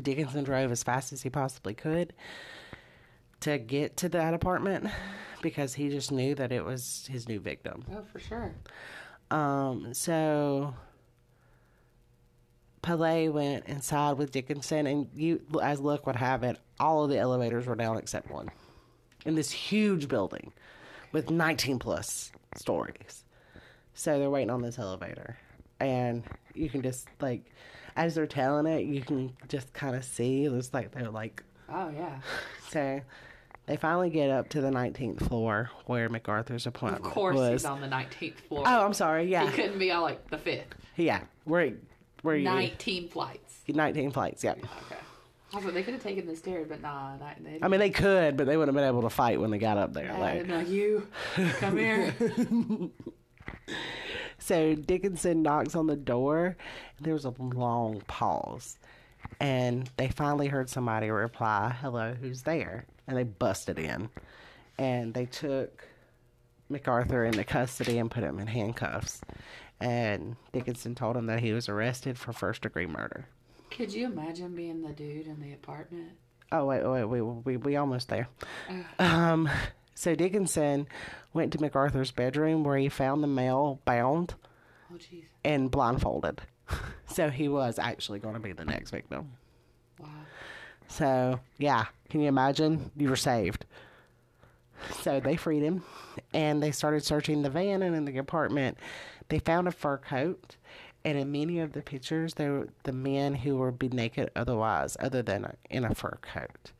Dickinson 0.00 0.44
drove 0.44 0.70
as 0.70 0.82
fast 0.82 1.12
as 1.12 1.22
he 1.22 1.30
possibly 1.30 1.74
could 1.74 2.12
to 3.40 3.58
get 3.58 3.96
to 3.98 4.08
that 4.10 4.34
apartment 4.34 4.88
because 5.42 5.74
he 5.74 5.88
just 5.88 6.12
knew 6.12 6.34
that 6.34 6.52
it 6.52 6.64
was 6.64 7.08
his 7.10 7.28
new 7.28 7.40
victim. 7.40 7.84
Oh, 7.92 8.04
for 8.12 8.18
sure. 8.18 8.54
Um, 9.30 9.92
so 9.92 10.74
Pillay 12.82 13.30
went 13.30 13.66
inside 13.66 14.12
with 14.18 14.30
Dickinson, 14.30 14.86
and 14.86 15.08
you, 15.14 15.40
as 15.62 15.80
luck 15.80 16.06
would 16.06 16.16
have 16.16 16.42
it, 16.42 16.58
all 16.80 17.04
of 17.04 17.10
the 17.10 17.18
elevators 17.18 17.66
were 17.66 17.74
down 17.74 17.96
except 17.98 18.30
one 18.30 18.50
in 19.26 19.34
this 19.34 19.50
huge 19.50 20.08
building 20.08 20.52
with 21.12 21.30
19 21.30 21.78
plus 21.78 22.32
stories. 22.56 23.24
So 23.94 24.18
they're 24.18 24.30
waiting 24.30 24.50
on 24.50 24.62
this 24.62 24.78
elevator, 24.78 25.36
and 25.80 26.22
you 26.54 26.70
can 26.70 26.82
just 26.82 27.08
like, 27.20 27.52
as 27.96 28.14
they're 28.14 28.26
telling 28.26 28.66
it, 28.66 28.84
you 28.84 29.02
can 29.02 29.36
just 29.48 29.72
kind 29.72 29.96
of 29.96 30.04
see. 30.04 30.44
It's 30.44 30.72
like 30.72 30.92
they're 30.92 31.10
like 31.10 31.42
Oh, 31.70 31.90
yeah. 31.90 32.20
so. 32.70 33.00
They 33.68 33.76
finally 33.76 34.08
get 34.10 34.30
up 34.30 34.48
to 34.50 34.60
the 34.60 34.70
19th 34.70 35.28
floor 35.28 35.70
where 35.86 36.08
McArthur's 36.08 36.66
appointment. 36.66 37.02
was. 37.02 37.10
Of 37.10 37.14
course 37.14 37.36
was. 37.36 37.50
he's 37.50 37.64
on 37.66 37.80
the 37.80 37.86
19th 37.86 38.40
floor. 38.48 38.64
Oh, 38.66 38.84
I'm 38.84 38.94
sorry. 38.94 39.24
Yeah. 39.24 39.44
He 39.44 39.52
couldn't 39.52 39.78
be 39.78 39.90
on, 39.90 40.02
like, 40.02 40.28
the 40.30 40.38
5th. 40.38 40.62
yeah. 40.96 41.20
Where, 41.44 41.74
where 42.22 42.36
you? 42.36 42.44
19 42.44 43.08
flights. 43.08 43.60
19 43.68 44.10
flights, 44.12 44.42
yeah. 44.42 44.52
Okay. 44.52 44.96
I 45.54 45.60
thought 45.60 45.74
they 45.74 45.82
could 45.82 45.94
have 45.94 46.02
taken 46.02 46.26
the 46.26 46.36
stairs, 46.36 46.66
but 46.68 46.80
nah. 46.80 47.16
They 47.40 47.58
I 47.62 47.68
mean, 47.68 47.80
they 47.80 47.90
could, 47.90 48.36
but 48.36 48.46
they 48.46 48.56
wouldn't 48.56 48.74
have 48.76 48.80
been 48.80 48.88
able 48.88 49.02
to 49.02 49.14
fight 49.14 49.40
when 49.40 49.50
they 49.50 49.58
got 49.58 49.78
up 49.78 49.92
there. 49.92 50.14
Like, 50.18 50.46
know 50.46 50.60
you. 50.60 51.06
Come 51.58 51.78
here. 51.78 52.14
so 54.38 54.74
Dickinson 54.74 55.42
knocks 55.42 55.74
on 55.74 55.86
the 55.86 55.96
door. 55.96 56.56
And 56.96 57.06
there 57.06 57.14
was 57.14 57.24
a 57.24 57.34
long 57.38 58.02
pause. 58.06 58.78
And 59.40 59.90
they 59.96 60.08
finally 60.08 60.48
heard 60.48 60.68
somebody 60.68 61.10
reply, 61.10 61.74
Hello, 61.80 62.14
who's 62.20 62.42
there? 62.42 62.86
And 63.08 63.16
they 63.16 63.24
busted 63.24 63.78
in. 63.78 64.08
And 64.78 65.12
they 65.14 65.26
took 65.26 65.88
McArthur 66.70 67.26
into 67.26 67.42
custody 67.42 67.98
and 67.98 68.10
put 68.10 68.22
him 68.22 68.38
in 68.38 68.46
handcuffs. 68.46 69.20
And 69.80 70.36
Dickinson 70.52 70.94
told 70.94 71.16
him 71.16 71.26
that 71.26 71.40
he 71.40 71.52
was 71.52 71.68
arrested 71.68 72.18
for 72.18 72.32
first 72.32 72.62
degree 72.62 72.86
murder. 72.86 73.26
Could 73.70 73.92
you 73.92 74.06
imagine 74.06 74.54
being 74.54 74.82
the 74.82 74.92
dude 74.92 75.26
in 75.26 75.40
the 75.40 75.52
apartment? 75.52 76.10
Oh 76.50 76.64
wait, 76.64 76.82
wait, 76.84 77.04
we 77.04 77.20
we 77.20 77.56
we 77.58 77.76
almost 77.76 78.08
there. 78.08 78.26
Um, 78.98 79.48
so 79.94 80.14
Dickinson 80.14 80.86
went 81.34 81.52
to 81.52 81.58
McArthur's 81.58 82.10
bedroom 82.10 82.64
where 82.64 82.78
he 82.78 82.88
found 82.88 83.22
the 83.22 83.26
male 83.28 83.80
bound 83.84 84.34
Oh, 84.90 84.94
jeez. 84.96 85.24
and 85.44 85.70
blindfolded. 85.70 86.40
So 87.10 87.30
he 87.30 87.48
was 87.48 87.78
actually 87.78 88.18
going 88.18 88.34
to 88.34 88.40
be 88.40 88.52
the 88.52 88.66
next 88.66 88.90
victim. 88.90 89.32
So 90.88 91.40
yeah, 91.58 91.86
can 92.10 92.20
you 92.20 92.28
imagine? 92.28 92.90
You 92.96 93.08
were 93.10 93.16
saved. 93.16 93.64
So 95.02 95.20
they 95.20 95.36
freed 95.36 95.62
him, 95.62 95.82
and 96.32 96.62
they 96.62 96.70
started 96.70 97.04
searching 97.04 97.42
the 97.42 97.50
van 97.50 97.82
and 97.82 97.94
in 97.96 98.04
the 98.04 98.18
apartment. 98.18 98.78
They 99.28 99.38
found 99.38 99.68
a 99.68 99.72
fur 99.72 99.98
coat, 99.98 100.56
and 101.04 101.18
in 101.18 101.32
many 101.32 101.60
of 101.60 101.72
the 101.72 101.82
pictures, 101.82 102.34
they 102.34 102.48
were 102.48 102.68
the 102.84 102.92
men 102.92 103.34
who 103.34 103.56
were 103.56 103.72
be 103.72 103.88
naked 103.88 104.30
otherwise, 104.36 104.96
other 105.00 105.22
than 105.22 105.56
in 105.68 105.84
a 105.84 105.94
fur 105.94 106.18
coat. 106.22 106.72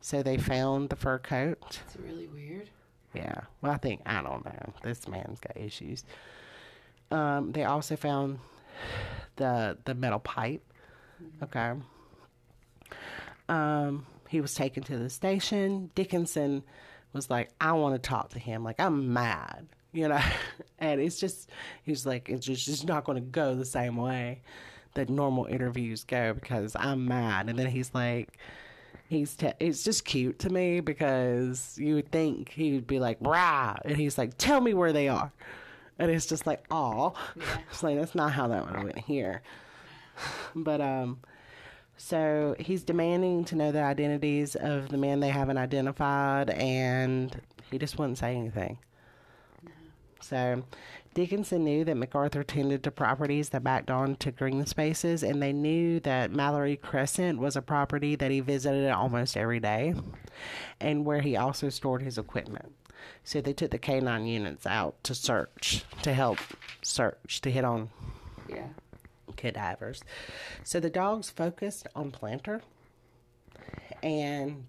So 0.00 0.22
they 0.22 0.36
found 0.36 0.90
the 0.90 0.96
fur 0.96 1.18
coat. 1.18 1.80
It's 1.86 1.96
really 1.96 2.28
weird. 2.28 2.70
Yeah. 3.14 3.42
Well, 3.62 3.72
I 3.72 3.78
think 3.78 4.02
I 4.06 4.22
don't 4.22 4.44
know. 4.44 4.72
This 4.82 5.08
man's 5.08 5.40
got 5.40 5.56
issues. 5.56 6.04
Um, 7.10 7.52
they 7.52 7.64
also 7.64 7.96
found 7.96 8.38
the 9.36 9.76
the 9.84 9.94
metal 9.94 10.18
pipe. 10.18 10.62
Okay. 11.42 11.72
Um, 13.48 14.06
he 14.28 14.40
was 14.40 14.54
taken 14.54 14.82
to 14.84 14.98
the 14.98 15.10
station. 15.10 15.90
Dickinson 15.94 16.62
was 17.12 17.30
like, 17.30 17.50
"I 17.60 17.72
want 17.72 17.94
to 17.94 18.08
talk 18.08 18.30
to 18.30 18.38
him. 18.38 18.64
Like, 18.64 18.80
I'm 18.80 19.12
mad." 19.12 19.66
You 19.92 20.08
know, 20.08 20.20
and 20.78 21.00
it's 21.00 21.18
just 21.18 21.50
he's 21.84 22.04
like, 22.04 22.28
it's 22.28 22.46
just, 22.46 22.64
just 22.64 22.86
not 22.86 23.04
going 23.04 23.16
to 23.16 23.28
go 23.28 23.54
the 23.54 23.64
same 23.64 23.96
way 23.96 24.42
that 24.94 25.08
normal 25.08 25.46
interviews 25.46 26.04
go 26.04 26.34
because 26.34 26.76
I'm 26.78 27.06
mad. 27.06 27.48
And 27.48 27.58
then 27.58 27.66
he's 27.66 27.92
like, 27.94 28.38
he's 29.08 29.34
te- 29.34 29.52
it's 29.60 29.84
just 29.84 30.04
cute 30.04 30.38
to 30.40 30.50
me 30.50 30.80
because 30.80 31.76
you 31.78 31.94
would 31.94 32.10
think 32.10 32.50
he 32.50 32.72
would 32.72 32.86
be 32.86 32.98
like 32.98 33.18
rah 33.20 33.76
and 33.84 33.96
he's 33.96 34.18
like 34.18 34.36
tell 34.38 34.60
me 34.60 34.74
where 34.74 34.92
they 34.92 35.08
are 35.08 35.32
and 35.98 36.10
it's 36.10 36.26
just 36.26 36.46
like 36.46 36.64
oh 36.70 37.14
it's 37.70 37.82
like 37.82 37.96
that's 37.96 38.14
not 38.14 38.32
how 38.32 38.48
that 38.48 38.64
one 38.64 38.84
went 38.84 38.98
here 38.98 39.42
but 40.56 40.80
um 40.80 41.18
so 41.96 42.54
he's 42.58 42.82
demanding 42.82 43.44
to 43.44 43.54
know 43.54 43.72
the 43.72 43.82
identities 43.82 44.56
of 44.56 44.88
the 44.88 44.98
men 44.98 45.20
they 45.20 45.28
haven't 45.28 45.58
identified 45.58 46.50
and 46.50 47.40
he 47.70 47.78
just 47.78 47.98
wouldn't 47.98 48.18
say 48.18 48.34
anything 48.34 48.78
so 50.20 50.62
Dickinson 51.14 51.62
knew 51.62 51.84
that 51.84 51.96
McArthur 51.96 52.44
tended 52.44 52.82
to 52.82 52.90
properties 52.90 53.50
that 53.50 53.62
backed 53.62 53.88
on 53.88 54.16
to 54.16 54.32
green 54.32 54.66
spaces, 54.66 55.22
and 55.22 55.40
they 55.40 55.52
knew 55.52 56.00
that 56.00 56.32
Mallory 56.32 56.76
Crescent 56.76 57.38
was 57.38 57.54
a 57.54 57.62
property 57.62 58.16
that 58.16 58.32
he 58.32 58.40
visited 58.40 58.90
almost 58.90 59.36
every 59.36 59.60
day 59.60 59.94
and 60.80 61.04
where 61.04 61.20
he 61.20 61.36
also 61.36 61.68
stored 61.68 62.02
his 62.02 62.18
equipment. 62.18 62.72
So 63.22 63.40
they 63.40 63.52
took 63.52 63.70
the 63.70 63.78
canine 63.78 64.26
units 64.26 64.66
out 64.66 65.02
to 65.04 65.14
search, 65.14 65.84
to 66.02 66.12
help 66.12 66.38
search, 66.82 67.40
to 67.42 67.50
hit 67.50 67.64
on 67.64 67.90
Yeah. 68.48 68.68
Cadavers. 69.36 70.02
So 70.62 70.80
the 70.80 70.90
dogs 70.90 71.30
focused 71.30 71.86
on 71.94 72.10
Planter, 72.10 72.62
and 74.02 74.66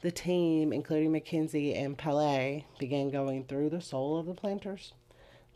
the 0.00 0.10
team, 0.10 0.72
including 0.72 1.12
Mackenzie 1.12 1.74
and 1.74 1.96
Pillay, 1.96 2.64
began 2.78 3.10
going 3.10 3.44
through 3.44 3.70
the 3.70 3.80
soul 3.80 4.18
of 4.18 4.26
the 4.26 4.34
planters, 4.34 4.92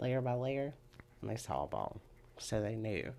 layer 0.01 0.21
by 0.21 0.35
layer, 0.35 0.75
and 1.21 1.31
they 1.31 1.37
saw 1.37 1.65
a 1.65 1.67
bone. 1.67 2.01
So 2.39 2.61
they 2.61 2.75
knew 2.75 3.13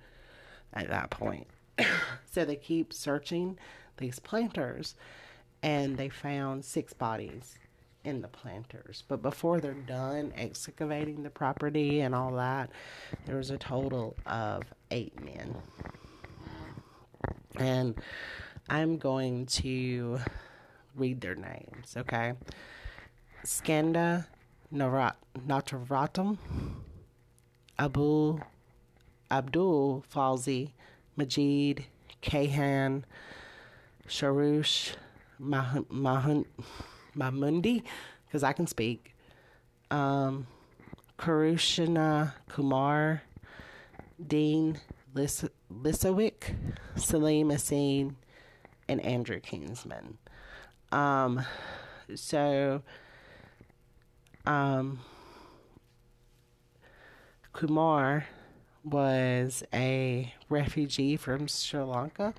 at 0.73 0.89
that 0.89 1.09
point. 1.09 1.47
so 2.31 2.45
they 2.45 2.55
keep 2.55 2.93
searching 2.93 3.57
these 3.97 4.19
planters, 4.19 4.95
and 5.63 5.97
they 5.97 6.09
found 6.09 6.63
six 6.63 6.93
bodies 6.93 7.57
in 8.03 8.21
the 8.21 8.27
planters. 8.27 9.03
But 9.07 9.21
before 9.21 9.59
they're 9.59 9.73
done 9.73 10.31
excavating 10.35 11.23
the 11.23 11.29
property 11.29 11.99
and 12.01 12.15
all 12.15 12.31
that, 12.35 12.69
there 13.25 13.37
was 13.37 13.49
a 13.49 13.57
total 13.57 14.15
of 14.25 14.63
eight 14.91 15.13
men. 15.23 15.55
And 17.55 17.95
I'm 18.69 18.97
going 18.97 19.45
to 19.47 20.19
read 20.95 21.21
their 21.21 21.35
names, 21.35 21.95
okay? 21.97 22.33
Skanda 23.43 24.27
Navaratnam, 24.73 26.37
Abu 27.79 28.39
Abdul 29.29 30.03
Faizi, 30.13 30.71
Majeed, 31.17 31.85
Kayhan, 32.21 33.03
Sharush, 34.07 34.95
Mahun, 35.41 35.85
Mahun, 35.85 36.45
Mahmundi, 37.15 37.83
because 38.25 38.43
I 38.43 38.53
can 38.53 38.67
speak, 38.67 39.15
um, 39.91 40.47
Kirushna 41.17 42.33
Kumar, 42.49 43.23
Dean 44.25 44.79
Lis- 45.13 45.45
Lisowick, 45.71 46.55
Selim 46.95 47.49
Esen, 47.49 48.15
and 48.87 49.01
Andrew 49.01 49.39
Kinsman. 49.39 50.17
Um, 50.91 51.43
so, 52.15 52.81
um, 54.45 54.99
Kumar 57.53 58.25
was 58.83 59.63
a 59.73 60.33
refugee 60.49 61.17
from 61.17 61.47
Sri 61.47 61.81
Lanka, 61.81 62.33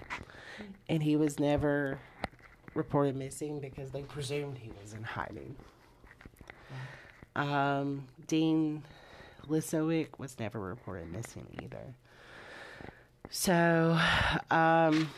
and 0.89 1.03
he 1.03 1.17
was 1.17 1.39
never 1.39 1.99
reported 2.75 3.17
missing 3.17 3.61
because 3.61 3.91
they 3.91 4.03
presumed 4.03 4.59
he 4.59 4.71
was 4.83 4.95
in 4.95 5.03
hiding. 5.03 5.57
Um, 7.37 8.09
Dean 8.27 8.83
Lisowick 9.49 10.19
was 10.19 10.39
never 10.39 10.61
reported 10.61 11.11
missing 11.11 11.47
either. 11.63 11.95
So, 13.31 13.99
um, 14.51 15.11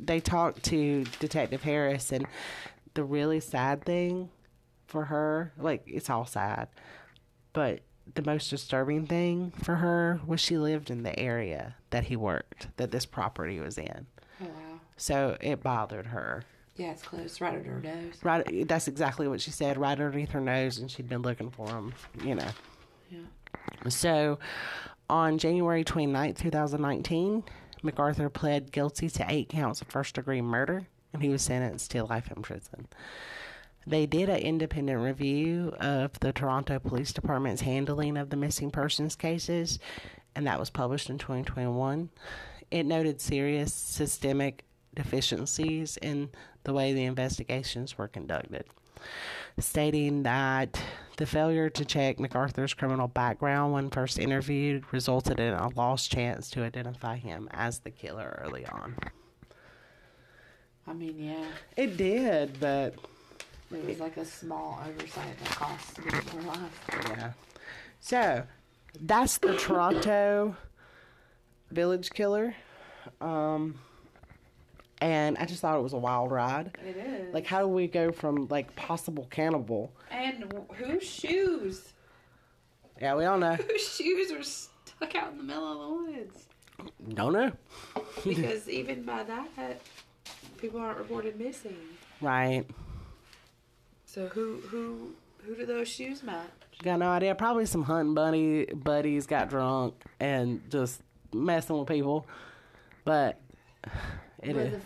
they 0.00 0.20
talked 0.20 0.62
to 0.64 1.04
Detective 1.20 1.62
Harris, 1.62 2.12
and 2.12 2.26
the 2.94 3.04
really 3.04 3.40
sad 3.40 3.84
thing 3.84 4.30
for 4.86 5.04
her, 5.06 5.52
like, 5.58 5.82
it's 5.86 6.08
all 6.08 6.26
sad, 6.26 6.68
but 7.52 7.80
the 8.14 8.22
most 8.22 8.50
disturbing 8.50 9.06
thing 9.06 9.52
for 9.62 9.76
her 9.76 10.20
was 10.26 10.40
she 10.40 10.58
lived 10.58 10.90
in 10.90 11.02
the 11.02 11.18
area 11.18 11.74
that 11.90 12.04
he 12.04 12.16
worked, 12.16 12.68
that 12.76 12.90
this 12.90 13.06
property 13.06 13.60
was 13.60 13.78
in. 13.78 14.06
Oh 14.42 14.46
wow. 14.46 14.80
So 14.96 15.36
it 15.40 15.62
bothered 15.62 16.06
her. 16.06 16.44
Yeah, 16.76 16.90
it's 16.90 17.02
close, 17.02 17.40
right 17.40 17.54
under 17.54 17.72
her 17.72 17.80
nose. 17.80 18.14
Right, 18.22 18.68
that's 18.68 18.88
exactly 18.88 19.28
what 19.28 19.40
she 19.40 19.50
said, 19.50 19.78
right 19.78 19.92
underneath 19.92 20.30
her 20.30 20.40
nose, 20.40 20.78
and 20.78 20.90
she'd 20.90 21.08
been 21.08 21.22
looking 21.22 21.50
for 21.50 21.68
him, 21.68 21.94
you 22.22 22.34
know. 22.34 22.48
Yeah. 23.10 23.20
So, 23.88 24.38
on 25.10 25.38
January 25.38 25.84
29th, 25.84 26.38
2019, 26.38 27.44
McArthur 27.82 28.32
pled 28.32 28.72
guilty 28.72 29.10
to 29.10 29.26
eight 29.28 29.50
counts 29.50 29.82
of 29.82 29.88
first 29.88 30.14
degree 30.14 30.40
murder 30.40 30.86
and 31.14 31.22
he 31.22 31.30
was 31.30 31.42
sentenced 31.42 31.92
to 31.92 32.04
life 32.04 32.30
in 32.34 32.42
prison. 32.42 32.88
They 33.86 34.04
did 34.04 34.28
an 34.28 34.38
independent 34.38 35.00
review 35.00 35.74
of 35.78 36.18
the 36.20 36.32
Toronto 36.32 36.78
Police 36.78 37.12
Department's 37.12 37.62
handling 37.62 38.16
of 38.16 38.30
the 38.30 38.36
missing 38.36 38.70
persons 38.70 39.14
cases, 39.14 39.78
and 40.34 40.46
that 40.46 40.58
was 40.58 40.70
published 40.70 41.08
in 41.08 41.18
2021. 41.18 42.10
It 42.70 42.84
noted 42.84 43.20
serious 43.20 43.72
systemic 43.72 44.64
deficiencies 44.94 45.96
in 45.98 46.30
the 46.64 46.72
way 46.72 46.92
the 46.92 47.04
investigations 47.04 47.96
were 47.96 48.08
conducted 48.08 48.64
stating 49.58 50.22
that 50.24 50.80
the 51.16 51.26
failure 51.26 51.70
to 51.70 51.84
check 51.84 52.18
McArthur's 52.18 52.74
criminal 52.74 53.06
background 53.08 53.72
when 53.72 53.90
first 53.90 54.18
interviewed 54.18 54.84
resulted 54.92 55.38
in 55.38 55.52
a 55.54 55.68
lost 55.76 56.10
chance 56.10 56.50
to 56.50 56.62
identify 56.64 57.16
him 57.16 57.48
as 57.52 57.78
the 57.80 57.90
killer 57.90 58.40
early 58.44 58.66
on. 58.66 58.96
I 60.86 60.92
mean, 60.92 61.14
yeah, 61.18 61.44
It 61.76 61.96
did, 61.96 62.58
but 62.60 62.94
it 63.72 63.86
was 63.86 64.00
like 64.00 64.16
a 64.16 64.24
small 64.24 64.80
oversight 64.86 65.38
that 65.38 65.48
cost 65.50 65.98
my 66.34 66.44
life. 66.46 66.80
yeah. 67.16 67.32
So 68.00 68.42
that's 69.00 69.38
the 69.38 69.56
Toronto 69.56 70.56
village 71.70 72.10
killer. 72.10 72.54
Um, 73.20 73.76
and 75.04 75.36
I 75.36 75.44
just 75.44 75.60
thought 75.60 75.78
it 75.78 75.82
was 75.82 75.92
a 75.92 75.98
wild 75.98 76.30
ride. 76.30 76.78
It 76.82 76.96
is. 76.96 77.34
Like, 77.34 77.44
how 77.44 77.60
do 77.60 77.68
we 77.68 77.86
go 77.86 78.10
from 78.10 78.48
like 78.48 78.74
possible 78.74 79.28
cannibal? 79.30 79.92
and 80.10 80.50
whose 80.72 81.04
shoes? 81.04 81.92
Yeah, 83.02 83.14
we 83.14 83.24
don't 83.24 83.40
know. 83.40 83.54
Whose 83.54 83.86
shoes 83.86 84.32
are 84.32 84.42
stuck 84.42 85.14
out 85.14 85.32
in 85.32 85.36
the 85.36 85.44
middle 85.44 85.72
of 85.72 85.78
the 85.78 86.12
woods? 86.12 86.46
Don't 87.12 87.34
know. 87.34 87.52
Because 88.24 88.66
even 88.70 89.02
by 89.02 89.22
that, 89.24 89.80
people 90.56 90.80
aren't 90.80 90.96
reported 90.96 91.38
missing. 91.38 91.76
Right. 92.22 92.64
So 94.06 94.28
who 94.28 94.60
who 94.68 95.10
who 95.44 95.54
do 95.54 95.66
those 95.66 95.88
shoes 95.88 96.22
match? 96.22 96.48
Got 96.82 97.00
no 97.00 97.08
idea. 97.08 97.34
Probably 97.34 97.66
some 97.66 97.82
hunting 97.82 98.14
bunny 98.14 98.64
buddies 98.64 99.26
got 99.26 99.50
drunk 99.50 99.94
and 100.18 100.62
just 100.70 101.02
messing 101.34 101.76
with 101.76 101.88
people. 101.88 102.26
But 103.04 103.38
it 104.42 104.56
well, 104.56 104.66
is. 104.66 104.72
the, 104.72 104.80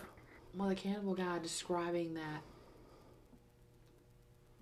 well, 0.59 0.67
the 0.67 0.75
cannibal 0.75 1.15
guy 1.15 1.39
describing 1.39 2.15
that 2.15 2.41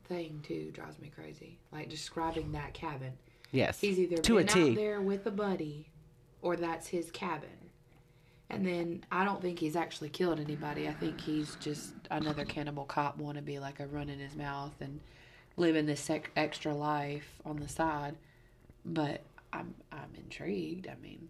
thing 0.07 0.41
too 0.47 0.69
drives 0.71 0.99
me 0.99 1.11
crazy. 1.13 1.57
Like 1.71 1.89
describing 1.89 2.51
that 2.51 2.75
cabin. 2.75 3.13
Yes. 3.51 3.79
He's 3.79 3.97
either 3.97 4.17
to 4.17 4.35
been 4.35 4.49
out 4.49 4.75
there 4.75 5.01
with 5.01 5.25
a 5.25 5.31
buddy, 5.31 5.89
or 6.43 6.55
that's 6.55 6.87
his 6.87 7.09
cabin. 7.09 7.49
And 8.51 8.65
then 8.65 9.03
I 9.11 9.25
don't 9.25 9.41
think 9.41 9.57
he's 9.57 9.75
actually 9.75 10.09
killed 10.09 10.39
anybody. 10.39 10.87
I 10.87 10.93
think 10.93 11.19
he's 11.19 11.55
just 11.55 11.93
another 12.11 12.45
cannibal 12.45 12.85
cop 12.85 13.19
wannabe, 13.19 13.59
like 13.59 13.79
a 13.79 13.87
run 13.87 14.07
in 14.07 14.19
his 14.19 14.35
mouth 14.35 14.73
and 14.79 15.01
living 15.57 15.87
this 15.87 16.09
extra 16.35 16.75
life 16.75 17.39
on 17.43 17.57
the 17.57 17.67
side. 17.67 18.15
But 18.85 19.23
I'm 19.51 19.73
I'm 19.91 20.13
intrigued. 20.15 20.87
I 20.87 20.95
mean, 21.01 21.27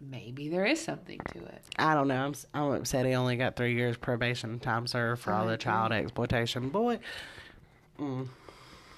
maybe 0.00 0.48
there 0.48 0.64
is 0.64 0.82
something 0.82 1.20
to 1.32 1.38
it. 1.38 1.62
I 1.78 1.94
don't 1.94 2.08
know. 2.08 2.26
I'm, 2.26 2.34
I'm 2.54 2.72
upset 2.72 3.06
he 3.06 3.14
only 3.14 3.36
got 3.36 3.56
three 3.56 3.74
years 3.74 3.96
probation 3.96 4.58
time 4.58 4.86
served 4.86 5.22
for 5.22 5.32
all 5.32 5.46
the 5.46 5.56
child 5.56 5.92
exploitation. 5.92 6.68
Boy, 6.68 6.98
mm. 7.98 8.28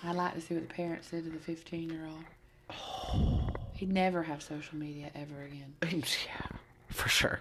I'd 0.04 0.16
like 0.16 0.34
to 0.34 0.40
see 0.40 0.54
what 0.54 0.68
the 0.68 0.74
parents 0.74 1.10
did 1.10 1.24
to 1.24 1.30
the 1.30 1.38
15 1.38 1.90
year 1.90 2.06
old. 2.06 3.56
He'd 3.74 3.92
never 3.92 4.22
have 4.22 4.42
social 4.42 4.76
media 4.76 5.10
ever 5.14 5.42
again. 5.42 5.74
yeah, 6.02 6.56
for 6.88 7.08
sure. 7.08 7.40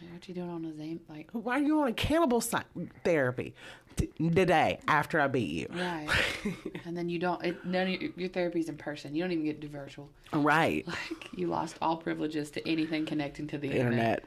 Like, 0.00 0.12
what 0.12 0.28
you 0.28 0.34
doing 0.34 0.50
on 0.50 0.64
his 0.64 0.80
aim? 0.80 1.00
Like, 1.08 1.28
Why 1.32 1.58
are 1.58 1.62
you 1.62 1.80
on 1.82 1.88
a 1.88 1.92
cannibal 1.92 2.40
si- 2.40 2.56
therapy 3.04 3.54
t- 3.96 4.06
today 4.18 4.78
after 4.88 5.20
I 5.20 5.26
beat 5.28 5.50
you? 5.50 5.66
right. 5.70 6.08
and 6.84 6.96
then 6.96 7.08
you 7.08 7.18
don't, 7.18 7.44
it, 7.44 7.64
none 7.66 7.82
of 7.92 8.00
your, 8.00 8.10
your 8.16 8.28
therapy's 8.30 8.68
in 8.68 8.76
person. 8.76 9.14
You 9.14 9.22
don't 9.22 9.32
even 9.32 9.44
get 9.44 9.60
to 9.60 9.66
do 9.66 9.72
virtual. 9.72 10.08
Right. 10.32 10.86
Like, 11.10 11.28
you 11.36 11.46
lost 11.48 11.76
all 11.82 11.96
privileges 11.96 12.50
to 12.52 12.68
anything 12.68 13.04
connecting 13.06 13.46
to 13.48 13.58
the 13.58 13.68
internet. 13.70 13.90
Internet. 13.92 14.24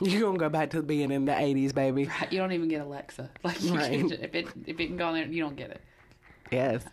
You're 0.00 0.20
going 0.20 0.34
to 0.34 0.38
go 0.40 0.48
back 0.48 0.70
to 0.70 0.82
being 0.82 1.10
in 1.10 1.24
the 1.24 1.32
80s, 1.32 1.74
baby. 1.74 2.04
Right, 2.04 2.32
You 2.32 2.38
don't 2.38 2.52
even 2.52 2.68
get 2.68 2.80
Alexa. 2.82 3.30
Like, 3.42 3.60
you 3.62 3.74
Right. 3.74 3.90
can't, 3.90 4.12
if 4.12 4.34
it 4.34 4.46
if 4.66 4.78
it 4.78 4.86
can 4.86 4.96
go 4.96 5.08
on 5.08 5.14
there, 5.14 5.26
you 5.26 5.42
don't 5.42 5.56
get 5.56 5.70
it. 5.70 5.80
Yes. 6.52 6.84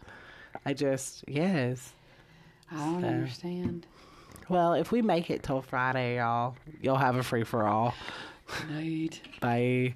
I 0.65 0.73
just, 0.73 1.23
yes. 1.27 1.93
I 2.71 2.77
don't 2.77 3.01
So- 3.01 3.07
understand. 3.07 3.85
Well, 4.49 4.73
if 4.73 4.91
we 4.91 5.01
make 5.01 5.29
it 5.29 5.43
till 5.43 5.61
Friday, 5.61 6.17
y'all, 6.17 6.55
you'll 6.81 6.97
have 6.97 7.15
a 7.15 7.23
free 7.23 7.43
for 7.43 7.67
all. 7.67 7.93
Night. 8.69 9.21
Bye. 9.39 9.95